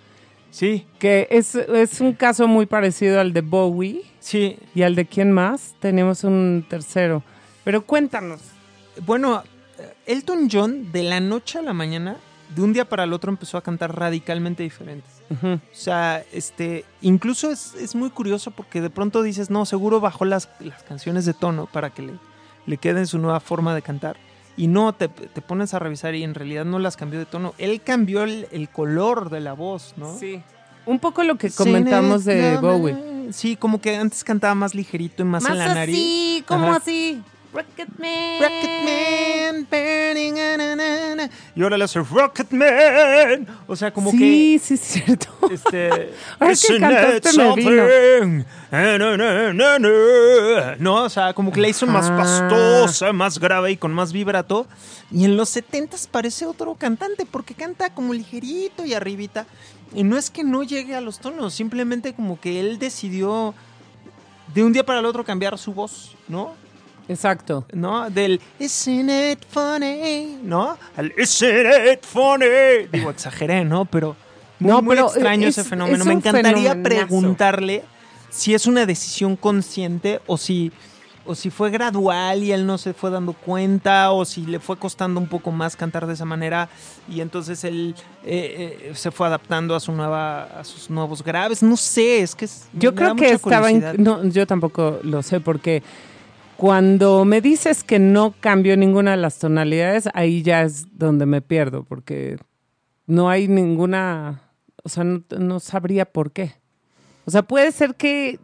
Sí, 0.50 0.86
Que 0.98 1.28
es, 1.30 1.54
es 1.54 2.00
un 2.00 2.12
caso 2.12 2.48
muy 2.48 2.66
parecido 2.66 3.20
al 3.20 3.32
de 3.32 3.40
Bowie 3.40 4.02
sí. 4.18 4.58
y 4.74 4.82
al 4.82 4.94
de 4.94 5.06
quién 5.06 5.32
más. 5.32 5.74
Tenemos 5.80 6.24
un 6.24 6.64
tercero. 6.68 7.22
Pero 7.64 7.86
cuéntanos. 7.86 8.40
Bueno, 9.06 9.42
Elton 10.06 10.48
John 10.50 10.90
de 10.92 11.04
la 11.04 11.20
noche 11.20 11.58
a 11.58 11.62
la 11.62 11.72
mañana, 11.72 12.16
de 12.54 12.62
un 12.62 12.72
día 12.72 12.88
para 12.88 13.04
el 13.04 13.12
otro 13.12 13.30
empezó 13.30 13.58
a 13.58 13.62
cantar 13.62 13.96
radicalmente 13.96 14.62
diferentes. 14.62 15.22
Ujú. 15.30 15.54
O 15.54 15.60
sea, 15.72 16.24
este, 16.32 16.84
incluso 17.00 17.50
es, 17.50 17.74
es 17.74 17.94
muy 17.94 18.10
curioso 18.10 18.50
porque 18.50 18.80
de 18.80 18.90
pronto 18.90 19.22
dices, 19.22 19.50
no, 19.50 19.64
seguro 19.66 20.00
bajó 20.00 20.24
las, 20.24 20.48
las 20.58 20.82
canciones 20.82 21.24
de 21.24 21.34
tono 21.34 21.66
para 21.66 21.90
que 21.90 22.02
le, 22.02 22.14
le 22.66 22.76
queden 22.76 23.06
su 23.06 23.18
nueva 23.18 23.40
forma 23.40 23.74
de 23.74 23.82
cantar. 23.82 24.16
Y 24.56 24.66
no, 24.66 24.92
te, 24.92 25.08
te 25.08 25.40
pones 25.40 25.72
a 25.74 25.78
revisar 25.78 26.14
y 26.14 26.22
en 26.22 26.34
realidad 26.34 26.64
no 26.64 26.78
las 26.78 26.96
cambió 26.96 27.18
de 27.18 27.26
tono. 27.26 27.54
Él 27.58 27.80
cambió 27.80 28.24
el, 28.24 28.46
el 28.52 28.68
color 28.68 29.30
de 29.30 29.40
la 29.40 29.54
voz, 29.54 29.94
¿no? 29.96 30.18
Sí. 30.18 30.42
Un 30.86 30.98
poco 30.98 31.22
lo 31.22 31.36
que 31.36 31.50
comentamos 31.50 32.24
de 32.24 32.56
Bowie. 32.56 33.32
Sí, 33.32 33.56
como 33.56 33.80
que 33.80 33.96
antes 33.96 34.24
cantaba 34.24 34.54
más 34.54 34.74
ligerito 34.74 35.22
y 35.22 35.26
más, 35.26 35.44
en 35.46 35.58
la 35.58 35.74
nariz. 35.74 35.94
así, 35.94 36.44
como 36.46 36.72
así. 36.72 37.22
Rocketman. 37.52 38.40
Rocketman, 38.40 39.66
burning, 39.70 40.34
na, 40.34 40.56
na, 40.76 41.14
na. 41.16 41.30
Y 41.56 41.62
ahora 41.62 41.76
le 41.76 41.84
hace 41.84 41.98
Rocketman. 42.00 43.46
O 43.66 43.74
sea, 43.74 43.92
como 43.92 44.10
sí, 44.12 44.58
sí, 44.62 44.74
es 44.74 44.80
cierto. 44.80 45.26
que. 45.48 45.54
Este. 45.54 46.12
Ahora 46.38 46.46
que 46.46 46.52
"Isn't 46.52 46.80
cantaste 46.80 47.32
me 47.38 47.54
vino". 47.56 47.82
something? 47.82 48.44
Na, 48.70 48.98
na, 48.98 49.16
na, 49.16 49.52
na, 49.52 49.78
na. 49.80 50.76
No, 50.78 50.94
o 51.04 51.08
sea, 51.08 51.32
como 51.34 51.50
que 51.50 51.60
la 51.60 51.68
hizo 51.68 51.86
más 51.88 52.06
Ajá. 52.08 52.18
pastosa, 52.18 53.12
más 53.12 53.38
grave 53.40 53.72
y 53.72 53.76
con 53.76 53.92
más 53.92 54.12
vibrato. 54.12 54.66
Y 55.10 55.24
en 55.24 55.36
los 55.36 55.48
70 55.48 55.96
parece 56.12 56.46
otro 56.46 56.76
cantante 56.76 57.26
porque 57.26 57.54
canta 57.54 57.90
como 57.92 58.14
ligerito 58.14 58.84
y 58.84 58.94
arribita. 58.94 59.44
Y 59.92 60.04
no 60.04 60.16
es 60.16 60.30
que 60.30 60.44
no 60.44 60.62
llegue 60.62 60.94
a 60.94 61.00
los 61.00 61.18
tonos, 61.18 61.52
simplemente 61.52 62.14
como 62.14 62.38
que 62.38 62.60
él 62.60 62.78
decidió 62.78 63.54
de 64.54 64.62
un 64.62 64.72
día 64.72 64.86
para 64.86 65.00
el 65.00 65.04
otro 65.06 65.24
cambiar 65.24 65.58
su 65.58 65.72
voz, 65.74 66.14
¿no? 66.28 66.54
Exacto. 67.10 67.64
¿no? 67.72 68.08
Del 68.10 68.40
Isn't 68.58 69.10
it 69.10 69.44
funny, 69.48 70.38
¿no? 70.42 70.76
Al 70.96 71.12
Isn't 71.18 71.92
it 71.92 72.04
funny. 72.04 72.86
Digo, 72.92 73.10
exageré, 73.10 73.64
¿no? 73.64 73.84
Pero 73.84 74.16
muy, 74.58 74.70
No, 74.70 74.82
muy 74.82 74.94
pero 74.96 75.06
extraño 75.08 75.48
es- 75.48 75.58
ese 75.58 75.68
fenómeno. 75.68 75.98
es 75.98 76.06
Me 76.06 76.14
encantaría 76.14 76.70
fenomenazo. 76.70 76.82
preguntarle 76.82 77.84
si 78.30 78.54
es 78.54 78.66
una 78.66 78.86
decisión 78.86 79.34
consciente 79.36 80.20
o 80.26 80.36
si, 80.38 80.70
o 81.26 81.34
si 81.34 81.50
fue 81.50 81.70
gradual 81.70 82.44
y 82.44 82.52
él 82.52 82.64
no 82.64 82.78
se 82.78 82.94
fue 82.94 83.10
dando 83.10 83.32
cuenta 83.32 84.12
o 84.12 84.24
si 84.24 84.46
le 84.46 84.60
fue 84.60 84.76
costando 84.76 85.18
un 85.18 85.26
poco 85.26 85.50
más 85.50 85.74
cantar 85.76 86.06
de 86.06 86.12
esa 86.14 86.24
manera 86.24 86.68
y 87.08 87.20
entonces 87.22 87.64
él 87.64 87.94
eh, 88.24 88.78
eh, 88.90 88.92
se 88.94 89.10
fue 89.10 89.26
adaptando 89.26 89.74
a 89.74 89.80
su 89.80 89.90
nueva 89.92 90.44
a 90.44 90.62
sus 90.64 90.90
nuevos 90.90 91.24
graves. 91.24 91.62
No 91.62 91.76
sé, 91.76 92.20
es 92.20 92.34
que 92.36 92.44
es- 92.44 92.68
Yo 92.72 92.94
creo 92.94 93.16
que 93.16 93.30
estaba... 93.32 93.70
No, 93.98 94.22
yo 94.24 94.46
tampoco 94.46 95.00
lo 95.02 95.22
sé 95.22 95.40
porque 95.40 95.82
cuando 96.60 97.24
me 97.24 97.40
dices 97.40 97.82
que 97.82 97.98
no 97.98 98.34
cambió 98.38 98.76
ninguna 98.76 99.12
de 99.12 99.16
las 99.16 99.38
tonalidades, 99.38 100.10
ahí 100.12 100.42
ya 100.42 100.60
es 100.60 100.98
donde 100.98 101.24
me 101.24 101.40
pierdo 101.40 101.84
porque 101.84 102.36
no 103.06 103.30
hay 103.30 103.48
ninguna... 103.48 104.42
O 104.84 104.90
sea, 104.90 105.04
no, 105.04 105.58
sabría 105.60 106.04
por 106.04 106.32
qué. 106.32 106.52
O 107.24 107.30
sea, 107.30 107.40
puede 107.44 107.72
ser 107.72 107.94
que 107.94 108.38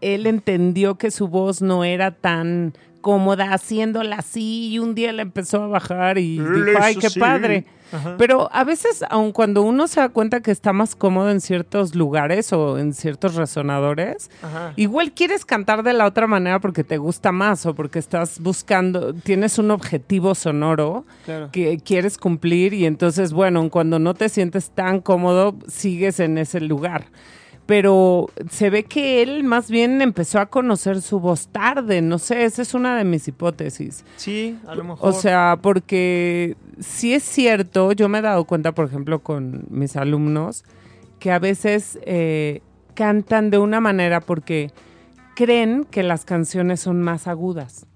él 0.00 0.26
entendió 0.26 0.96
que 0.96 1.12
su 1.12 1.28
voz 1.28 1.62
no 1.62 1.84
era 1.84 2.10
tan 2.10 2.74
cómoda 3.04 3.52
haciéndola 3.52 4.16
así 4.16 4.68
y 4.72 4.78
un 4.78 4.94
día 4.94 5.12
la 5.12 5.20
empezó 5.20 5.62
a 5.62 5.66
bajar 5.66 6.16
y 6.16 6.38
dijo, 6.38 6.78
ay, 6.80 6.96
qué 6.96 7.08
así". 7.08 7.20
padre. 7.20 7.66
Ajá. 7.92 8.14
Pero 8.16 8.48
a 8.50 8.64
veces, 8.64 9.04
aun 9.10 9.30
cuando 9.30 9.60
uno 9.62 9.86
se 9.88 10.00
da 10.00 10.08
cuenta 10.08 10.40
que 10.40 10.50
está 10.50 10.72
más 10.72 10.96
cómodo 10.96 11.30
en 11.30 11.42
ciertos 11.42 11.94
lugares 11.94 12.50
o 12.54 12.78
en 12.78 12.94
ciertos 12.94 13.34
resonadores, 13.34 14.30
Ajá. 14.42 14.72
igual 14.76 15.12
quieres 15.12 15.44
cantar 15.44 15.82
de 15.82 15.92
la 15.92 16.06
otra 16.06 16.26
manera 16.26 16.58
porque 16.60 16.82
te 16.82 16.96
gusta 16.96 17.30
más 17.30 17.66
o 17.66 17.74
porque 17.74 17.98
estás 17.98 18.40
buscando, 18.40 19.12
tienes 19.12 19.58
un 19.58 19.70
objetivo 19.70 20.34
sonoro 20.34 21.04
Claro. 21.26 21.50
que 21.52 21.78
quieres 21.78 22.16
cumplir 22.16 22.72
y 22.72 22.86
entonces, 22.86 23.32
bueno, 23.34 23.68
cuando 23.70 23.98
no 23.98 24.14
te 24.14 24.28
sientes 24.30 24.70
tan 24.70 25.00
cómodo, 25.00 25.54
sigues 25.68 26.18
en 26.20 26.38
ese 26.38 26.60
lugar. 26.62 27.04
Pero 27.66 28.28
se 28.50 28.68
ve 28.70 28.84
que 28.84 29.22
él 29.22 29.42
más 29.44 29.70
bien 29.70 30.02
empezó 30.02 30.38
a 30.38 30.46
conocer 30.46 31.00
su 31.00 31.18
voz 31.20 31.48
tarde, 31.48 32.02
no 32.02 32.18
sé, 32.18 32.44
esa 32.44 32.62
es 32.62 32.74
una 32.74 32.96
de 32.96 33.04
mis 33.04 33.26
hipótesis. 33.28 34.04
Sí, 34.16 34.58
a 34.66 34.74
lo 34.74 34.84
mejor. 34.84 35.08
O 35.08 35.12
sea, 35.12 35.58
porque 35.62 36.56
sí 36.78 37.14
es 37.14 37.22
cierto, 37.22 37.92
yo 37.92 38.08
me 38.08 38.18
he 38.18 38.22
dado 38.22 38.44
cuenta, 38.44 38.72
por 38.72 38.86
ejemplo, 38.86 39.20
con 39.22 39.64
mis 39.70 39.96
alumnos, 39.96 40.64
que 41.18 41.32
a 41.32 41.38
veces 41.38 41.98
eh, 42.02 42.60
cantan 42.94 43.50
de 43.50 43.58
una 43.58 43.80
manera 43.80 44.20
porque 44.20 44.70
creen 45.34 45.84
que 45.90 46.02
las 46.02 46.24
canciones 46.26 46.80
son 46.80 47.00
más 47.00 47.26
agudas. 47.26 47.86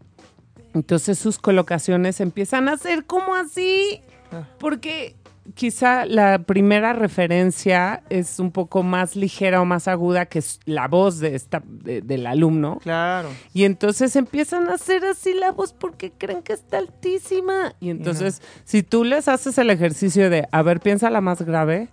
Entonces 0.74 1.18
sus 1.18 1.38
colocaciones 1.38 2.20
empiezan 2.20 2.68
a 2.68 2.76
ser 2.76 3.04
como 3.04 3.34
así, 3.34 4.00
Ah. 4.30 4.46
porque 4.58 5.16
quizá 5.54 6.04
la 6.06 6.38
primera 6.40 6.92
referencia 6.92 8.02
es 8.10 8.38
un 8.38 8.50
poco 8.52 8.82
más 8.82 9.16
ligera 9.16 9.60
o 9.60 9.64
más 9.64 9.88
aguda 9.88 10.26
que 10.26 10.40
s- 10.40 10.58
la 10.64 10.88
voz 10.88 11.18
de 11.18 11.34
esta, 11.34 11.62
de- 11.66 12.00
del 12.02 12.26
alumno. 12.26 12.78
Claro. 12.82 13.28
Y 13.54 13.64
entonces 13.64 14.14
empiezan 14.16 14.68
a 14.68 14.74
hacer 14.74 15.04
así 15.04 15.32
la 15.34 15.52
voz 15.52 15.72
porque 15.72 16.10
creen 16.12 16.42
que 16.42 16.52
está 16.52 16.78
altísima. 16.78 17.74
Y 17.80 17.90
entonces, 17.90 18.42
si 18.64 18.82
tú 18.82 19.04
les 19.04 19.28
haces 19.28 19.58
el 19.58 19.70
ejercicio 19.70 20.30
de, 20.30 20.46
a 20.52 20.62
ver, 20.62 20.80
piensa 20.80 21.08
la 21.10 21.20
más 21.20 21.42
grave, 21.42 21.88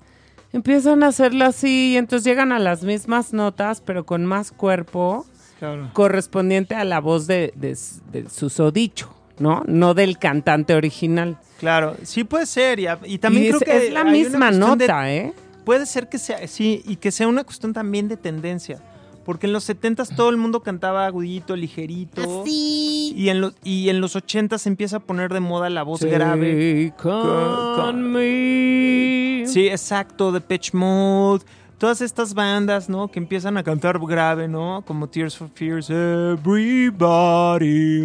empiezan 0.53 1.03
a 1.03 1.07
hacerla 1.07 1.47
así 1.47 1.93
y 1.93 1.97
entonces 1.97 2.25
llegan 2.25 2.51
a 2.51 2.59
las 2.59 2.83
mismas 2.83 3.33
notas, 3.33 3.81
pero 3.81 4.05
con 4.05 4.25
más 4.25 4.51
cuerpo 4.51 5.25
Claro. 5.59 5.89
correspondiente 5.93 6.75
a 6.75 6.83
la 6.83 6.99
voz 6.99 7.27
de, 7.27 7.53
de 7.55 7.77
de 8.11 8.29
susodicho, 8.29 9.14
¿no? 9.39 9.63
No 9.67 9.93
del 9.93 10.17
cantante 10.17 10.73
original. 10.75 11.37
Claro, 11.59 11.95
sí 12.03 12.23
puede 12.23 12.45
ser. 12.45 12.79
Y, 12.79 12.87
y 13.05 13.17
también 13.17 13.45
Y 13.45 13.47
creo 13.49 13.59
es, 13.59 13.63
que 13.65 13.87
es 13.87 13.93
la 13.93 14.01
hay 14.01 14.05
una 14.05 14.11
misma 14.11 14.51
de- 14.51 14.57
nota, 14.57 15.13
¿eh? 15.13 15.33
Puede 15.63 15.85
ser 15.85 16.09
que 16.09 16.19
sea, 16.19 16.47
sí, 16.47 16.83
y 16.85 16.97
que 16.97 17.11
sea 17.11 17.27
una 17.27 17.43
cuestión 17.43 17.73
también 17.73 18.07
de 18.07 18.17
tendencia. 18.17 18.79
Porque 19.25 19.47
en 19.47 19.53
los 19.53 19.67
70s 19.67 20.15
todo 20.15 20.29
el 20.29 20.37
mundo 20.37 20.61
cantaba 20.61 21.07
agudito, 21.07 21.55
ligerito. 21.55 22.43
Y 22.45 23.27
en 23.29 23.41
los, 23.41 23.55
y 23.63 23.89
en 23.89 23.99
los 23.99 24.15
80s 24.15 24.59
se 24.59 24.69
empieza 24.69 24.97
a 24.97 24.99
poner 24.99 25.33
de 25.33 25.39
moda 25.39 25.67
la 25.71 25.81
voz 25.81 26.03
grave. 26.03 26.93
Take 26.95 27.09
on 27.09 28.03
me. 28.11 29.45
Sí, 29.47 29.67
exacto, 29.67 30.31
de 30.31 30.41
Pitch 30.41 30.73
Mode. 30.73 31.43
Todas 31.77 31.99
estas 32.01 32.33
bandas, 32.33 32.87
¿no? 32.87 33.09
Que 33.09 33.19
empiezan 33.19 33.57
a 33.57 33.63
cantar 33.63 33.99
grave, 33.99 34.47
¿no? 34.47 34.81
Como 34.87 35.09
Tears 35.09 35.35
for 35.35 35.49
Fears. 35.53 35.89
Everybody 35.89 36.45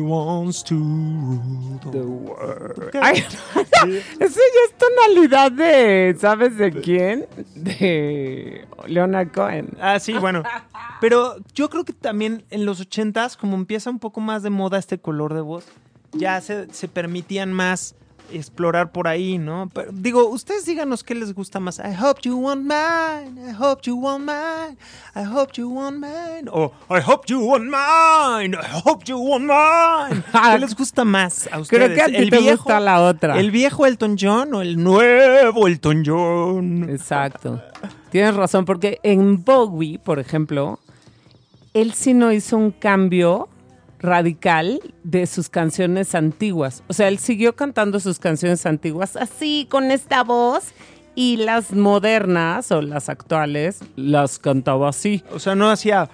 wants 0.00 0.64
to 0.64 0.74
rule 0.74 1.78
the 1.92 2.00
world. 2.00 2.90
Ay, 3.00 3.18
eso 4.18 4.40
ya 4.40 4.64
es 4.66 4.74
tonalidad 4.76 5.52
de, 5.52 6.16
¿sabes 6.18 6.56
de 6.56 6.72
quién? 6.72 7.26
De 7.54 8.66
Leonard 8.86 9.30
Cohen. 9.30 9.68
Ah, 9.80 10.00
sí, 10.00 10.14
bueno. 10.14 10.42
Pero 11.00 11.36
yo 11.54 11.70
creo 11.70 11.84
que 11.84 11.92
también 11.92 12.44
en 12.50 12.66
los 12.66 12.80
80s, 12.80 13.36
como 13.36 13.54
empieza 13.54 13.88
un 13.88 14.00
poco 14.00 14.20
más 14.20 14.42
de 14.42 14.50
moda 14.50 14.78
este 14.78 14.98
color 14.98 15.32
de 15.32 15.42
voz, 15.42 15.66
ya 16.12 16.40
se, 16.40 16.72
se 16.72 16.88
permitían 16.88 17.52
más 17.52 17.94
explorar 18.32 18.92
por 18.92 19.08
ahí, 19.08 19.38
¿no? 19.38 19.70
Pero, 19.72 19.90
digo, 19.92 20.28
ustedes 20.28 20.64
díganos 20.64 21.04
qué 21.04 21.14
les 21.14 21.34
gusta 21.34 21.60
más. 21.60 21.78
I 21.78 21.94
hope 22.00 22.20
you 22.22 22.36
won't 22.36 22.62
mind. 22.62 23.38
I 23.38 23.52
hope 23.52 23.82
you 23.84 23.96
won't 23.96 24.24
mind. 24.24 24.78
I 25.14 25.24
hope 25.24 25.52
you 25.56 25.68
won't 25.68 25.98
mind. 25.98 26.48
O 26.52 26.72
I 26.90 27.00
hope 27.00 27.26
you 27.28 27.40
won't 27.40 27.64
mind. 27.64 28.54
I 28.54 28.80
hope 28.84 29.04
you 29.06 29.18
won't 29.18 29.46
mind. 29.46 30.24
¿Qué 30.32 30.58
les 30.58 30.74
gusta 30.74 31.04
más 31.04 31.48
a 31.52 31.60
ustedes? 31.60 31.68
Creo 31.68 31.94
que 31.94 32.02
a 32.02 32.06
ti 32.06 32.30
te 32.30 32.50
gusta 32.52 32.80
la 32.80 33.00
otra. 33.00 33.38
¿El 33.38 33.50
viejo 33.50 33.86
Elton 33.86 34.16
John 34.20 34.54
o 34.54 34.62
el 34.62 34.82
nuevo 34.82 35.66
Elton 35.66 36.02
John? 36.04 36.88
Exacto. 36.88 37.62
Tienes 38.10 38.34
razón, 38.34 38.64
porque 38.64 38.98
en 39.02 39.44
Bowie, 39.44 39.98
por 39.98 40.18
ejemplo, 40.18 40.80
él 41.74 41.94
sí 41.94 42.12
no 42.12 42.32
hizo 42.32 42.56
un 42.56 42.72
cambio 42.72 43.48
radical 44.00 44.80
de 45.04 45.26
sus 45.26 45.48
canciones 45.48 46.14
antiguas. 46.14 46.82
O 46.88 46.92
sea, 46.92 47.08
él 47.08 47.18
siguió 47.18 47.54
cantando 47.54 48.00
sus 48.00 48.18
canciones 48.18 48.66
antiguas 48.66 49.16
así, 49.16 49.66
con 49.70 49.90
esta 49.90 50.24
voz, 50.24 50.72
y 51.14 51.36
las 51.36 51.72
modernas 51.72 52.70
o 52.72 52.80
las 52.82 53.08
actuales 53.08 53.80
las 53.96 54.38
cantaba 54.38 54.88
así. 54.88 55.22
O 55.32 55.38
sea, 55.38 55.54
no 55.54 55.70
hacía 55.70 56.08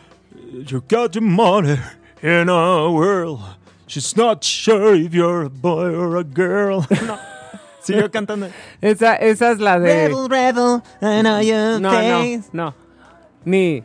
You 0.66 0.82
got 0.88 1.12
the 1.12 1.20
money 1.20 1.76
in 2.22 2.48
a 2.48 2.88
world. 2.88 3.40
She's 3.86 4.16
not 4.16 4.42
sure 4.42 4.94
if 4.94 5.12
you're 5.12 5.46
a 5.46 5.48
boy 5.48 5.94
or 5.94 6.16
a 6.18 6.24
girl. 6.24 6.84
No. 7.06 7.18
Siguió 7.82 8.10
cantando. 8.10 8.48
Esa, 8.80 9.14
esa 9.14 9.52
es 9.52 9.60
la 9.60 9.78
de... 9.78 10.08
Rebel, 10.08 10.28
rebel, 10.28 10.82
I 11.00 11.20
know 11.22 11.40
your 11.40 11.80
No, 11.80 11.92
no, 11.92 12.42
no. 12.52 12.74
Ni... 13.44 13.84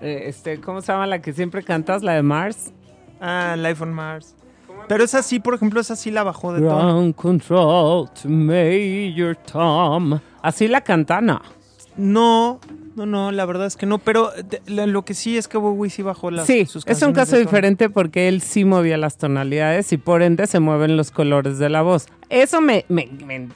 eh, 0.00 0.22
este, 0.26 0.58
¿Cómo 0.58 0.80
se 0.80 0.90
llama 0.90 1.06
la 1.06 1.20
que 1.20 1.34
siempre 1.34 1.62
cantas? 1.62 2.02
La 2.02 2.14
de 2.14 2.22
Mars. 2.22 2.72
Ah, 3.20 3.56
Life 3.58 3.82
on 3.82 3.92
Mars. 3.92 4.34
Pero 4.88 5.04
esa 5.04 5.22
sí, 5.22 5.38
por 5.40 5.54
ejemplo, 5.54 5.80
esa 5.80 5.94
sí 5.94 6.10
la 6.10 6.22
bajó 6.22 6.52
de 6.52 6.60
tono. 6.62 7.12
Control 7.14 8.08
to 8.10 8.28
Major 8.28 9.36
Tom. 9.36 10.18
Así 10.42 10.68
la 10.68 10.80
cantana. 10.80 11.42
No, 11.96 12.60
no, 12.96 13.04
no, 13.06 13.30
la 13.30 13.44
verdad 13.44 13.66
es 13.66 13.76
que 13.76 13.86
no. 13.86 13.98
Pero 13.98 14.30
de- 14.32 14.62
la- 14.66 14.86
lo 14.86 15.04
que 15.04 15.14
sí 15.14 15.36
es 15.36 15.48
que 15.48 15.58
Bowie 15.58 15.90
sí 15.90 16.02
bajó 16.02 16.30
las 16.30 16.46
Sí, 16.46 16.64
sus 16.66 16.86
es 16.86 17.02
un 17.02 17.12
caso 17.12 17.36
diferente 17.36 17.90
porque 17.90 18.26
él 18.28 18.40
sí 18.40 18.64
movía 18.64 18.96
las 18.96 19.16
tonalidades 19.18 19.92
y 19.92 19.96
por 19.98 20.22
ende 20.22 20.46
se 20.46 20.60
mueven 20.60 20.96
los 20.96 21.10
colores 21.10 21.58
de 21.58 21.68
la 21.68 21.82
voz. 21.82 22.06
Eso 22.28 22.60
me, 22.60 22.84
me- 22.88 23.06
me 23.26 23.48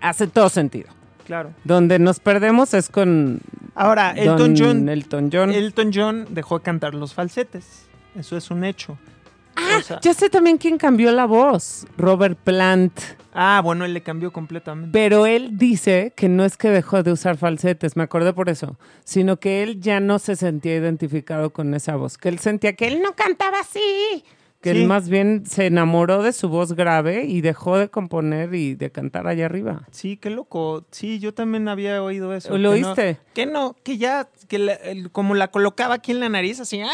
hace 0.00 0.26
todo 0.26 0.48
sentido. 0.48 0.90
Claro. 1.26 1.50
Donde 1.64 1.98
nos 1.98 2.20
perdemos 2.20 2.72
es 2.74 2.88
con 2.88 3.40
Ahora, 3.74 4.10
Elton 4.12 4.36
Don 4.38 4.56
John. 4.56 4.88
Elton 4.88 5.30
John. 5.32 5.50
Elton 5.50 5.90
John 5.94 6.26
dejó 6.30 6.58
de 6.58 6.64
cantar 6.64 6.94
los 6.94 7.14
falsetes. 7.14 7.86
Eso 8.16 8.36
es 8.36 8.50
un 8.50 8.64
hecho. 8.64 8.98
Ah, 9.54 9.76
O 9.78 9.82
sea- 9.82 10.00
ya 10.00 10.14
sé 10.14 10.30
también 10.30 10.56
quién 10.58 10.78
cambió 10.78 11.12
la 11.12 11.26
voz. 11.26 11.86
Robert 11.98 12.38
Plant. 12.38 12.92
Ah, 13.34 13.60
bueno, 13.62 13.84
él 13.84 13.92
le 13.94 14.02
cambió 14.02 14.32
completamente. 14.32 14.90
Pero 14.92 15.26
él 15.26 15.56
dice 15.58 16.12
que 16.16 16.28
no 16.28 16.44
es 16.44 16.56
que 16.56 16.68
dejó 16.70 17.02
de 17.02 17.12
usar 17.12 17.36
falsetes, 17.36 17.96
me 17.96 18.02
acordé 18.02 18.32
por 18.32 18.48
eso, 18.50 18.76
sino 19.04 19.38
que 19.38 19.62
él 19.62 19.80
ya 19.80 20.00
no 20.00 20.18
se 20.18 20.36
sentía 20.36 20.76
identificado 20.76 21.50
con 21.50 21.72
esa 21.74 21.96
voz, 21.96 22.18
que 22.18 22.28
él 22.28 22.38
sentía 22.38 22.74
que 22.74 22.86
él 22.88 23.00
no 23.02 23.14
cantaba 23.14 23.60
así, 23.60 24.24
que 24.62 24.72
Sí. 24.72 24.80
él 24.82 24.86
más 24.86 25.08
bien 25.10 25.44
se 25.44 25.66
enamoró 25.66 26.22
de 26.22 26.32
su 26.32 26.48
voz 26.48 26.72
grave 26.74 27.24
y 27.26 27.40
dejó 27.42 27.76
de 27.76 27.88
componer 27.90 28.54
y 28.54 28.74
de 28.76 28.90
cantar 28.90 29.26
allá 29.26 29.44
arriba. 29.46 29.82
Sí, 29.90 30.16
qué 30.16 30.30
loco. 30.30 30.84
Sí, 30.92 31.18
yo 31.18 31.34
también 31.34 31.66
había 31.68 32.02
oído 32.02 32.32
eso. 32.34 32.56
¿Lo 32.56 32.72
que 32.72 32.80
no- 32.80 32.86
oíste? 32.88 33.18
que 33.34 33.44
no, 33.46 33.74
que 33.82 33.98
ya, 33.98 34.28
que 34.48 34.58
la- 34.58 34.74
el- 34.74 35.10
como 35.10 35.34
la 35.34 35.48
colocaba 35.48 35.96
aquí 35.96 36.12
en 36.12 36.20
la 36.20 36.28
nariz, 36.28 36.60
así, 36.60 36.80
¡ah! 36.80 36.88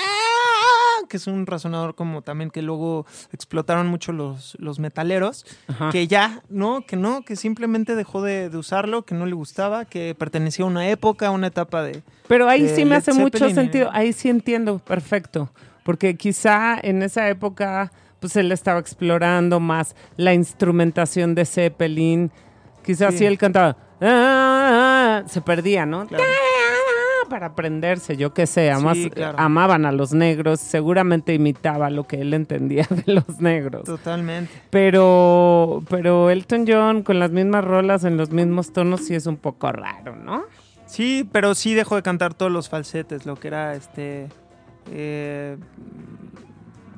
que 1.09 1.17
es 1.17 1.27
un 1.27 1.47
razonador 1.47 1.95
como 1.95 2.23
también 2.23 2.51
que 2.51 2.61
luego 2.61 3.07
explotaron 3.33 3.87
mucho 3.87 4.13
los, 4.13 4.57
los 4.61 4.79
metaleros, 4.79 5.47
Ajá. 5.69 5.91
que 5.91 6.07
ya, 6.07 6.43
no, 6.51 6.85
que 6.87 6.97
no, 6.97 7.23
que 7.23 7.37
simplemente 7.37 7.95
dejó 7.95 8.21
de, 8.23 8.51
de 8.51 8.57
usarlo, 8.59 9.05
que 9.05 9.15
no 9.15 9.25
le 9.27 9.35
gustaba, 9.35 9.85
que 9.85 10.15
pertenecía 10.19 10.65
a 10.65 10.69
una 10.69 10.89
época, 10.91 11.29
a 11.29 11.31
una 11.31 11.47
etapa 11.47 11.83
de... 11.83 12.03
Pero 12.27 12.49
ahí 12.49 12.63
de 12.63 12.75
sí 12.77 12.85
me 12.85 12.91
Led 12.91 12.97
hace 12.99 13.13
mucho 13.15 13.39
Zeppelin 13.39 13.53
y- 13.53 13.55
sentido, 13.55 13.91
ahí 13.93 14.13
sí 14.13 14.29
entiendo, 14.29 14.79
perfecto, 14.81 15.51
porque 15.89 16.19
quizá 16.19 16.79
en 16.83 17.03
esa 17.03 17.31
época 17.31 17.91
pues 18.21 18.37
él 18.37 18.53
estaba 18.53 18.79
explorando 18.79 19.59
más 19.59 19.97
la 20.19 20.35
instrumentación 20.35 21.35
de 21.35 21.47
Zeppelin, 21.47 22.31
quizás 22.85 23.13
Sí. 23.13 23.21
si 23.21 23.25
él 23.25 23.39
cantaba, 23.39 23.75
"Ah", 24.03 25.23
se 25.27 25.41
perdía, 25.41 25.87
¿no? 25.87 26.07
Claro. 26.07 26.25
"Ah", 26.25 27.27
Para 27.31 27.47
aprenderse, 27.47 28.19
yo 28.19 28.35
qué 28.35 28.47
sé, 28.47 28.71
además 28.71 28.99
Sí, 28.99 29.09
claro. 29.09 29.39
amaban 29.39 29.87
a 29.87 29.93
los 29.93 30.13
negros, 30.13 30.61
seguramente 30.61 31.33
imitaba 31.33 31.89
lo 31.89 32.07
que 32.07 32.21
él 32.21 32.35
entendía 32.35 32.87
de 32.91 33.05
los 33.15 33.41
negros. 33.41 33.85
Totalmente. 33.85 34.53
Pero, 34.69 35.83
pero 35.89 36.29
Elton 36.29 36.67
John 36.69 37.03
con 37.03 37.19
las 37.19 37.31
mismas 37.31 37.65
rolas 37.65 38.05
en 38.05 38.19
los 38.19 38.29
mismos 38.31 38.75
tonos 38.75 39.07
sí 39.07 39.15
es 39.15 39.27
un 39.27 39.39
poco 39.39 39.73
raro, 39.73 40.17
¿no? 40.17 40.43
Sí, 40.85 41.27
pero 41.33 41.55
sí 41.55 41.73
dejó 41.73 41.97
de 41.97 42.03
cantar 42.03 42.35
todos 42.35 42.53
los 42.53 42.69
falsetes, 42.69 43.25
lo 43.25 43.37
que 43.37 43.49
era 43.49 43.75
este. 43.75 44.29
Eh, 44.91 45.57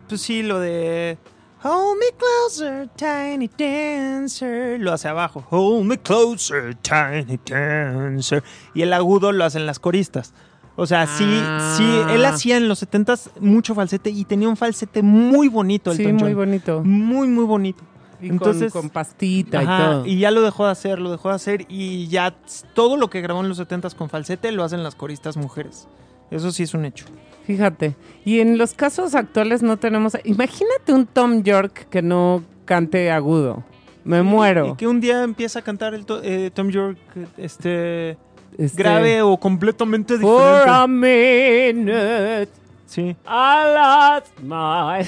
pues 0.09 0.20
sí, 0.20 0.42
lo 0.42 0.59
de. 0.61 1.18
Hold 1.62 1.98
me 1.98 2.07
closer, 2.16 2.88
tiny 2.96 3.48
dancer. 3.59 4.81
Lo 4.81 4.92
hace 4.92 5.09
abajo. 5.09 5.44
Hold 5.50 5.85
me 5.87 5.98
closer, 5.98 6.74
tiny 6.76 7.38
dancer. 7.44 8.42
Y 8.74 8.83
el 8.83 8.92
agudo 8.94 9.33
lo 9.33 9.44
hacen 9.44 9.66
las 9.66 9.79
coristas. 9.79 10.33
O 10.76 10.87
sea, 10.87 11.07
sí, 11.07 11.26
Ah. 11.42 11.74
sí, 11.76 11.85
él 12.14 12.24
hacía 12.24 12.57
en 12.57 12.66
los 12.66 12.79
70 12.79 13.14
mucho 13.40 13.74
falsete 13.74 14.09
y 14.09 14.24
tenía 14.24 14.48
un 14.48 14.57
falsete 14.57 15.03
muy 15.03 15.48
bonito. 15.48 15.92
Sí, 15.92 16.07
muy 16.07 16.20
John. 16.33 16.35
bonito. 16.35 16.83
Muy, 16.83 17.29
muy 17.29 17.44
bonito. 17.44 17.83
Y 18.22 18.29
Entonces- 18.31 18.72
con, 18.72 18.83
con 18.83 18.90
pastita 18.90 19.61
Ajá, 19.61 19.76
y 19.79 19.83
todo. 19.85 20.07
y 20.07 20.18
ya 20.18 20.31
lo 20.31 20.40
dejó 20.42 20.64
de 20.64 20.72
hacer, 20.72 20.98
lo 20.98 21.11
dejó 21.11 21.29
de 21.31 21.35
hacer 21.35 21.66
y 21.68 22.07
ya 22.09 22.35
todo 22.74 22.96
lo 22.96 23.11
que 23.11 23.20
grabó 23.20 23.40
en 23.40 23.48
los 23.50 23.59
70s 23.59 23.94
con 23.94 24.09
falsete 24.09 24.53
lo 24.53 24.64
hacen 24.64 24.83
las 24.83 24.94
coristas 24.94 25.37
mujeres. 25.37 25.88
Eso 26.31 26.50
sí 26.53 26.62
es 26.62 26.72
un 26.72 26.85
hecho. 26.87 27.05
Fíjate. 27.51 27.97
Y 28.25 28.41
en 28.41 28.59
los 28.59 28.75
casos 28.75 29.15
actuales 29.15 29.63
no 29.63 29.77
tenemos. 29.77 30.17
Imagínate 30.25 30.93
un 30.93 31.07
Tom 31.07 31.43
York 31.43 31.87
que 31.91 32.03
no 32.03 32.43
cante 32.65 33.11
agudo. 33.11 33.65
Me 34.05 34.23
muero. 34.23 34.69
Y 34.69 34.77
que 34.77 34.87
un 34.87 35.01
día 35.01 35.23
empieza 35.25 35.59
a 35.59 35.63
cantar 35.63 35.95
el 35.95 36.07
to- 36.07 36.23
eh, 36.23 36.51
Tom 36.55 36.71
York, 36.71 36.99
este, 37.37 38.17
este, 38.57 38.83
grave 38.83 39.23
o 39.23 39.37
completamente 39.37 40.17
For 40.19 40.69
a 40.69 40.87
diferente. 40.87 41.75
minute, 41.75 42.49
Sí, 42.87 43.15
I 43.25 43.65
lost 43.77 44.41
my... 44.43 45.05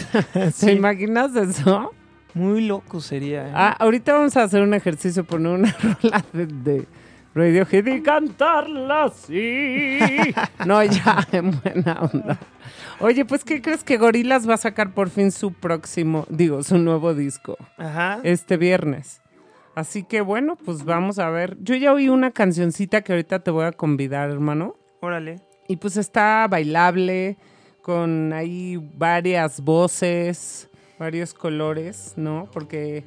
Sí. 0.52 0.66
¿Te 0.66 0.72
imaginas 0.72 1.34
eso? 1.34 1.90
muy 2.34 2.66
loco 2.66 3.00
sería. 3.00 3.48
¿eh? 3.48 3.52
Ah, 3.54 3.76
ahorita 3.78 4.14
vamos 4.14 4.36
a 4.36 4.44
hacer 4.44 4.62
un 4.62 4.72
ejercicio, 4.74 5.24
poner 5.24 5.52
una 5.52 5.76
rola 6.02 6.24
de, 6.32 6.46
de 6.46 6.86
Radiohead 7.34 7.86
y 7.86 8.02
cantarla 8.02 9.04
así. 9.04 9.98
no, 10.66 10.82
ya, 10.84 11.26
en 11.32 11.50
buena 11.60 12.00
onda. 12.00 12.38
Oye, 13.00 13.24
pues, 13.24 13.44
¿qué 13.44 13.62
crees 13.62 13.84
que 13.84 13.96
Gorilas 13.96 14.48
va 14.48 14.54
a 14.54 14.58
sacar 14.58 14.92
por 14.92 15.10
fin 15.10 15.32
su 15.32 15.52
próximo, 15.52 16.26
digo, 16.28 16.62
su 16.62 16.78
nuevo 16.78 17.14
disco? 17.14 17.56
Ajá. 17.78 18.20
este 18.22 18.56
viernes. 18.56 19.20
Así 19.74 20.02
que 20.02 20.20
bueno, 20.20 20.56
pues 20.56 20.84
vamos 20.84 21.18
a 21.18 21.30
ver. 21.30 21.56
Yo 21.60 21.74
ya 21.74 21.92
oí 21.94 22.08
una 22.10 22.30
cancioncita 22.30 23.02
que 23.02 23.12
ahorita 23.12 23.38
te 23.38 23.50
voy 23.50 23.64
a 23.64 23.72
convidar, 23.72 24.30
hermano. 24.30 24.76
Órale. 25.00 25.40
Y 25.66 25.76
pues 25.76 25.96
está 25.96 26.46
bailable, 26.48 27.38
con 27.80 28.32
ahí 28.34 28.76
varias 28.94 29.60
voces, 29.62 30.68
varios 30.98 31.32
colores, 31.32 32.12
¿no? 32.16 32.48
Porque 32.52 33.04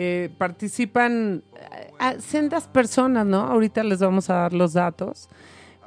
eh, 0.00 0.30
participan 0.38 1.42
eh, 1.56 1.90
ah, 1.98 2.14
sendas 2.20 2.68
personas, 2.68 3.26
¿no? 3.26 3.40
Ahorita 3.40 3.82
les 3.82 3.98
vamos 3.98 4.30
a 4.30 4.34
dar 4.34 4.52
los 4.52 4.74
datos. 4.74 5.28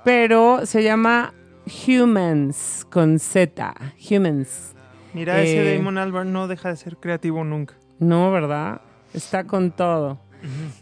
Pero 0.04 0.66
se 0.66 0.84
llama 0.84 1.34
Humans 1.88 2.86
con 2.90 3.20
Z. 3.20 3.74
Humans. 4.10 4.76
Mira, 5.14 5.42
ese 5.42 5.74
Eh, 5.74 5.78
Damon 5.78 5.98
Albarn 5.98 6.34
no 6.34 6.50
deja 6.50 6.68
de 6.68 6.76
ser 6.76 6.98
creativo 6.98 7.46
nunca. 7.46 7.76
No, 8.00 8.32
¿verdad? 8.32 8.82
Está 9.14 9.46
con 9.46 9.72
todo. 9.72 10.20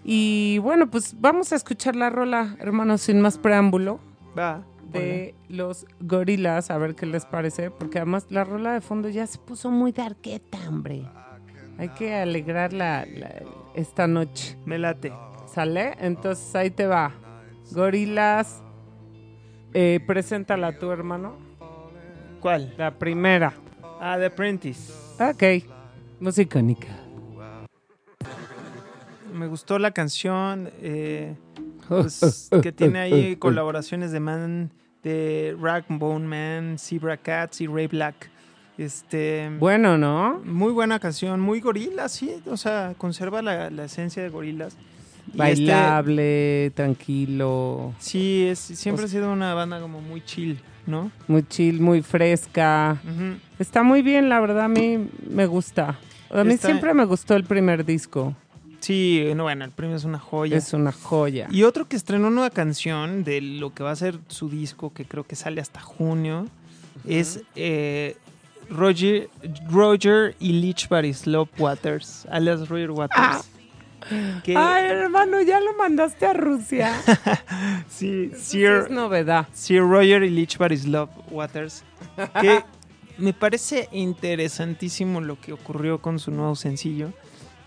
Y 0.04 0.58
bueno, 0.64 0.90
pues 0.90 1.16
vamos 1.20 1.52
a 1.52 1.56
escuchar 1.56 1.96
la 1.96 2.10
rola, 2.10 2.56
hermanos, 2.60 3.02
sin 3.02 3.22
más 3.22 3.38
preámbulo, 3.38 4.00
Va. 4.36 4.64
de 4.92 5.36
los 5.50 5.86
gorilas, 6.00 6.72
a 6.72 6.78
ver 6.80 6.96
qué 6.96 7.06
les 7.06 7.26
parece, 7.26 7.70
porque 7.70 8.00
además 8.00 8.26
la 8.30 8.44
rola 8.44 8.74
de 8.74 8.82
fondo 8.82 9.10
ya 9.10 9.28
se 9.28 9.38
puso 9.38 9.70
muy 9.70 9.92
darqueta, 9.92 10.58
hombre. 10.68 11.06
Hay 11.80 11.90
que 11.90 12.14
alegrar 12.14 12.74
la, 12.74 13.06
la- 13.06 13.42
esta 13.74 14.06
noche. 14.06 14.56
Me 14.66 14.78
late. 14.78 15.12
¿Sale? 15.52 15.96
Entonces 16.00 16.54
ahí 16.56 16.70
te 16.70 16.86
va. 16.86 17.12
Gorilas, 17.72 18.62
eh, 19.74 20.00
preséntala 20.06 20.78
tú, 20.78 20.92
hermano. 20.92 21.38
¿Cuál? 22.42 22.74
La 22.78 22.92
primera. 22.92 23.54
Ah, 24.00 24.16
The 24.20 24.26
Apprentice. 24.28 24.94
Ok. 25.20 25.66
Musicónica. 26.20 26.88
Me 29.34 29.48
gustó 29.48 29.80
la 29.80 29.92
canción. 29.92 30.70
eh, 30.82 31.36
pues, 31.88 32.50
que 32.62 32.72
tiene 32.72 33.00
ahí 33.00 33.36
colaboraciones 33.38 34.12
de 34.12 34.20
Man, 34.20 34.72
de 35.04 35.56
Ragbone 35.60 36.28
Man, 36.28 36.78
Zebra 36.78 37.18
Cats 37.18 37.62
y 37.62 37.68
Ray 37.68 37.88
Black. 37.88 38.30
Este. 38.80 39.52
Bueno, 39.60 39.98
¿no? 39.98 40.40
Muy 40.46 40.72
buena 40.72 41.00
canción, 41.00 41.42
muy 41.42 41.60
gorila, 41.60 42.08
sí. 42.08 42.42
O 42.48 42.56
sea, 42.56 42.94
conserva 42.98 43.42
la, 43.42 43.70
la 43.70 43.84
esencia 43.86 44.24
de 44.24 44.30
gorilas. 44.30 44.74
Este- 45.28 45.38
Bailable, 45.38 46.72
tranquilo, 46.74 47.94
sí, 48.00 48.48
es, 48.48 48.58
siempre 48.58 49.06
ha 49.06 49.08
sido 49.08 49.32
una 49.32 49.54
banda 49.54 49.80
como 49.80 50.02
muy 50.02 50.22
chill, 50.26 50.60
¿no? 50.88 51.12
muy 51.28 51.44
chill, 51.44 51.80
muy 51.80 52.02
fresca. 52.02 53.00
Está 53.60 53.84
muy 53.84 54.02
bien, 54.02 54.28
la 54.28 54.40
verdad, 54.40 54.64
a 54.64 54.68
mí 54.68 55.08
me 55.30 55.46
gusta. 55.46 56.00
A 56.32 56.44
mí 56.44 56.54
Está- 56.56 56.70
siempre 56.70 56.96
me 56.96 57.06
gustó 57.06 57.36
el 57.36 57.44
primer 57.44 57.86
disco. 57.86 58.36
Sí, 58.80 59.24
no, 59.36 59.44
bueno, 59.44 59.66
el 59.66 59.72
premio 59.72 59.98
es 59.98 60.04
una 60.06 60.18
joya. 60.20 60.58
Es 60.58 60.74
una 60.74 60.92
joya. 60.94 61.48
Y 61.52 61.62
otro 61.64 61.88
que 61.88 61.96
estrenó 61.96 62.28
una 62.30 62.50
canción 62.50 63.24
de 63.24 63.42
lo 63.42 63.72
que 63.74 63.84
va 63.84 63.92
a 63.92 63.96
ser 63.96 64.18
su 64.30 64.50
disco, 64.50 64.94
que 64.94 65.06
creo 65.06 65.26
que 65.26 65.36
sale 65.36 65.62
hasta 65.62 65.80
junio, 65.80 66.48
es 67.06 67.42
eh, 67.56 68.16
Roger, 68.70 69.30
Roger 69.70 70.36
y 70.40 70.54
Lich 70.54 70.88
Barislov 70.90 71.50
Waters, 71.58 72.26
alias 72.32 72.68
Roger 72.70 72.92
Waters. 72.92 73.50
Que, 74.44 74.56
Ay, 74.56 74.86
hermano, 74.92 75.42
ya 75.42 75.60
lo 75.60 75.74
mandaste 75.78 76.26
a 76.26 76.34
Rusia. 76.34 76.94
sí, 77.90 78.32
Sir, 78.38 78.84
es 78.86 78.90
novedad. 78.90 79.48
Sir 79.54 79.82
Roger 79.82 80.24
y 80.24 80.30
Lich 80.30 80.58
Barislov 80.58 81.10
Waters. 81.30 81.84
Que 82.42 82.64
me 83.18 83.34
parece 83.34 83.90
interesantísimo 83.92 85.20
lo 85.22 85.40
que 85.40 85.52
ocurrió 85.54 86.00
con 86.02 86.18
su 86.20 86.32
nuevo 86.32 86.56
sencillo. 86.56 87.12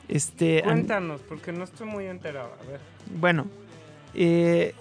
Este, 0.08 0.58
an- 0.60 0.70
Cuéntanos, 0.70 1.20
porque 1.28 1.52
no 1.52 1.64
estoy 1.64 1.86
muy 1.86 2.06
enterado. 2.06 2.52
A 2.62 2.66
ver. 2.70 2.80
bueno, 3.18 3.46
eh, 4.14 4.74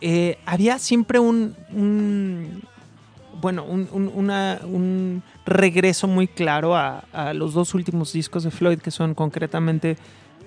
eh, 0.01 0.37
había 0.45 0.79
siempre 0.79 1.19
un, 1.19 1.55
un- 1.71 2.63
bueno, 3.41 3.63
un, 3.63 3.87
un- 3.91 4.11
una- 4.13 4.59
un 4.63 5.21
regreso 5.45 6.07
muy 6.07 6.27
claro 6.27 6.75
a, 6.75 7.03
a 7.13 7.33
los 7.33 7.53
dos 7.53 7.73
últimos 7.73 8.11
discos 8.13 8.43
de 8.43 8.51
Floyd, 8.51 8.79
que 8.79 8.91
son 8.91 9.13
concretamente, 9.13 9.97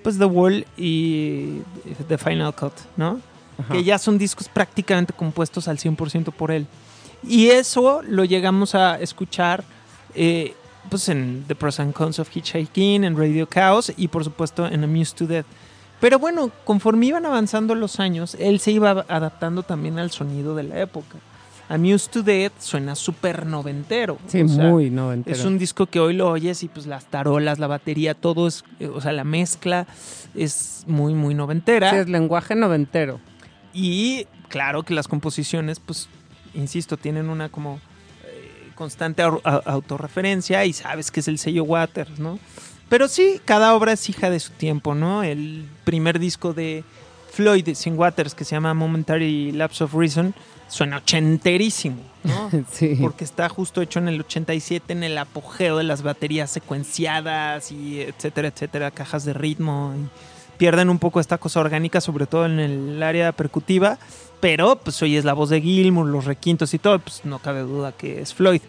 pues, 0.03 0.17
The 0.19 0.25
Wall 0.25 0.65
y 0.77 1.59
The 2.07 2.17
Final 2.17 2.53
Cut, 2.53 2.73
¿no? 2.97 3.19
Ajá. 3.57 3.71
que 3.75 3.83
ya 3.83 3.99
son 3.99 4.17
discos 4.17 4.49
prácticamente 4.49 5.13
compuestos 5.13 5.67
al 5.67 5.77
100% 5.77 6.31
por 6.33 6.49
él. 6.51 6.65
Y 7.27 7.49
eso 7.49 8.01
lo 8.03 8.25
llegamos 8.25 8.75
a 8.75 8.99
escuchar 8.99 9.63
eh, 10.15 10.55
pues 10.89 11.09
en 11.09 11.45
The 11.47 11.55
Pros 11.55 11.79
and 11.79 11.93
Cons 11.93 12.19
of 12.19 12.29
Hitchhiking, 12.35 13.03
en 13.03 13.17
Radio 13.17 13.47
Chaos 13.47 13.91
y 13.95 14.07
por 14.07 14.23
supuesto 14.23 14.65
en 14.65 14.83
Amused 14.83 15.15
to 15.15 15.27
Death. 15.27 15.45
Pero 15.99 16.19
bueno, 16.19 16.51
conforme 16.65 17.05
iban 17.05 17.25
avanzando 17.25 17.75
los 17.75 17.99
años, 17.99 18.35
él 18.39 18.59
se 18.59 18.71
iba 18.71 19.05
adaptando 19.07 19.63
también 19.63 19.99
al 19.99 20.11
sonido 20.11 20.53
de 20.53 20.63
la 20.63 20.81
época. 20.81 21.17
Amused 21.69 22.11
to 22.11 22.23
Death 22.23 22.59
suena 22.59 22.93
súper 22.93 23.45
noventero. 23.45 24.17
Sí, 24.27 24.41
o 24.41 24.49
sea, 24.49 24.65
muy 24.65 24.89
noventero. 24.89 25.35
es 25.35 25.45
un 25.45 25.57
disco 25.57 25.85
que 25.85 25.99
hoy 25.99 26.13
lo 26.13 26.29
oyes 26.29 26.61
y 26.63 26.67
pues 26.67 26.87
las 26.87 27.05
tarolas, 27.05 27.57
la 27.57 27.67
batería, 27.67 28.13
todo 28.15 28.47
es, 28.47 28.65
o 28.93 28.99
sea, 28.99 29.13
la 29.13 29.23
mezcla 29.23 29.87
es 30.35 30.83
muy, 30.87 31.13
muy 31.13 31.35
noventera. 31.35 31.89
Sí, 31.89 31.95
es 31.95 32.09
lenguaje 32.09 32.53
noventero. 32.55 33.21
Y 33.73 34.27
claro 34.49 34.83
que 34.83 34.93
las 34.93 35.07
composiciones, 35.07 35.79
pues, 35.79 36.09
insisto, 36.53 36.97
tienen 36.97 37.29
una 37.29 37.49
como 37.49 37.79
eh, 38.25 38.69
constante 38.75 39.23
au- 39.23 39.41
au- 39.43 39.61
autorreferencia 39.65 40.65
y 40.65 40.73
sabes 40.73 41.11
que 41.11 41.19
es 41.21 41.27
el 41.27 41.37
sello 41.37 41.63
Waters, 41.63 42.19
¿no? 42.19 42.39
Pero 42.89 43.07
sí, 43.07 43.39
cada 43.45 43.73
obra 43.75 43.93
es 43.93 44.07
hija 44.09 44.29
de 44.29 44.39
su 44.39 44.51
tiempo, 44.51 44.93
¿no? 44.95 45.23
El 45.23 45.65
primer 45.83 46.19
disco 46.19 46.53
de 46.53 46.83
Floyd 47.31 47.69
sin 47.75 47.97
Waters, 47.97 48.35
que 48.35 48.45
se 48.45 48.51
llama 48.55 48.73
Momentary 48.75 49.51
Lapse 49.51 49.83
of 49.83 49.93
Reason, 49.95 50.35
suena 50.67 50.97
ochenterísimo, 50.97 51.97
¿no? 52.23 52.51
Sí. 52.71 52.97
Porque 53.01 53.23
está 53.23 53.49
justo 53.49 53.81
hecho 53.81 53.99
en 53.99 54.07
el 54.09 54.19
87, 54.21 54.93
en 54.93 55.03
el 55.03 55.17
apogeo 55.17 55.77
de 55.77 55.83
las 55.83 56.03
baterías 56.03 56.51
secuenciadas 56.51 57.71
y 57.71 58.01
etcétera, 58.01 58.49
etcétera, 58.49 58.91
cajas 58.91 59.25
de 59.25 59.33
ritmo. 59.33 59.93
Y 59.97 60.07
pierden 60.57 60.89
un 60.89 60.99
poco 60.99 61.19
esta 61.19 61.37
cosa 61.39 61.59
orgánica, 61.61 61.99
sobre 62.01 62.27
todo 62.27 62.45
en 62.45 62.59
el 62.59 63.01
área 63.01 63.31
percutiva. 63.31 63.97
Pero 64.43 64.75
pues 64.75 65.01
hoy 65.01 65.15
es 65.15 65.23
la 65.23 65.31
voz 65.31 65.51
de 65.51 65.61
Gilmour, 65.61 66.05
los 66.05 66.25
requintos 66.25 66.73
y 66.73 66.77
todo, 66.77 66.99
pues 66.99 67.23
no 67.23 67.39
cabe 67.39 67.61
duda 67.61 67.93
que 67.93 68.19
es 68.19 68.33
Floyd. 68.33 68.59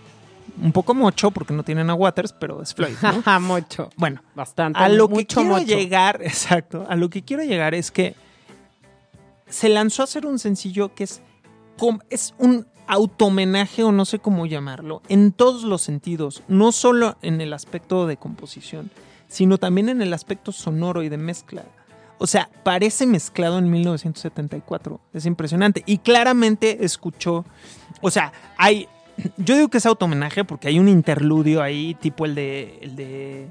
Un 0.63 0.71
poco 0.71 0.95
mocho 0.95 1.33
porque 1.33 1.53
no 1.53 1.65
tienen 1.65 1.91
a 1.91 1.95
Waters, 1.95 2.33
pero 2.33 2.63
es 2.63 2.73
Floyd, 2.73 2.95
¿no? 3.03 3.41
mucho. 3.41 3.91
bueno, 3.97 4.23
Bastante. 4.37 4.79
a 4.79 4.89
lo 4.89 5.09
que 5.09 5.27
quiero 5.27 5.49
mocho. 5.49 5.65
llegar, 5.65 6.21
exacto, 6.23 6.87
a 6.89 6.95
lo 6.95 7.11
que 7.11 7.25
quiero 7.25 7.43
llegar 7.43 7.75
es 7.75 7.91
que 7.91 8.15
se 9.49 9.69
lanzó 9.69 10.03
a 10.03 10.05
hacer 10.05 10.27
un 10.27 10.39
sencillo 10.39 10.95
que 10.95 11.03
es, 11.03 11.23
es 12.09 12.35
un 12.39 12.69
automenaje 12.87 13.83
o 13.83 13.91
no 13.91 14.05
sé 14.05 14.21
cómo 14.21 14.47
llamarlo, 14.47 15.03
en 15.09 15.33
todos 15.33 15.65
los 15.65 15.83
sentidos, 15.83 16.45
no 16.47 16.71
solo 16.71 17.17
en 17.21 17.41
el 17.41 17.53
aspecto 17.53 18.07
de 18.07 18.17
composición, 18.17 18.93
sino 19.27 19.59
también 19.59 19.89
en 19.89 20.03
el 20.03 20.13
aspecto 20.15 20.53
sonoro 20.53 21.03
y 21.03 21.09
de 21.09 21.19
mezcla. 21.19 21.65
O 22.19 22.27
sea, 22.27 22.49
parece 22.63 23.07
mezclado 23.07 23.59
en 23.59 23.71
1974. 23.71 25.01
Es 25.13 25.27
impresionante. 25.27 25.83
Y 25.87 25.99
claramente 25.99 26.85
escuchó. 26.85 27.45
O 28.01 28.11
sea, 28.11 28.33
hay. 28.57 28.89
Yo 29.37 29.55
digo 29.55 29.69
que 29.69 29.79
es 29.79 29.87
auto-homenaje 29.87 30.45
porque 30.45 30.69
hay 30.69 30.79
un 30.79 30.89
interludio 30.89 31.63
ahí, 31.63 31.95
tipo 31.95 32.25
el 32.25 32.35
de. 32.35 32.79
el 32.83 32.97
de. 32.97 33.49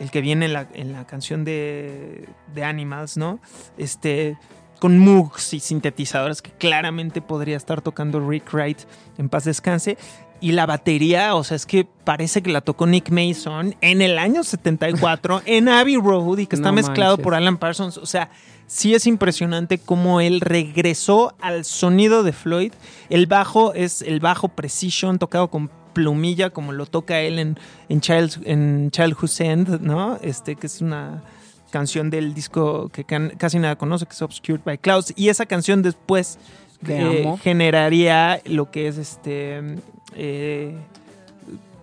el 0.00 0.10
que 0.10 0.20
viene 0.20 0.46
en 0.46 0.52
la, 0.52 0.68
en 0.72 0.92
la 0.92 1.06
canción 1.06 1.44
de. 1.44 2.28
de 2.54 2.64
Animals, 2.64 3.16
¿no? 3.16 3.40
Este. 3.76 4.36
Con 4.80 4.96
Moogs 4.96 5.54
y 5.54 5.60
sintetizadores 5.60 6.40
que 6.40 6.52
claramente 6.52 7.20
podría 7.20 7.56
estar 7.56 7.82
tocando 7.82 8.20
Rick 8.20 8.52
Wright 8.52 8.78
en 9.18 9.28
paz 9.28 9.44
descanse. 9.44 9.98
Y 10.40 10.52
la 10.52 10.66
batería, 10.66 11.34
o 11.34 11.42
sea, 11.42 11.56
es 11.56 11.66
que 11.66 11.84
parece 12.04 12.42
que 12.42 12.50
la 12.52 12.60
tocó 12.60 12.86
Nick 12.86 13.10
Mason 13.10 13.74
en 13.80 14.02
el 14.02 14.18
año 14.18 14.44
74 14.44 15.42
en 15.46 15.68
Abbey 15.68 15.96
Road 15.96 16.38
y 16.38 16.46
que 16.46 16.54
está 16.56 16.68
No 16.68 16.74
mezclado 16.74 17.12
manches. 17.12 17.24
por 17.24 17.34
Alan 17.34 17.56
Parsons. 17.58 17.96
O 17.98 18.06
sea, 18.06 18.30
sí 18.68 18.94
es 18.94 19.06
impresionante 19.06 19.78
cómo 19.78 20.20
él 20.20 20.40
regresó 20.40 21.34
al 21.40 21.64
sonido 21.64 22.22
de 22.22 22.32
Floyd. 22.32 22.72
El 23.10 23.26
bajo 23.26 23.74
es 23.74 24.00
el 24.02 24.20
bajo 24.20 24.48
Precision 24.48 25.18
tocado 25.18 25.48
con 25.48 25.70
plumilla 25.92 26.50
como 26.50 26.70
lo 26.72 26.86
toca 26.86 27.18
él 27.20 27.40
en, 27.40 27.58
en, 27.88 28.00
Child, 28.00 28.42
en 28.44 28.90
Childhood's 28.92 29.40
End, 29.40 29.80
¿no? 29.80 30.18
Este, 30.22 30.54
que 30.54 30.68
es 30.68 30.80
una 30.80 31.24
canción 31.72 32.10
del 32.10 32.32
disco 32.34 32.88
que 32.90 33.02
can- 33.02 33.32
casi 33.36 33.58
nada 33.58 33.74
conoce, 33.76 34.06
que 34.06 34.12
es 34.12 34.22
Obscured 34.22 34.60
by 34.64 34.78
Clouds. 34.78 35.12
Y 35.16 35.30
esa 35.30 35.46
canción 35.46 35.82
después 35.82 36.38
eh, 36.86 37.26
generaría 37.42 38.40
lo 38.44 38.70
que 38.70 38.86
es 38.86 38.98
este... 38.98 39.78
eh, 40.14 40.74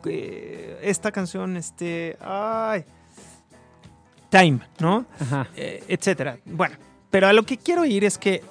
eh, 0.06 0.80
esta 0.84 1.12
canción, 1.12 1.58
este... 1.58 2.18
Ay, 2.22 2.84
Time, 4.30 4.60
¿no? 4.80 5.06
Ajá. 5.20 5.48
eh, 5.56 5.84
etcétera. 5.88 6.38
Bueno, 6.46 6.76
pero 7.10 7.28
a 7.28 7.34
lo 7.34 7.44
que 7.44 7.58
quiero 7.58 7.86
ir 7.86 8.04
es 8.04 8.18
que 8.18 8.44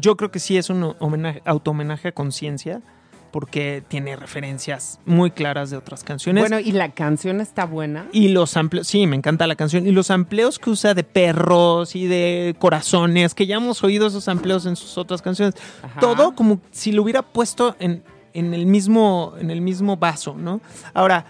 yo 0.00 0.16
creo 0.16 0.30
que 0.30 0.40
sí 0.40 0.56
es 0.56 0.70
un 0.70 0.94
homenaje, 0.98 1.42
auto-homenaje 1.44 2.08
a 2.08 2.12
conciencia, 2.12 2.82
porque 3.30 3.82
tiene 3.88 4.14
referencias 4.14 5.00
muy 5.06 5.32
claras 5.32 5.70
de 5.70 5.76
otras 5.76 6.04
canciones. 6.04 6.40
Bueno, 6.40 6.60
y 6.60 6.70
la 6.70 6.90
canción 6.90 7.40
está 7.40 7.64
buena. 7.64 8.06
y 8.12 8.28
los 8.28 8.56
amplios, 8.56 8.86
sí, 8.86 9.06
me 9.06 9.16
encanta 9.16 9.46
la 9.46 9.56
canción. 9.56 9.86
Y 9.86 9.90
los 9.90 10.10
amplios 10.10 10.58
que 10.58 10.70
usa 10.70 10.94
de 10.94 11.02
perros 11.02 11.96
y 11.96 12.06
de 12.06 12.54
corazones, 12.60 13.34
que 13.34 13.46
ya 13.46 13.56
hemos 13.56 13.82
oído 13.82 14.06
esos 14.06 14.28
amplios 14.28 14.66
en 14.66 14.76
sus 14.76 14.98
otras 14.98 15.20
canciones. 15.20 15.54
Ajá. 15.82 15.98
Todo 16.00 16.34
como 16.34 16.60
si 16.70 16.92
lo 16.92 17.02
hubiera 17.02 17.22
puesto 17.22 17.74
en, 17.80 18.04
en 18.34 18.52
el 18.52 18.66
mismo, 18.66 19.34
en 19.40 19.50
el 19.50 19.60
mismo 19.60 19.96
vaso, 19.96 20.34
¿no? 20.36 20.60
Ahora, 20.92 21.24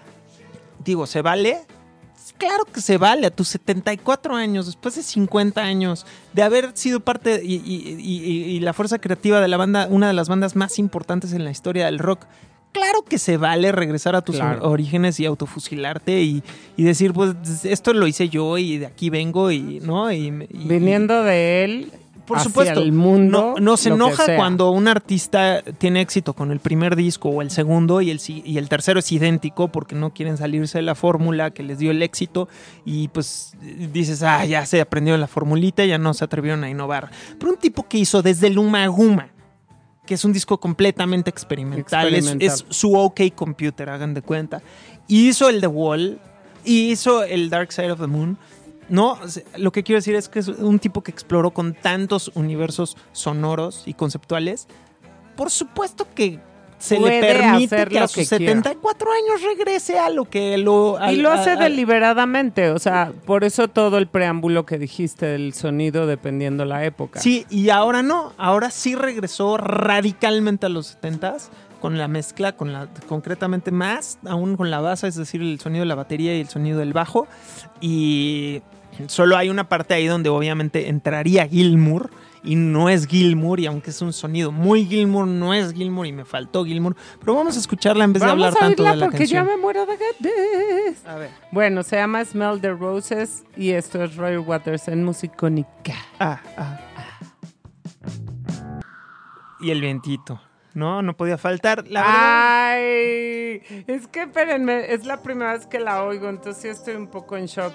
digo, 0.84 1.06
¿se 1.06 1.22
vale? 1.22 1.58
Claro 2.38 2.64
que 2.64 2.80
se 2.80 2.98
vale 2.98 3.26
a 3.26 3.30
tus 3.30 3.48
74 3.48 4.34
años, 4.34 4.66
después 4.66 4.96
de 4.96 5.02
50 5.02 5.62
años, 5.62 6.04
de 6.32 6.42
haber 6.42 6.70
sido 6.74 6.98
parte 7.00 7.40
y, 7.44 7.54
y- 7.54 7.96
y- 7.98 8.44
y 8.56 8.60
la 8.60 8.72
fuerza 8.72 8.98
creativa 8.98 9.40
de 9.40 9.46
la 9.48 9.56
banda, 9.56 9.86
una 9.88 10.08
de 10.08 10.14
las 10.14 10.28
bandas 10.28 10.56
más 10.56 10.78
importantes 10.80 11.32
en 11.32 11.44
la 11.44 11.50
historia 11.52 11.86
del 11.86 11.98
rock. 12.00 12.24
Claro 12.72 13.02
que 13.08 13.18
se 13.18 13.36
vale 13.36 13.70
regresar 13.70 14.16
a 14.16 14.22
tus 14.22 14.34
Claro. 14.36 14.68
orígenes 14.68 15.20
y 15.20 15.26
autofusilarte 15.26 16.22
y, 16.22 16.42
y 16.76 16.82
decir, 16.82 17.12
pues 17.12 17.36
esto 17.64 17.92
lo 17.92 18.08
hice 18.08 18.28
yo 18.28 18.58
y 18.58 18.78
de 18.78 18.86
aquí 18.86 19.10
vengo 19.10 19.52
y, 19.52 19.78
¿no? 19.80 20.10
Y, 20.10 20.26
y- 20.50 20.66
Viniendo 20.66 21.22
de 21.22 21.64
él, 21.64 21.92
por 22.26 22.38
hacia 22.38 22.48
supuesto, 22.48 22.80
el 22.80 22.92
mundo, 22.92 23.54
no, 23.56 23.60
no 23.60 23.76
se 23.76 23.90
enoja 23.90 24.24
cuando 24.36 24.70
un 24.70 24.88
artista 24.88 25.62
tiene 25.78 26.00
éxito 26.00 26.32
con 26.32 26.50
el 26.52 26.58
primer 26.60 26.96
disco 26.96 27.28
o 27.28 27.42
el 27.42 27.50
segundo 27.50 28.00
y 28.00 28.10
el, 28.10 28.20
y 28.26 28.56
el 28.58 28.68
tercero 28.68 29.00
es 29.00 29.12
idéntico 29.12 29.68
porque 29.68 29.94
no 29.94 30.14
quieren 30.14 30.36
salirse 30.36 30.78
de 30.78 30.82
la 30.82 30.94
fórmula 30.94 31.50
que 31.50 31.62
les 31.62 31.78
dio 31.78 31.90
el 31.90 32.02
éxito 32.02 32.48
y 32.84 33.08
pues 33.08 33.52
dices, 33.92 34.22
ah, 34.22 34.44
ya 34.44 34.64
se 34.66 34.80
aprendió 34.80 35.16
la 35.16 35.26
formulita, 35.26 35.84
ya 35.84 35.98
no 35.98 36.14
se 36.14 36.24
atrevieron 36.24 36.64
a 36.64 36.70
innovar. 36.70 37.10
Pero 37.38 37.52
un 37.52 37.58
tipo 37.58 37.86
que 37.88 37.98
hizo 37.98 38.22
desde 38.22 38.48
Luma 38.50 38.86
Guma, 38.86 39.28
que 40.06 40.14
es 40.14 40.24
un 40.24 40.32
disco 40.32 40.58
completamente 40.58 41.30
experimental, 41.30 42.08
es- 42.08 42.14
Experimental. 42.18 42.46
Es, 42.46 42.64
su 42.76 42.94
OK 42.94 43.20
Computer, 43.34 43.88
hagan 43.90 44.14
de 44.14 44.22
cuenta, 44.22 44.62
hizo 45.08 45.48
el 45.48 45.60
The 45.60 45.66
Wall, 45.66 46.20
y 46.66 46.90
hizo 46.92 47.22
el 47.24 47.50
Dark 47.50 47.72
Side 47.72 47.90
of 47.92 48.00
the 48.00 48.06
Moon. 48.06 48.38
No, 48.88 49.18
lo 49.56 49.72
que 49.72 49.82
quiero 49.82 49.98
decir 49.98 50.14
es 50.14 50.28
que 50.28 50.38
es 50.40 50.48
un 50.48 50.78
tipo 50.78 51.02
que 51.02 51.10
exploró 51.10 51.50
con 51.52 51.74
tantos 51.74 52.30
universos 52.34 52.96
sonoros 53.12 53.84
y 53.86 53.94
conceptuales. 53.94 54.66
Por 55.36 55.50
supuesto 55.50 56.06
que 56.14 56.38
se 56.78 56.96
Puede 56.96 57.20
le 57.20 57.26
permite 57.34 57.86
que 57.86 57.98
a 57.98 58.06
sus 58.08 58.28
que 58.28 58.36
quiera. 58.36 58.52
74 58.56 59.08
años 59.10 59.42
regrese 59.56 59.98
a 59.98 60.10
lo 60.10 60.26
que 60.28 60.58
lo... 60.58 60.98
Y 61.00 61.02
al- 61.02 61.18
lo 61.22 61.30
hace 61.30 61.50
a- 61.50 61.54
a- 61.54 61.56
deliberadamente, 61.56 62.70
o 62.70 62.78
sea, 62.78 63.10
por 63.24 63.42
eso 63.44 63.68
todo 63.68 63.96
el 63.96 64.06
preámbulo 64.06 64.66
que 64.66 64.76
dijiste 64.78 65.24
del 65.26 65.54
sonido 65.54 66.06
dependiendo 66.06 66.64
la 66.66 66.84
época. 66.84 67.20
Sí, 67.20 67.46
y 67.48 67.70
ahora 67.70 68.02
no, 68.02 68.32
ahora 68.36 68.70
sí 68.70 68.96
regresó 68.96 69.56
radicalmente 69.56 70.66
a 70.66 70.68
los 70.68 70.98
70s 71.00 71.48
con 71.80 71.96
la 71.96 72.08
mezcla, 72.08 72.52
con 72.56 72.72
la 72.72 72.88
concretamente 73.08 73.70
más, 73.70 74.18
aún 74.26 74.56
con 74.56 74.70
la 74.70 74.80
base, 74.80 75.06
es 75.06 75.14
decir, 75.16 75.40
el 75.42 75.60
sonido 75.60 75.82
de 75.82 75.86
la 75.86 75.94
batería 75.94 76.36
y 76.36 76.40
el 76.40 76.48
sonido 76.48 76.78
del 76.80 76.92
bajo. 76.92 77.26
Y 77.80 78.62
solo 79.06 79.36
hay 79.36 79.50
una 79.50 79.68
parte 79.68 79.94
ahí 79.94 80.06
donde 80.06 80.28
obviamente 80.28 80.88
entraría 80.88 81.46
Gilmour 81.46 82.10
y 82.44 82.56
no 82.56 82.90
es 82.90 83.06
Gilmour, 83.06 83.58
y 83.58 83.66
aunque 83.66 83.90
es 83.90 84.02
un 84.02 84.12
sonido 84.12 84.52
muy 84.52 84.84
Gilmour, 84.84 85.26
no 85.26 85.54
es 85.54 85.72
Gilmour 85.72 86.06
y 86.06 86.12
me 86.12 86.26
faltó 86.26 86.64
Gilmour. 86.64 86.94
Pero 87.18 87.34
vamos 87.34 87.56
a 87.56 87.58
escucharla 87.58 88.04
en 88.04 88.12
vez 88.12 88.22
de 88.22 88.30
hablar 88.30 88.52
a 88.52 88.54
tanto 88.54 88.82
de 88.82 88.96
la 88.96 89.06
porque 89.06 89.18
canción. 89.18 89.46
ya 89.46 89.50
me 89.50 89.56
muero 89.56 89.86
de 89.86 89.96
ganas. 89.96 91.06
A 91.06 91.14
ver. 91.16 91.30
Bueno, 91.50 91.82
se 91.82 91.96
llama 91.96 92.22
Smell 92.24 92.60
the 92.60 92.72
Roses 92.72 93.44
y 93.56 93.70
esto 93.70 94.04
es 94.04 94.16
Roy 94.16 94.36
Waters 94.36 94.88
en 94.88 95.04
Musicónica. 95.04 95.94
Ah, 96.20 96.40
ah, 96.58 96.80
ah. 96.96 97.10
Y 99.60 99.70
el 99.70 99.80
vientito. 99.80 100.40
No, 100.74 101.00
no 101.00 101.16
podía 101.16 101.38
faltar. 101.38 101.86
La 101.88 102.02
verdad. 102.02 102.74
Ay, 102.74 103.84
es 103.86 104.06
que 104.08 104.22
espérenme, 104.22 104.92
es 104.92 105.06
la 105.06 105.22
primera 105.22 105.52
vez 105.52 105.66
que 105.66 105.78
la 105.78 106.02
oigo, 106.02 106.28
entonces 106.28 106.60
sí 106.60 106.68
estoy 106.68 106.96
un 106.96 107.06
poco 107.06 107.36
en 107.36 107.46
shock. 107.46 107.72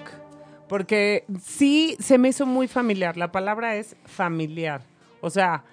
Porque 0.70 1.24
sí 1.42 1.96
se 1.98 2.16
me 2.16 2.28
hizo 2.28 2.46
muy 2.46 2.68
familiar. 2.68 3.16
La 3.16 3.32
palabra 3.32 3.74
es 3.74 3.96
familiar. 4.04 4.82
O 5.20 5.28
sea, 5.28 5.64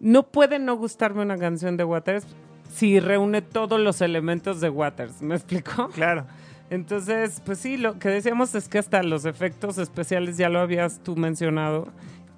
no 0.00 0.22
puede 0.22 0.58
no 0.58 0.74
gustarme 0.74 1.20
una 1.20 1.36
canción 1.36 1.76
de 1.76 1.84
Waters 1.84 2.26
si 2.72 2.98
reúne 2.98 3.42
todos 3.42 3.78
los 3.78 4.00
elementos 4.00 4.62
de 4.62 4.70
Waters. 4.70 5.20
¿Me 5.20 5.34
explicó? 5.34 5.88
Claro. 5.90 6.26
Entonces, 6.70 7.42
pues 7.44 7.58
sí, 7.58 7.76
lo 7.76 7.98
que 7.98 8.08
decíamos 8.08 8.54
es 8.54 8.70
que 8.70 8.78
hasta 8.78 9.02
los 9.02 9.26
efectos 9.26 9.76
especiales 9.76 10.38
ya 10.38 10.48
lo 10.48 10.60
habías 10.60 11.02
tú 11.02 11.14
mencionado. 11.14 11.88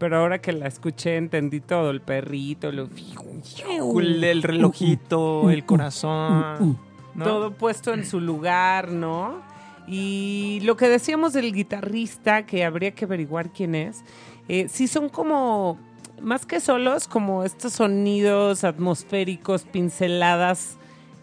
Pero 0.01 0.19
ahora 0.19 0.41
que 0.41 0.53
la 0.53 0.67
escuché 0.67 1.17
entendí 1.17 1.61
todo, 1.61 1.91
el 1.91 2.01
perrito. 2.01 2.71
El, 2.71 4.25
el 4.25 4.43
relojito, 4.43 5.49
el 5.49 5.65
corazón. 5.65 6.77
¿no? 7.15 7.25
todo 7.25 7.53
puesto 7.53 7.95
en 7.95 8.05
su 8.05 8.21
lugar, 8.21 8.91
¿no? 8.91 9.49
Y 9.93 10.61
lo 10.63 10.77
que 10.77 10.89
decíamos 10.89 11.33
del 11.33 11.53
guitarrista, 11.53 12.47
que 12.47 12.65
habría 12.65 12.93
que 12.93 13.07
averiguar 13.07 13.53
quién 13.53 13.75
es, 13.75 14.05
eh, 14.49 14.69
sí 14.69 14.87
son 14.87 15.09
como, 15.09 15.81
más 16.23 16.47
que 16.47 16.61
solos, 16.61 17.09
como 17.09 17.43
estos 17.43 17.73
sonidos 17.73 18.63
atmosféricos, 18.63 19.65
pinceladas 19.65 20.77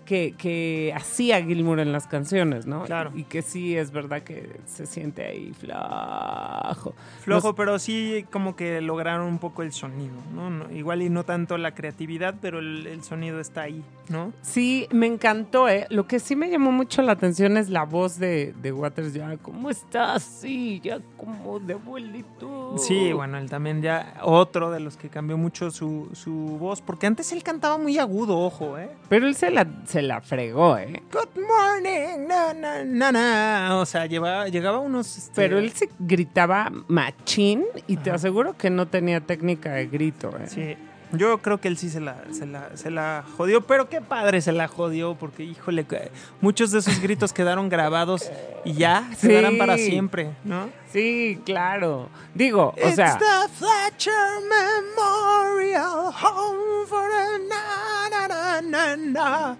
que, 0.07 0.33
que 0.37 0.93
hacía 0.95 1.43
Gilmour 1.43 1.79
en 1.81 1.91
las 1.91 2.07
canciones, 2.07 2.65
¿no? 2.65 2.85
Claro. 2.85 3.11
Y 3.13 3.25
que 3.25 3.41
sí 3.41 3.75
es 3.77 3.91
verdad 3.91 4.23
que 4.23 4.49
se 4.65 4.85
siente 4.87 5.25
ahí. 5.25 5.51
Flojo, 5.59 6.93
Los- 7.25 7.55
pero 7.55 7.77
sí 7.77 8.25
como 8.31 8.55
que 8.55 8.81
lograron 8.81 9.27
un 9.27 9.37
poco 9.39 9.63
el 9.63 9.71
sonido, 9.73 10.15
¿no? 10.33 10.49
No, 10.49 10.71
igual 10.71 11.01
y 11.01 11.09
no 11.09 11.23
tanto 11.25 11.57
la 11.57 11.73
creatividad, 11.75 12.35
pero 12.41 12.59
el, 12.59 12.87
el 12.87 13.03
sonido 13.03 13.39
está 13.39 13.63
ahí, 13.63 13.83
¿no? 14.09 14.31
Sí, 14.41 14.87
me 14.91 15.07
encantó, 15.07 15.67
¿eh? 15.69 15.85
Lo 15.89 16.07
que 16.07 16.19
sí 16.19 16.35
me 16.35 16.49
llamó 16.49 16.71
mucho 16.71 17.01
la 17.01 17.11
atención 17.11 17.57
es 17.57 17.69
la 17.69 17.83
voz 17.83 18.17
de, 18.17 18.53
de 18.61 18.71
Waters, 18.71 19.13
ya, 19.13 19.35
¿cómo 19.37 19.69
estás? 19.69 20.23
Sí, 20.23 20.79
ya 20.83 20.99
como 21.17 21.59
de 21.59 21.73
abuelito. 21.73 22.75
Sí, 22.77 23.11
bueno, 23.13 23.37
él 23.37 23.49
también 23.49 23.81
ya, 23.81 24.15
otro 24.23 24.71
de 24.71 24.79
los 24.79 24.95
que 24.97 25.09
cambió 25.09 25.37
mucho 25.37 25.69
su, 25.71 26.09
su 26.13 26.31
voz, 26.31 26.81
porque 26.81 27.07
antes 27.07 27.31
él 27.33 27.43
cantaba 27.43 27.77
muy 27.77 27.97
agudo, 27.97 28.39
ojo, 28.39 28.77
¿eh? 28.77 28.89
Pero 29.09 29.27
él 29.27 29.35
se 29.35 29.51
la, 29.51 29.67
se 29.85 29.96
la 30.01 30.21
fregó, 30.21 30.77
¿eh? 30.77 31.01
Good 31.11 31.41
morning, 31.41 32.27
na, 32.27 32.53
na, 32.53 32.83
na, 32.83 33.11
na. 33.11 33.77
O 33.79 33.85
sea, 33.85 34.05
llevaba, 34.05 34.47
llegaba 34.47 34.77
a 34.77 34.81
unos... 34.81 35.17
este, 35.17 35.31
Pero 35.35 35.59
él 35.59 35.71
se 35.71 35.89
gritaba 35.99 36.71
machín 36.87 37.65
y 37.87 37.97
te 37.97 38.11
aseguro 38.11 38.57
que 38.57 38.69
no 38.69 38.87
tenía 38.87 39.21
técnica 39.21 39.71
de 39.73 39.87
grito, 39.87 40.29
¿eh? 40.39 40.47
Sí, 40.47 40.77
yo 41.13 41.37
creo 41.41 41.59
que 41.59 41.69
él 41.69 41.77
sí 41.77 41.89
se 41.89 42.01
la, 42.01 42.17
se 42.31 42.45
la, 42.45 42.75
se 42.75 42.91
la 42.91 43.23
jodió, 43.37 43.61
pero 43.61 43.87
qué 43.87 44.01
padre 44.01 44.41
se 44.41 44.51
la 44.51 44.67
jodió, 44.67 45.15
porque 45.15 45.43
híjole, 45.43 45.85
muchos 46.41 46.71
de 46.71 46.79
esos 46.79 46.99
gritos 47.01 47.31
quedaron 47.31 47.69
grabados 47.69 48.29
y 48.65 48.73
ya 48.73 49.09
Sí. 49.15 49.27
quedarán 49.29 49.57
para 49.57 49.77
siempre, 49.77 50.31
¿no? 50.43 50.69
Sí, 50.91 51.39
claro. 51.45 52.09
Digo, 52.33 52.73
o 52.75 52.87
It's 52.87 52.95
sea, 52.95 53.17
the 53.17 53.53
Fletcher 53.53 54.13
Memorial 54.49 56.13
Home 56.21 56.85
for 56.87 57.07
na, 57.49 58.61
na, 58.61 58.95
na. 58.97 59.57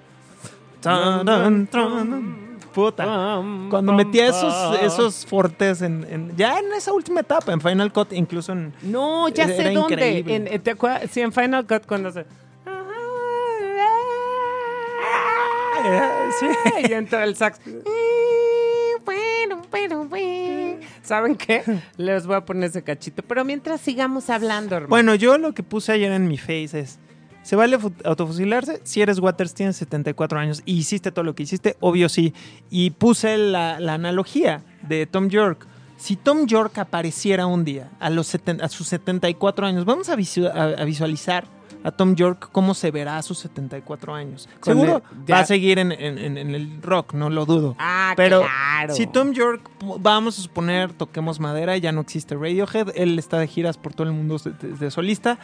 Tan, 0.87 1.25
tan, 1.25 1.67
tan. 1.67 2.47
Puta. 2.73 3.41
Cuando 3.69 3.93
metía 3.93 4.27
esos, 4.27 4.53
esos 4.81 5.25
fortes 5.25 5.81
en, 5.81 6.05
en- 6.09 6.37
Ya 6.37 6.59
en 6.59 6.71
esa 6.73 6.93
última 6.93 7.21
etapa, 7.21 7.51
en 7.51 7.59
Final 7.59 7.91
Cut, 7.91 8.13
incluso 8.13 8.51
en. 8.51 8.73
No, 8.83 9.29
ya 9.29 9.45
Era 9.45 9.55
sé 9.55 9.71
dónde. 9.73 10.19
En, 10.27 10.47
eh, 10.47 10.59
¿te 10.59 10.71
acuerdas? 10.71 11.09
Sí, 11.11 11.21
en 11.21 11.31
Final 11.33 11.65
Cut 11.65 11.87
cuando 11.87 12.11
se... 12.11 12.25
Eh, 15.85 16.01
sí. 16.39 16.45
Y 16.89 16.93
entra 16.93 17.23
el 17.23 17.35
sax. 17.35 17.59
¿Saben 21.01 21.35
qué? 21.35 21.63
Les 21.97 22.25
voy 22.27 22.35
a 22.35 22.41
poner 22.45 22.69
ese 22.69 22.83
cachito. 22.83 23.23
Pero 23.23 23.45
mientras 23.45 23.79
sigamos 23.81 24.29
hablando, 24.29 24.75
hermano. 24.75 24.89
Bueno, 24.89 25.15
yo 25.15 25.37
lo 25.37 25.53
que 25.53 25.63
puse 25.63 25.93
ayer 25.93 26.11
en 26.11 26.27
mi 26.27 26.37
face 26.37 26.79
es. 26.79 26.99
¿Se 27.47 27.55
vale 27.55 27.79
fu- 27.79 27.93
autofusilarse? 28.03 28.81
Si 28.83 29.01
eres 29.01 29.19
Waters, 29.19 29.53
tienes 29.53 29.77
74 29.77 30.37
años 30.37 30.61
y 30.65 30.73
hiciste 30.73 31.13
todo 31.13 31.23
lo 31.23 31.33
que 31.33 31.43
hiciste, 31.43 31.77
obvio 31.79 32.09
sí. 32.09 32.33
Y 32.69 32.89
puse 32.89 33.37
la, 33.37 33.79
la 33.79 33.93
analogía 33.93 34.63
de 34.81 35.05
Tom 35.05 35.29
York. 35.29 35.65
Si 35.95 36.17
Tom 36.17 36.45
York 36.45 36.77
apareciera 36.77 37.45
un 37.45 37.63
día 37.63 37.89
a, 38.01 38.09
los 38.09 38.33
seten- 38.33 38.61
a 38.61 38.67
sus 38.67 38.87
74 38.89 39.65
años, 39.65 39.85
vamos 39.85 40.09
a, 40.09 40.17
visu- 40.17 40.51
a- 40.53 40.81
a 40.81 40.83
visualizar 40.83 41.45
a 41.85 41.91
Tom 41.91 42.15
York 42.15 42.49
cómo 42.51 42.73
se 42.73 42.91
verá 42.91 43.17
a 43.17 43.21
sus 43.21 43.39
74 43.39 44.13
años. 44.13 44.49
Con 44.59 44.73
Seguro 44.73 45.01
el- 45.11 45.25
ya- 45.25 45.35
va 45.35 45.41
a 45.41 45.45
seguir 45.45 45.79
en, 45.79 45.93
en- 45.93 46.17
en- 46.17 46.37
en 46.37 46.53
el 46.53 46.81
rock, 46.81 47.13
no 47.13 47.29
lo 47.29 47.45
dudo. 47.45 47.77
Ah, 47.79 48.13
Pero 48.17 48.41
claro. 48.41 48.93
si 48.93 49.07
Tom 49.07 49.31
York, 49.31 49.61
vamos 50.01 50.37
a 50.37 50.41
suponer, 50.41 50.91
toquemos 50.91 51.39
madera, 51.39 51.77
ya 51.77 51.93
no 51.93 52.01
existe 52.01 52.35
Radiohead, 52.35 52.89
él 52.95 53.17
está 53.17 53.39
de 53.39 53.47
giras 53.47 53.77
por 53.77 53.93
todo 53.93 54.05
el 54.05 54.13
mundo 54.13 54.37
de, 54.37 54.51
de- 54.51 54.73
de 54.77 54.91
solista 54.91 55.39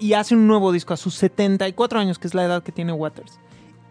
y, 0.00 0.12
hace 0.12 0.34
un 0.34 0.46
nuevo 0.46 0.72
disco 0.72 0.94
a 0.94 0.96
sus 0.96 1.14
74 1.14 1.98
años, 1.98 2.18
que 2.18 2.26
es 2.26 2.34
la 2.34 2.44
edad 2.44 2.62
que 2.62 2.72
tiene 2.72 2.92
Waters. 2.92 3.38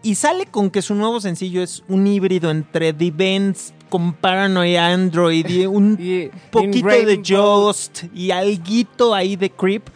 Y 0.03 0.15
sale 0.15 0.45
con 0.45 0.69
que 0.69 0.81
su 0.81 0.95
nuevo 0.95 1.19
sencillo 1.19 1.61
es 1.63 1.83
un 1.87 2.05
híbrido 2.07 2.51
entre 2.51 2.93
The 2.93 3.11
Vents 3.11 3.73
con 3.89 4.13
Paranoia 4.13 4.87
Android 4.87 5.45
y 5.47 5.65
un 5.65 5.97
Y- 5.99 6.29
poquito 6.51 6.87
de 6.87 7.21
Just 7.25 8.03
y 8.13 8.31
alguito 8.31 9.13
ahí 9.13 9.35
de 9.35 9.49
Creep. 9.49 9.87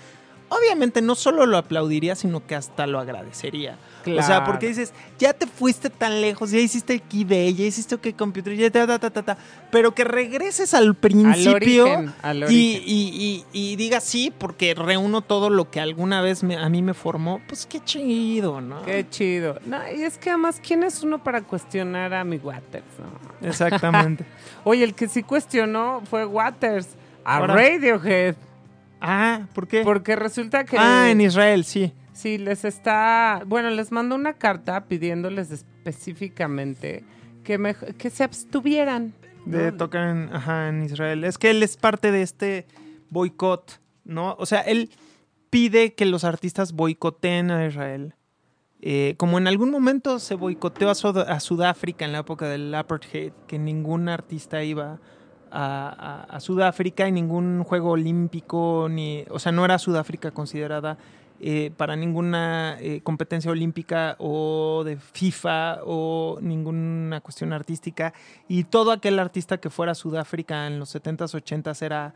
Obviamente 0.49 1.01
no 1.01 1.15
solo 1.15 1.45
lo 1.45 1.57
aplaudiría, 1.57 2.15
sino 2.15 2.45
que 2.45 2.55
hasta 2.55 2.87
lo 2.87 2.99
agradecería. 2.99 3.77
O 4.01 4.15
sea, 4.15 4.25
Claro. 4.25 4.45
porque 4.45 4.67
dices, 4.69 4.93
ya 5.19 5.33
te 5.33 5.45
fuiste 5.47 5.89
tan 5.89 6.21
lejos, 6.21 6.51
ya 6.51 6.59
hiciste 6.59 6.93
el 6.93 7.01
Key 7.01 7.25
ya 7.25 7.63
hiciste 7.65 7.95
OK 7.95 8.07
Computer, 8.17 8.55
ya 8.55 8.69
ta, 8.71 8.87
ta, 8.99 9.09
ta, 9.11 9.21
ta, 9.21 9.37
pero 9.71 9.93
que 9.93 10.03
regreses 10.03 10.73
al 10.73 10.95
principio 10.95 11.83
origen, 11.85 12.13
al 12.21 12.51
y, 12.51 12.77
y, 12.85 13.45
y, 13.53 13.71
y 13.71 13.75
digas 13.75 14.03
sí, 14.03 14.33
porque 14.37 14.73
reúno 14.73 15.21
todo 15.21 15.49
lo 15.49 15.69
que 15.69 15.79
alguna 15.79 16.21
vez 16.21 16.43
me- 16.43 16.57
a 16.57 16.67
mí 16.69 16.81
me 16.81 16.93
formó, 16.93 17.39
pues 17.47 17.65
qué 17.65 17.79
chido, 17.79 18.59
¿no? 18.61 18.81
Qué 18.83 19.07
chido. 19.09 19.59
No, 19.65 19.77
y 19.95 20.01
es 20.03 20.17
que 20.17 20.29
además, 20.29 20.59
¿quién 20.65 20.83
es 20.83 21.03
uno 21.03 21.23
para 21.23 21.41
cuestionar 21.41 22.13
a 22.13 22.23
mi 22.23 22.37
Waters? 22.37 22.83
no? 22.99 23.47
Exactamente. 23.47 24.25
Oye, 24.63 24.83
el 24.83 24.93
que 24.93 25.07
sí 25.07 25.23
cuestionó 25.23 26.01
fue 26.09 26.25
Waters 26.25 26.87
a 27.23 27.37
Ahora- 27.37 27.55
Radiohead. 27.55 28.35
ah, 28.99 29.41
¿por 29.53 29.67
qué? 29.67 29.81
Porque 29.83 30.15
resulta 30.15 30.63
que... 30.63 30.77
Ah, 30.77 31.09
en 31.09 31.21
Israel, 31.21 31.65
sí. 31.65 31.91
Sí, 32.21 32.37
les 32.37 32.65
está... 32.65 33.41
Bueno, 33.47 33.69
les 33.71 33.91
mandó 33.91 34.13
una 34.15 34.33
carta 34.33 34.85
pidiéndoles 34.85 35.49
específicamente 35.51 37.03
que, 37.43 37.57
me- 37.57 37.73
que 37.75 38.09
se 38.09 38.23
abstuvieran. 38.23 39.13
De 39.45 39.71
¿no? 39.71 39.77
tocar 39.77 40.09
en, 40.09 40.29
ajá, 40.33 40.69
en 40.69 40.83
Israel. 40.83 41.23
Es 41.23 41.37
que 41.37 41.49
él 41.49 41.63
es 41.63 41.77
parte 41.77 42.11
de 42.11 42.21
este 42.21 42.67
boicot, 43.09 43.81
¿no? 44.03 44.35
O 44.37 44.45
sea, 44.45 44.61
él 44.61 44.91
pide 45.49 45.93
que 45.93 46.05
los 46.05 46.23
artistas 46.23 46.73
boicoteen 46.73 47.49
a 47.49 47.65
Israel. 47.65 48.13
Eh, 48.83 49.15
como 49.17 49.37
en 49.37 49.47
algún 49.47 49.69
momento 49.71 50.19
se 50.19 50.35
boicoteó 50.35 50.89
a, 50.89 50.95
Sud- 50.95 51.25
a 51.27 51.39
Sudáfrica 51.39 52.05
en 52.05 52.11
la 52.11 52.19
época 52.19 52.47
del 52.47 52.73
apartheid, 52.73 53.31
que 53.47 53.57
ningún 53.59 54.09
artista 54.09 54.63
iba 54.63 54.99
a, 55.51 56.25
a- 56.29 56.35
a 56.35 56.39
Sudáfrica 56.39 57.07
y 57.07 57.11
ningún 57.11 57.63
juego 57.63 57.91
olímpico, 57.91 58.87
ni, 58.89 59.25
o 59.29 59.39
sea, 59.39 59.51
no 59.51 59.65
era 59.65 59.77
Sudáfrica 59.79 60.31
considerada 60.31 60.97
eh, 61.43 61.71
para 61.75 61.95
ninguna 61.95 62.77
eh, 62.79 63.01
competencia 63.01 63.49
olímpica 63.49 64.15
o 64.19 64.83
de 64.85 64.97
FIFA 64.97 65.79
o 65.85 66.37
ninguna 66.39 67.19
cuestión 67.21 67.51
artística. 67.51 68.13
Y 68.47 68.65
todo 68.65 68.91
aquel 68.91 69.17
artista 69.17 69.57
que 69.57 69.71
fuera 69.71 69.93
a 69.93 69.95
Sudáfrica 69.95 70.67
en 70.67 70.77
los 70.77 70.93
70s, 70.95 71.33
80s 71.33 71.81
era 71.81 72.13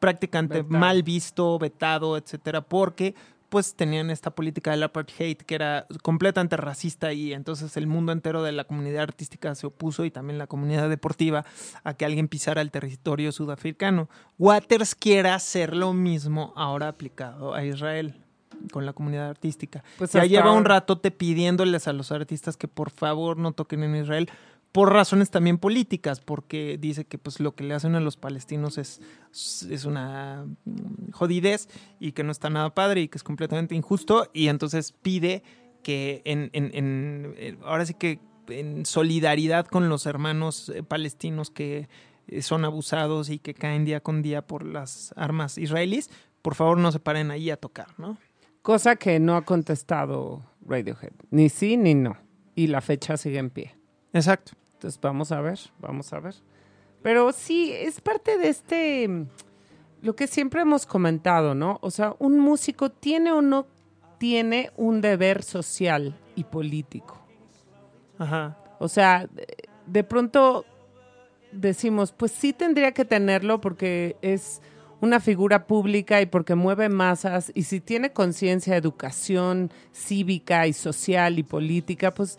prácticamente 0.00 0.62
Vetado. 0.62 0.78
mal 0.78 1.02
visto, 1.02 1.58
vetado, 1.58 2.16
etcétera, 2.16 2.62
porque 2.62 3.14
pues 3.50 3.74
tenían 3.74 4.08
esta 4.08 4.30
política 4.30 4.70
del 4.70 4.82
apartheid 4.84 5.36
que 5.36 5.54
era 5.54 5.86
completamente 6.02 6.56
racista 6.56 7.12
y 7.12 7.34
entonces 7.34 7.76
el 7.76 7.86
mundo 7.86 8.12
entero 8.12 8.42
de 8.42 8.52
la 8.52 8.64
comunidad 8.64 9.02
artística 9.02 9.54
se 9.54 9.66
opuso 9.66 10.06
y 10.06 10.10
también 10.10 10.38
la 10.38 10.46
comunidad 10.46 10.88
deportiva 10.88 11.44
a 11.84 11.92
que 11.92 12.06
alguien 12.06 12.28
pisara 12.28 12.62
el 12.62 12.70
territorio 12.70 13.32
sudafricano. 13.32 14.08
Waters 14.38 14.94
quiere 14.94 15.28
hacer 15.28 15.76
lo 15.76 15.92
mismo 15.92 16.54
ahora 16.56 16.88
aplicado 16.88 17.52
a 17.52 17.62
Israel 17.66 18.22
con 18.72 18.86
la 18.86 18.92
comunidad 18.92 19.28
artística. 19.28 19.82
Pues 19.98 20.12
ya 20.12 20.20
lleva 20.26 20.52
un 20.52 20.64
ratote 20.64 21.10
pidiéndoles 21.10 21.88
a 21.88 21.92
los 21.92 22.12
artistas 22.12 22.56
que 22.56 22.68
por 22.68 22.90
favor 22.90 23.36
no 23.36 23.52
toquen 23.52 23.82
en 23.82 23.96
Israel 23.96 24.28
por 24.72 24.90
razones 24.90 25.30
también 25.30 25.58
políticas, 25.58 26.20
porque 26.20 26.78
dice 26.80 27.04
que 27.04 27.18
pues 27.18 27.40
lo 27.40 27.54
que 27.54 27.62
le 27.64 27.74
hacen 27.74 27.94
a 27.94 28.00
los 28.00 28.16
palestinos 28.16 28.78
es, 28.78 29.02
es 29.70 29.84
una 29.84 30.46
jodidez 31.12 31.68
y 32.00 32.12
que 32.12 32.24
no 32.24 32.32
está 32.32 32.48
nada 32.50 32.74
padre 32.74 33.02
y 33.02 33.08
que 33.08 33.18
es 33.18 33.22
completamente 33.24 33.74
injusto 33.74 34.28
y 34.32 34.48
entonces 34.48 34.92
pide 34.92 35.42
que 35.82 36.22
en, 36.24 36.48
en- 36.54 36.70
en- 36.74 37.58
ahora 37.64 37.84
sí 37.84 37.94
que 37.94 38.20
en 38.48 38.86
solidaridad 38.86 39.66
con 39.66 39.88
los 39.88 40.06
hermanos 40.06 40.68
eh, 40.70 40.82
palestinos 40.82 41.50
que 41.50 41.88
eh, 42.28 42.42
son 42.42 42.64
abusados 42.64 43.28
y 43.30 43.38
que 43.38 43.52
caen 43.54 43.84
día 43.84 44.00
con 44.00 44.22
día 44.22 44.46
por 44.46 44.64
las 44.64 45.12
armas 45.16 45.58
israelíes, 45.58 46.08
por 46.40 46.54
favor 46.54 46.78
no 46.78 46.90
se 46.92 46.98
paren 46.98 47.30
ahí 47.30 47.50
a 47.50 47.56
tocar, 47.56 47.88
¿no? 47.98 48.16
Cosa 48.62 48.96
que 48.96 49.18
no 49.18 49.36
ha 49.36 49.42
contestado 49.42 50.42
Radiohead. 50.64 51.12
Ni 51.30 51.48
sí 51.48 51.76
ni 51.76 51.94
no. 51.94 52.16
Y 52.54 52.68
la 52.68 52.80
fecha 52.80 53.16
sigue 53.16 53.38
en 53.38 53.50
pie. 53.50 53.74
Exacto. 54.12 54.52
Entonces 54.74 55.00
vamos 55.00 55.32
a 55.32 55.40
ver, 55.40 55.58
vamos 55.80 56.12
a 56.12 56.20
ver. 56.20 56.34
Pero 57.02 57.32
sí, 57.32 57.72
es 57.72 58.00
parte 58.00 58.38
de 58.38 58.48
este, 58.48 59.08
mm, 59.08 59.26
lo 60.02 60.14
que 60.14 60.26
siempre 60.26 60.62
hemos 60.62 60.86
comentado, 60.86 61.54
¿no? 61.54 61.78
O 61.82 61.90
sea, 61.90 62.14
un 62.18 62.38
músico 62.38 62.90
tiene 62.90 63.32
o 63.32 63.42
no 63.42 63.66
tiene 64.18 64.70
un 64.76 65.00
deber 65.00 65.42
social 65.42 66.16
y 66.36 66.44
político. 66.44 67.20
Ajá. 68.18 68.56
O 68.78 68.88
sea, 68.88 69.26
de, 69.26 69.46
de 69.86 70.04
pronto 70.04 70.64
decimos, 71.50 72.12
pues 72.12 72.30
sí 72.30 72.52
tendría 72.52 72.92
que 72.92 73.04
tenerlo 73.04 73.60
porque 73.60 74.16
es 74.22 74.62
una 75.02 75.18
figura 75.18 75.66
pública 75.66 76.22
y 76.22 76.26
porque 76.26 76.54
mueve 76.54 76.88
masas 76.88 77.50
y 77.56 77.64
si 77.64 77.80
tiene 77.80 78.12
conciencia, 78.12 78.76
educación 78.76 79.72
cívica 79.92 80.68
y 80.68 80.72
social 80.72 81.40
y 81.40 81.42
política, 81.42 82.12
pues 82.14 82.38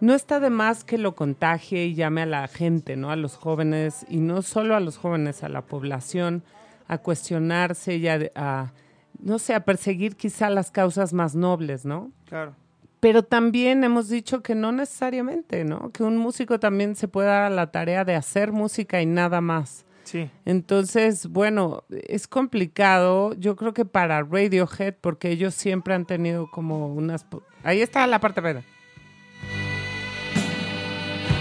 no 0.00 0.14
está 0.14 0.38
de 0.38 0.50
más 0.50 0.84
que 0.84 0.98
lo 0.98 1.14
contagie 1.14 1.86
y 1.86 1.94
llame 1.94 2.20
a 2.20 2.26
la 2.26 2.46
gente, 2.46 2.96
¿no? 2.96 3.10
A 3.10 3.16
los 3.16 3.36
jóvenes 3.36 4.04
y 4.10 4.18
no 4.18 4.42
solo 4.42 4.76
a 4.76 4.80
los 4.80 4.98
jóvenes, 4.98 5.42
a 5.42 5.48
la 5.48 5.62
población 5.62 6.44
a 6.88 6.98
cuestionarse 6.98 7.96
y 7.96 8.06
a, 8.06 8.20
a, 8.34 8.72
no 9.18 9.38
sé, 9.38 9.54
a 9.54 9.64
perseguir 9.64 10.14
quizá 10.14 10.50
las 10.50 10.70
causas 10.70 11.14
más 11.14 11.34
nobles, 11.34 11.86
¿no? 11.86 12.12
Claro. 12.26 12.54
Pero 13.00 13.22
también 13.22 13.82
hemos 13.82 14.10
dicho 14.10 14.42
que 14.42 14.54
no 14.54 14.72
necesariamente, 14.72 15.64
¿no? 15.64 15.90
Que 15.90 16.02
un 16.02 16.18
músico 16.18 16.60
también 16.60 16.96
se 16.96 17.08
puede 17.08 17.28
dar 17.28 17.44
a 17.44 17.50
la 17.50 17.70
tarea 17.70 18.04
de 18.04 18.14
hacer 18.14 18.52
música 18.52 19.00
y 19.00 19.06
nada 19.06 19.40
más. 19.40 19.86
Sí. 20.04 20.30
Entonces, 20.44 21.26
bueno, 21.28 21.84
es 21.90 22.28
complicado, 22.28 23.34
yo 23.34 23.56
creo 23.56 23.74
que 23.74 23.84
para 23.84 24.22
Radiohead, 24.22 24.94
porque 25.00 25.30
ellos 25.30 25.54
siempre 25.54 25.94
han 25.94 26.04
tenido 26.04 26.50
como 26.50 26.88
unas... 26.88 27.26
Ahí 27.62 27.80
está 27.80 28.06
la 28.06 28.20
parte 28.20 28.40
verde. 28.40 28.64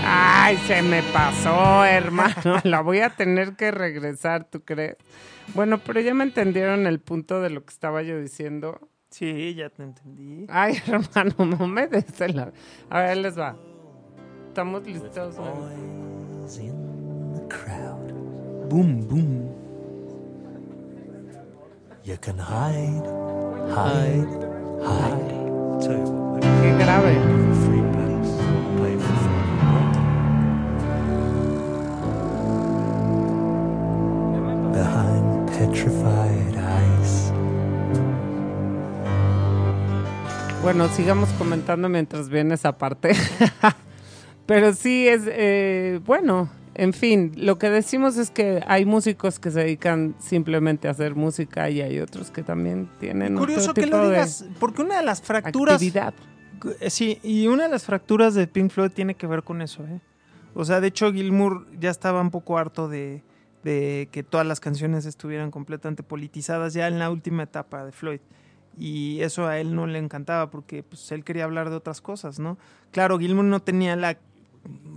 Ay, 0.06 0.58
se 0.68 0.82
me 0.82 1.02
pasó, 1.02 1.86
hermano. 1.86 2.60
La 2.64 2.82
voy 2.82 3.00
a 3.00 3.12
tener 3.12 3.56
que 3.56 3.72
regresar, 3.72 4.44
¿tú 4.44 4.62
crees? 4.62 4.98
Bueno, 5.54 5.78
pero 5.78 6.02
ya 6.02 6.14
me 6.14 6.26
entendieron 6.26 6.88
el 6.88 7.00
punto 7.00 7.42
de 7.42 7.50
lo 7.50 7.64
que 7.64 7.72
estaba 7.72 8.02
yo 8.02 8.20
diciendo. 8.20 8.90
Sí, 9.10 9.56
ya 9.56 9.70
te 9.70 9.84
entendí. 9.84 10.46
Ay, 10.50 10.78
hermano, 10.88 11.58
no 11.58 11.68
me 11.68 11.88
des 11.88 12.20
el... 12.20 12.38
A 12.40 12.46
ver, 12.46 12.54
ahí 12.90 13.22
les 13.22 13.40
va. 13.40 13.56
Estamos 14.50 14.86
listos. 14.86 15.38
¿no? 15.38 15.70
Boom, 18.74 19.06
boom. 19.08 19.54
You 22.04 22.18
can 22.18 22.40
hide, 22.40 23.06
hide, 23.70 24.26
hide. 24.82 25.30
Qué 26.42 26.74
grave. 26.80 27.14
Behind 34.74 35.52
petrified 35.52 36.56
ice. 36.58 37.32
Bueno, 40.64 40.88
sigamos 40.88 41.30
comentando 41.38 41.90
mientras 41.90 42.28
viene 42.28 42.56
esa 42.56 42.76
parte. 42.76 43.12
Pero 44.48 44.74
sí 44.74 45.08
es, 45.08 45.22
eh, 45.28 46.00
bueno, 46.04 46.50
en 46.76 46.94
fin, 46.94 47.34
lo 47.36 47.58
que 47.58 47.70
decimos 47.70 48.18
es 48.18 48.32
que 48.32 48.64
hay 48.68 48.86
músicos 48.86 49.40
que 49.40 49.52
se 49.52 49.60
dedican 49.60 50.16
simplemente 50.20 50.88
a 50.88 50.92
hacer 50.92 51.16
música 51.16 51.70
y 51.70 51.82
hay 51.82 52.00
otros 52.00 52.32
que 52.32 52.44
también 52.44 52.90
tienen 53.00 53.36
Curioso 53.36 53.72
otro 53.72 53.74
que 53.76 53.82
tipo 53.84 53.98
lo 53.98 54.10
digas, 54.10 54.46
porque 54.60 54.82
una 54.82 54.98
de 54.98 55.04
las 55.04 55.22
fracturas... 55.22 55.76
actividad. 55.76 56.14
Eh, 56.80 56.90
Sí, 56.90 57.20
y 57.24 57.48
una 57.48 57.64
de 57.64 57.70
las 57.70 57.86
fracturas 57.86 58.34
de 58.36 58.48
Pink 58.48 58.72
Floyd 58.72 58.92
tiene 58.92 59.16
que 59.16 59.28
ver 59.28 59.44
con 59.44 59.62
eso, 59.62 59.84
¿eh? 59.84 60.00
O 60.56 60.66
sea, 60.66 60.80
de 60.80 60.88
hecho, 60.88 61.12
Gilmour 61.12 61.68
ya 61.80 61.90
estaba 61.90 62.22
un 62.22 62.32
poco 62.32 62.58
harto 62.58 62.88
de, 62.88 63.24
de 63.64 64.08
que 64.12 64.24
todas 64.24 64.46
las 64.46 64.60
canciones 64.60 65.06
estuvieran 65.06 65.52
completamente 65.52 66.04
politizadas 66.04 66.74
ya 66.74 66.88
en 66.88 67.00
la 67.00 67.10
última 67.10 67.44
etapa 67.44 67.84
de 67.84 67.92
Floyd. 67.92 68.20
Y 68.78 69.22
eso 69.22 69.48
a 69.48 69.60
él 69.60 69.76
no 69.76 69.88
le 69.88 70.00
encantaba 70.00 70.50
porque 70.50 70.84
pues, 70.84 71.12
él 71.12 71.24
quería 71.24 71.44
hablar 71.44 71.70
de 71.70 71.76
otras 71.76 72.02
cosas, 72.02 72.40
¿no? 72.40 72.58
Claro, 72.92 73.20
Gilmour 73.20 73.46
no 73.46 73.62
tenía 73.62 73.96
la, 73.96 74.18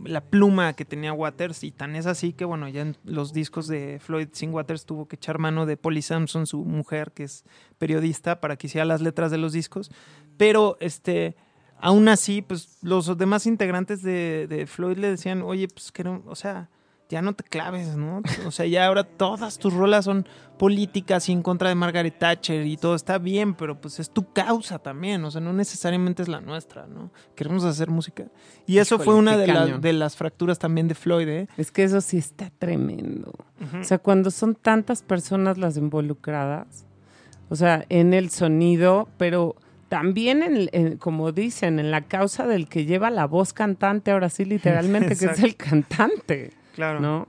la 0.04 0.20
pluma 0.20 0.74
que 0.74 0.84
tenía 0.84 1.12
Waters 1.12 1.64
y 1.64 1.72
tan 1.72 1.96
es 1.96 2.06
así 2.06 2.32
que, 2.32 2.44
bueno, 2.44 2.68
ya 2.68 2.82
en 2.82 2.96
los 3.04 3.32
discos 3.32 3.66
de 3.66 3.98
Floyd 4.00 4.28
sin 4.32 4.52
Waters 4.52 4.86
tuvo 4.86 5.06
que 5.06 5.16
echar 5.16 5.38
mano 5.38 5.66
de 5.66 5.76
Polly 5.76 6.02
Sampson, 6.02 6.46
su 6.46 6.64
mujer, 6.64 7.12
que 7.12 7.24
es 7.24 7.44
periodista, 7.78 8.40
para 8.40 8.56
que 8.56 8.68
hiciera 8.68 8.84
las 8.84 9.00
letras 9.00 9.30
de 9.30 9.38
los 9.38 9.52
discos. 9.52 9.90
Pero, 10.36 10.76
este, 10.80 11.36
aún 11.78 12.08
así, 12.08 12.42
pues 12.42 12.78
los 12.82 13.16
demás 13.18 13.46
integrantes 13.46 14.02
de, 14.02 14.66
Floyd 14.68 14.98
le 14.98 15.10
decían, 15.10 15.42
oye, 15.42 15.68
pues 15.68 15.90
que 15.92 16.06
o 16.06 16.34
sea, 16.34 16.68
ya 17.08 17.22
no 17.22 17.34
te 17.34 17.44
claves, 17.44 17.96
¿no? 17.96 18.22
O 18.46 18.50
sea, 18.50 18.66
ya 18.66 18.86
ahora 18.86 19.04
todas 19.04 19.58
tus 19.58 19.72
rolas 19.72 20.04
son 20.06 20.26
políticas 20.58 21.28
y 21.28 21.32
en 21.32 21.42
contra 21.42 21.68
de 21.68 21.74
Margaret 21.74 22.18
Thatcher 22.18 22.64
y 22.66 22.76
todo 22.76 22.94
está 22.94 23.18
bien, 23.18 23.54
pero 23.54 23.80
pues 23.80 24.00
es 24.00 24.10
tu 24.10 24.32
causa 24.32 24.78
también, 24.78 25.22
o 25.24 25.30
sea, 25.30 25.40
no 25.40 25.52
necesariamente 25.52 26.22
es 26.22 26.28
la 26.28 26.40
nuestra, 26.40 26.86
¿no? 26.86 27.10
Queremos 27.34 27.64
hacer 27.64 27.90
música. 27.90 28.24
Y 28.66 28.78
eso 28.78 28.94
Híjole, 28.96 29.04
fue 29.04 29.14
una 29.14 29.36
de, 29.36 29.46
la- 29.46 29.66
de 29.66 29.92
las 29.92 30.16
fracturas 30.16 30.58
también 30.58 30.88
de 30.88 30.94
Floyd, 30.94 31.28
¿eh? 31.28 31.48
Es 31.56 31.70
que 31.70 31.84
eso 31.84 32.00
sí 32.00 32.16
está 32.18 32.50
tremendo. 32.58 33.32
O 33.80 33.84
sea, 33.84 33.98
cuando 33.98 34.30
son 34.30 34.54
tantas 34.54 35.02
personas 35.02 35.58
las 35.58 35.76
involucradas, 35.76 36.86
o 37.48 37.54
sea, 37.56 37.84
en 37.88 38.14
el 38.14 38.30
sonido, 38.30 39.08
pero 39.18 39.54
también, 39.88 40.68
en, 40.72 40.96
como 40.96 41.30
dicen, 41.32 41.78
en 41.78 41.90
la 41.92 42.00
causa 42.02 42.46
del 42.46 42.68
que 42.68 42.86
lleva 42.86 43.10
la 43.10 43.26
voz 43.26 43.52
cantante, 43.52 44.10
ahora 44.10 44.28
sí, 44.30 44.44
literalmente, 44.44 45.16
que 45.16 45.26
es 45.26 45.40
el 45.42 45.54
cantante, 45.54 46.50
Claro. 46.76 47.00
¿no? 47.00 47.26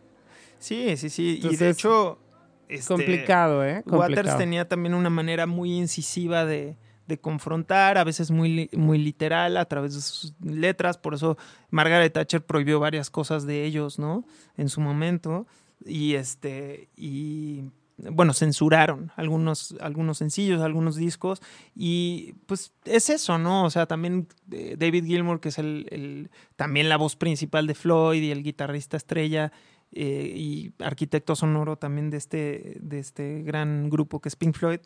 Sí, 0.59 0.95
sí, 0.97 1.09
sí. 1.09 1.39
y 1.41 1.55
de 1.55 1.69
hecho... 1.69 2.19
este, 2.67 2.93
Complicado, 2.93 3.63
¿eh? 3.63 3.81
Waters 3.85 4.15
Complicado. 4.15 4.37
tenía 4.37 4.67
también 4.67 4.93
una 4.93 5.09
manera 5.09 5.47
muy 5.47 5.73
incisiva 5.75 6.45
de, 6.45 6.77
de 7.07 7.17
confrontar, 7.17 7.97
a 7.97 8.03
veces 8.03 8.29
muy, 8.29 8.69
muy 8.73 8.97
literal 8.97 9.55
a 9.57 9.65
través 9.65 9.95
de 9.95 10.01
sus 10.01 10.33
letras, 10.43 10.97
por 10.97 11.13
eso 11.13 11.37
Margaret 11.69 12.11
Thatcher 12.11 12.45
prohibió 12.45 12.79
varias 12.79 13.09
cosas 13.09 13.45
de 13.45 13.63
ellos, 13.63 13.97
¿no? 13.97 14.25
En 14.57 14.67
su 14.67 14.81
momento, 14.81 15.47
y 15.85 16.15
este, 16.15 16.89
y 16.97 17.71
bueno, 17.97 18.33
censuraron 18.33 19.11
algunos, 19.15 19.75
algunos 19.81 20.17
sencillos, 20.19 20.61
algunos 20.61 20.95
discos, 20.95 21.41
y 21.75 22.33
pues 22.45 22.71
es 22.85 23.09
eso, 23.09 23.37
¿no? 23.37 23.65
O 23.65 23.69
sea, 23.69 23.85
también 23.87 24.27
eh, 24.51 24.75
David 24.77 25.05
Gilmour, 25.05 25.39
que 25.39 25.49
es 25.49 25.57
el, 25.57 26.29
también 26.55 26.89
la 26.89 26.97
voz 26.97 27.15
principal 27.15 27.65
de 27.67 27.73
Floyd 27.75 28.21
y 28.21 28.31
el 28.31 28.43
guitarrista 28.43 28.97
estrella, 28.97 29.51
eh, 29.93 30.33
y 30.35 30.73
arquitecto 30.79 31.35
sonoro 31.35 31.77
también 31.77 32.09
de 32.09 32.17
este, 32.17 32.77
de 32.81 32.99
este 32.99 33.41
gran 33.43 33.89
grupo 33.89 34.19
que 34.19 34.27
es 34.29 34.35
Pink 34.35 34.55
Floyd, 34.55 34.79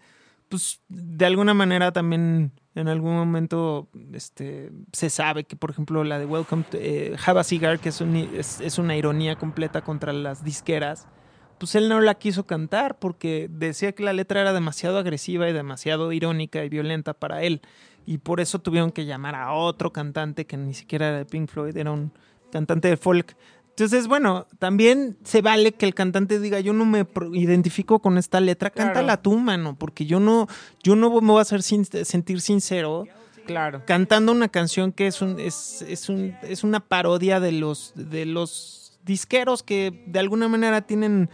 pues 0.48 0.82
de 0.90 1.26
alguna 1.26 1.54
manera 1.54 1.92
también 1.92 2.52
en 2.76 2.88
algún 2.88 3.16
momento 3.16 3.88
este, 4.14 4.72
se 4.94 5.10
sabe 5.10 5.46
que, 5.46 5.56
por 5.56 5.72
ejemplo, 5.72 6.04
la 6.04 6.20
de 6.20 6.26
Welcome 6.26 6.64
to, 6.70 6.78
eh, 6.80 7.16
Have 7.26 7.40
a 7.40 7.44
Cigar, 7.44 7.80
que 7.80 7.90
es, 7.90 8.00
un- 8.02 8.16
es, 8.16 8.62
es 8.62 8.78
una 8.78 8.96
ironía 8.96 9.36
completa 9.38 9.82
contra 9.82 10.14
las 10.14 10.44
disqueras, 10.44 11.08
pues 11.62 11.76
él 11.76 11.88
no 11.90 12.02
la 12.02 12.16
quiso 12.16 12.48
cantar 12.48 12.98
porque 12.98 13.48
decía 13.52 13.92
que 13.92 14.02
la 14.02 14.14
letra 14.14 14.42
era 14.42 14.52
demasiado 14.52 14.98
agresiva 14.98 15.48
y 15.48 15.54
demasiado 15.54 16.12
irónica 16.12 16.66
y 16.66 16.70
violenta 16.70 17.14
para 17.14 17.44
él. 17.44 17.62
Y 18.08 18.18
por 18.18 18.40
eso 18.40 18.58
tuvieron 18.58 18.92
que 18.92 19.06
llamar 19.06 19.36
a 19.36 19.54
otro 19.54 19.94
cantante 19.94 20.48
que 20.48 20.58
ni 20.58 20.74
siquiera 20.74 21.10
era 21.10 21.18
de 21.20 21.26
Pink 21.26 21.48
Floyd, 21.52 21.78
era 21.78 21.92
un 21.92 22.12
cantante 22.52 22.88
de 22.88 22.98
folk. 22.98 23.38
Entonces, 23.70 24.08
bueno, 24.08 24.48
también 24.58 25.18
se 25.24 25.44
vale 25.44 25.74
que 25.74 25.86
el 25.86 25.94
cantante 25.94 26.40
diga, 26.40 26.60
yo 26.62 26.74
no 26.74 26.84
me 26.86 27.06
identifico 27.34 28.00
con 28.00 28.18
esta 28.18 28.40
letra, 28.40 28.72
Claro. 28.72 28.88
cántala 28.94 29.22
tú, 29.22 29.38
mano, 29.38 29.76
porque 29.78 30.08
yo 30.08 30.20
no, 30.20 30.48
yo 30.82 30.96
no 30.96 31.12
me 31.22 31.28
voy 31.28 31.38
a 31.38 31.42
hacer 31.44 31.62
sin- 31.62 31.86
sentir 31.86 32.42
sincero 32.42 33.06
Claro. 33.46 33.84
cantando 33.86 34.32
una 34.32 34.50
canción 34.50 34.92
que 34.92 35.06
es 35.06 35.22
un, 35.22 35.40
es, 35.40 35.84
es 35.88 36.10
un, 36.10 36.34
es 36.42 36.64
una 36.64 36.80
parodia 36.80 37.40
de 37.40 37.52
los, 37.52 37.94
de 37.96 38.26
los 38.26 39.00
disqueros 39.04 39.64
que 39.64 40.04
de 40.06 40.20
alguna 40.20 40.48
manera 40.48 40.82
tienen 40.82 41.30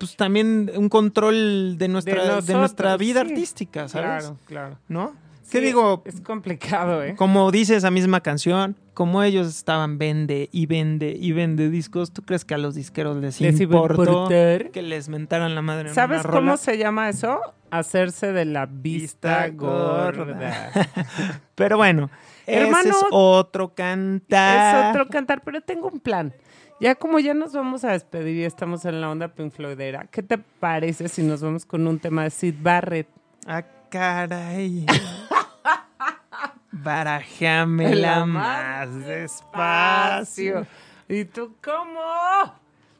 pues 0.00 0.16
también 0.16 0.70
un 0.74 0.88
control 0.88 1.76
de 1.76 1.88
nuestra, 1.88 2.22
de, 2.22 2.28
nosotros, 2.28 2.56
nuestra 2.56 2.96
vida 2.96 3.22
sí. 3.22 3.30
artística, 3.30 3.86
¿sabes? 3.86 4.24
Claro, 4.24 4.38
claro. 4.46 4.78
¿No? 4.88 5.12
¿Qué 5.50 5.60
digo? 5.60 6.02
Es 6.06 6.20
complicado, 6.20 7.02
¿eh? 7.04 7.14
Como 7.16 7.50
dice 7.50 7.76
esa 7.76 7.90
misma 7.90 8.20
canción, 8.20 8.76
como 8.94 9.22
ellos 9.22 9.46
estaban 9.48 9.98
vende 9.98 10.48
y 10.52 10.66
vende 10.66 11.14
y 11.18 11.32
vende 11.32 11.68
discos, 11.68 12.12
¿tú 12.12 12.22
crees 12.22 12.44
que 12.44 12.54
a 12.54 12.58
los 12.58 12.74
disqueros 12.76 13.16
les, 13.18 13.40
Les 13.40 13.60
importó 13.60 14.28
que 14.28 14.82
les 14.82 15.08
mentaran 15.08 15.54
la 15.54 15.60
madre 15.60 15.88
en 15.90 15.94
¿Sabes 15.94 16.20
una 16.20 16.30
cómo 16.30 16.40
rola? 16.52 16.56
se 16.56 16.78
llama 16.78 17.08
eso? 17.08 17.40
Hacerse 17.70 18.32
de 18.32 18.46
la 18.46 18.66
vista, 18.66 19.46
Vista 19.46 19.48
gorda. 19.50 20.24
gorda. 20.24 20.70
Pero 21.54 21.76
bueno, 21.76 22.10
Hermano, 22.46 22.78
ese 22.80 22.88
es 22.90 23.04
otro 23.10 23.74
cantar. 23.74 24.86
Es 24.86 24.90
otro 24.90 25.08
cantar, 25.08 25.42
pero 25.44 25.60
tengo 25.60 25.88
un 25.88 26.00
plan. 26.00 26.32
Ya 26.80 26.94
como 26.94 27.18
ya 27.18 27.34
nos 27.34 27.52
vamos 27.52 27.84
a 27.84 27.92
despedir 27.92 28.36
y 28.38 28.44
estamos 28.44 28.84
en 28.86 29.00
la 29.02 29.10
onda 29.10 29.28
Pink 29.28 29.52
Floydera, 29.52 30.06
¿qué 30.10 30.22
te 30.22 30.38
parece 30.38 31.08
si 31.08 31.22
nos 31.22 31.42
vamos 31.42 31.66
con 31.66 31.86
un 31.86 31.98
tema 31.98 32.24
de 32.24 32.30
Sid 32.30 32.54
Barrett? 32.60 33.06
Ah, 33.46 33.62
caray. 33.90 34.86
Barajamela 36.72 38.24
más 38.24 39.04
despacio. 39.04 40.66
¿Y 41.08 41.26
tú 41.26 41.54
cómo? 41.62 42.00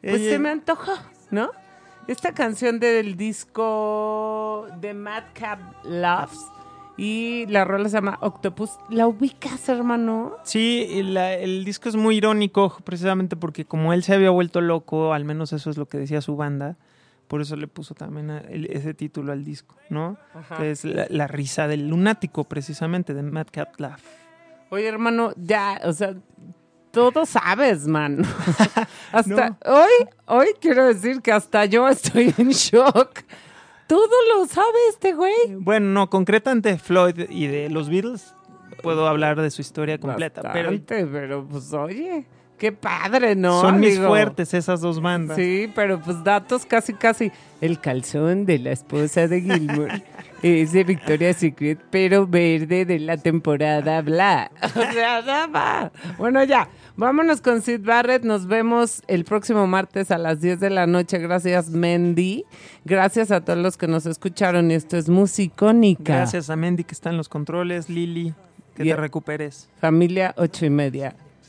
Pues 0.03 0.15
Ella- 0.17 0.31
se 0.33 0.39
me 0.39 0.51
antojó, 0.51 0.93
¿no? 1.31 1.51
Esta 2.07 2.33
canción 2.33 2.81
del 2.81 3.17
disco 3.17 4.67
de 4.81 4.93
Madcap 4.93 5.61
Loves 5.85 6.41
y 7.03 7.47
la 7.47 7.65
rola 7.65 7.89
se 7.89 7.97
llama 7.97 8.19
Octopus. 8.21 8.73
¿La 8.91 9.07
ubicas, 9.07 9.69
hermano? 9.71 10.37
Sí, 10.45 11.03
la- 11.03 11.33
el 11.35 11.65
disco 11.65 11.89
es 11.89 11.97
muy 11.97 12.17
irónico 12.19 12.77
precisamente 12.85 13.37
porque 13.37 13.65
como 13.65 13.93
él 13.95 14.03
se 14.03 14.13
había 14.15 14.31
vuelto 14.31 14.61
loco, 14.61 15.15
al 15.15 15.25
menos 15.25 15.53
eso 15.55 15.71
es 15.71 15.79
lo 15.79 15.87
que 15.87 15.97
decía 15.99 16.21
su 16.21 16.37
banda, 16.37 16.77
por 17.27 17.41
eso 17.41 17.57
le 17.57 17.69
puso 17.69 17.95
también 17.95 18.29
el- 18.31 18.67
ese 18.67 18.93
título 18.93 19.33
al 19.33 19.45
disco, 19.45 19.77
¿no? 19.89 20.19
Que 20.59 20.73
es 20.73 20.85
la, 20.85 21.07
la 21.09 21.27
risa 21.27 21.67
del 21.69 21.89
lunático 21.89 22.45
precisamente, 22.45 23.15
de 23.15 23.23
Madcap 23.23 23.81
Laugh. 23.81 24.01
Oye, 24.69 24.87
hermano, 24.87 25.33
ya, 25.37 25.81
o 25.85 25.93
sea, 25.93 26.15
todo 26.91 27.25
sabes, 27.25 27.87
man. 27.87 28.23
hasta 29.13 29.51
No. 29.51 29.57
hoy, 29.65 30.09
hoy 30.27 30.47
quiero 30.61 30.85
decir 30.87 31.23
que 31.23 31.33
hasta 31.33 31.65
yo 31.65 31.89
estoy 31.89 32.35
en 32.37 32.51
shock. 32.51 33.21
Todo 33.91 34.09
lo 34.33 34.47
sabe 34.47 34.79
este 34.89 35.15
güey. 35.15 35.57
Bueno, 35.57 35.87
no, 35.87 36.11
concretamente 36.11 36.79
Floyd 36.79 37.29
y 37.29 37.49
de 37.49 37.69
los 37.71 37.89
Beatles 37.91 38.37
puedo 38.85 39.09
hablar 39.09 39.41
de 39.41 39.51
su 39.51 39.63
historia 39.63 39.99
completa, 39.99 40.43
pero 40.53 40.71
Bastante, 40.71 41.07
pero 41.07 41.45
pues 41.45 41.73
oye, 41.73 42.25
qué 42.61 42.73
padre, 42.73 43.35
¿no? 43.35 43.63
son 43.63 43.81
mis 43.81 43.95
Digo, 43.95 44.09
fuertes 44.09 44.53
esas 44.53 44.83
dos 44.83 45.01
bandas. 45.01 45.37
Sí, 45.37 45.73
pero 45.75 45.99
pues 45.99 46.23
datos 46.23 46.67
casi, 46.67 46.93
casi. 46.93 47.33
El 47.63 47.81
calzón 47.81 48.45
de 48.45 48.59
la 48.59 48.71
esposa 48.71 49.27
de 49.27 49.41
Gilmour 49.41 49.91
es 50.43 50.73
de 50.73 50.85
Victoria's 50.85 51.39
Secret, 51.39 51.81
pero 51.91 52.27
verde 52.27 52.85
de 52.85 53.01
la 53.01 53.17
temporada 53.17 54.03
bla. 54.03 54.51
O 54.63 54.93
sea, 54.93 55.23
nada 55.23 55.47
más. 55.49 55.91
Bueno, 56.19 56.45
ya. 56.45 56.69
Vámonos 56.97 57.41
con 57.41 57.63
Sid 57.63 57.81
Barrett. 57.83 58.25
Nos 58.25 58.47
vemos 58.47 59.03
el 59.09 59.25
próximo 59.25 59.67
martes 59.67 60.11
a 60.11 60.19
las 60.19 60.43
10 60.43 60.61
de 60.61 60.69
la 60.69 60.87
noche. 60.87 61.17
Gracias, 61.19 61.71
Mendy. 61.71 62.45
Gracias 62.85 63.31
a 63.31 63.41
todos 63.41 63.59
los 63.59 63.79
que 63.79 63.89
nos 63.89 64.05
escucharon. 64.05 64.71
Esto 64.71 64.99
es 64.99 65.09
Musicónica. 65.09 66.15
Gracias 66.15 66.51
a 66.51 66.57
Mendy 66.57 66.85
que 66.85 66.93
está 66.93 67.09
en 67.09 67.17
los 67.17 67.31
controles, 67.31 67.89
Lili, 67.89 68.35
que 68.75 68.85
te 68.85 68.97
recuperes. 68.97 69.71
Familia 69.81 70.35
ocho 70.37 70.67
y 70.67 70.71
media. 70.71 71.17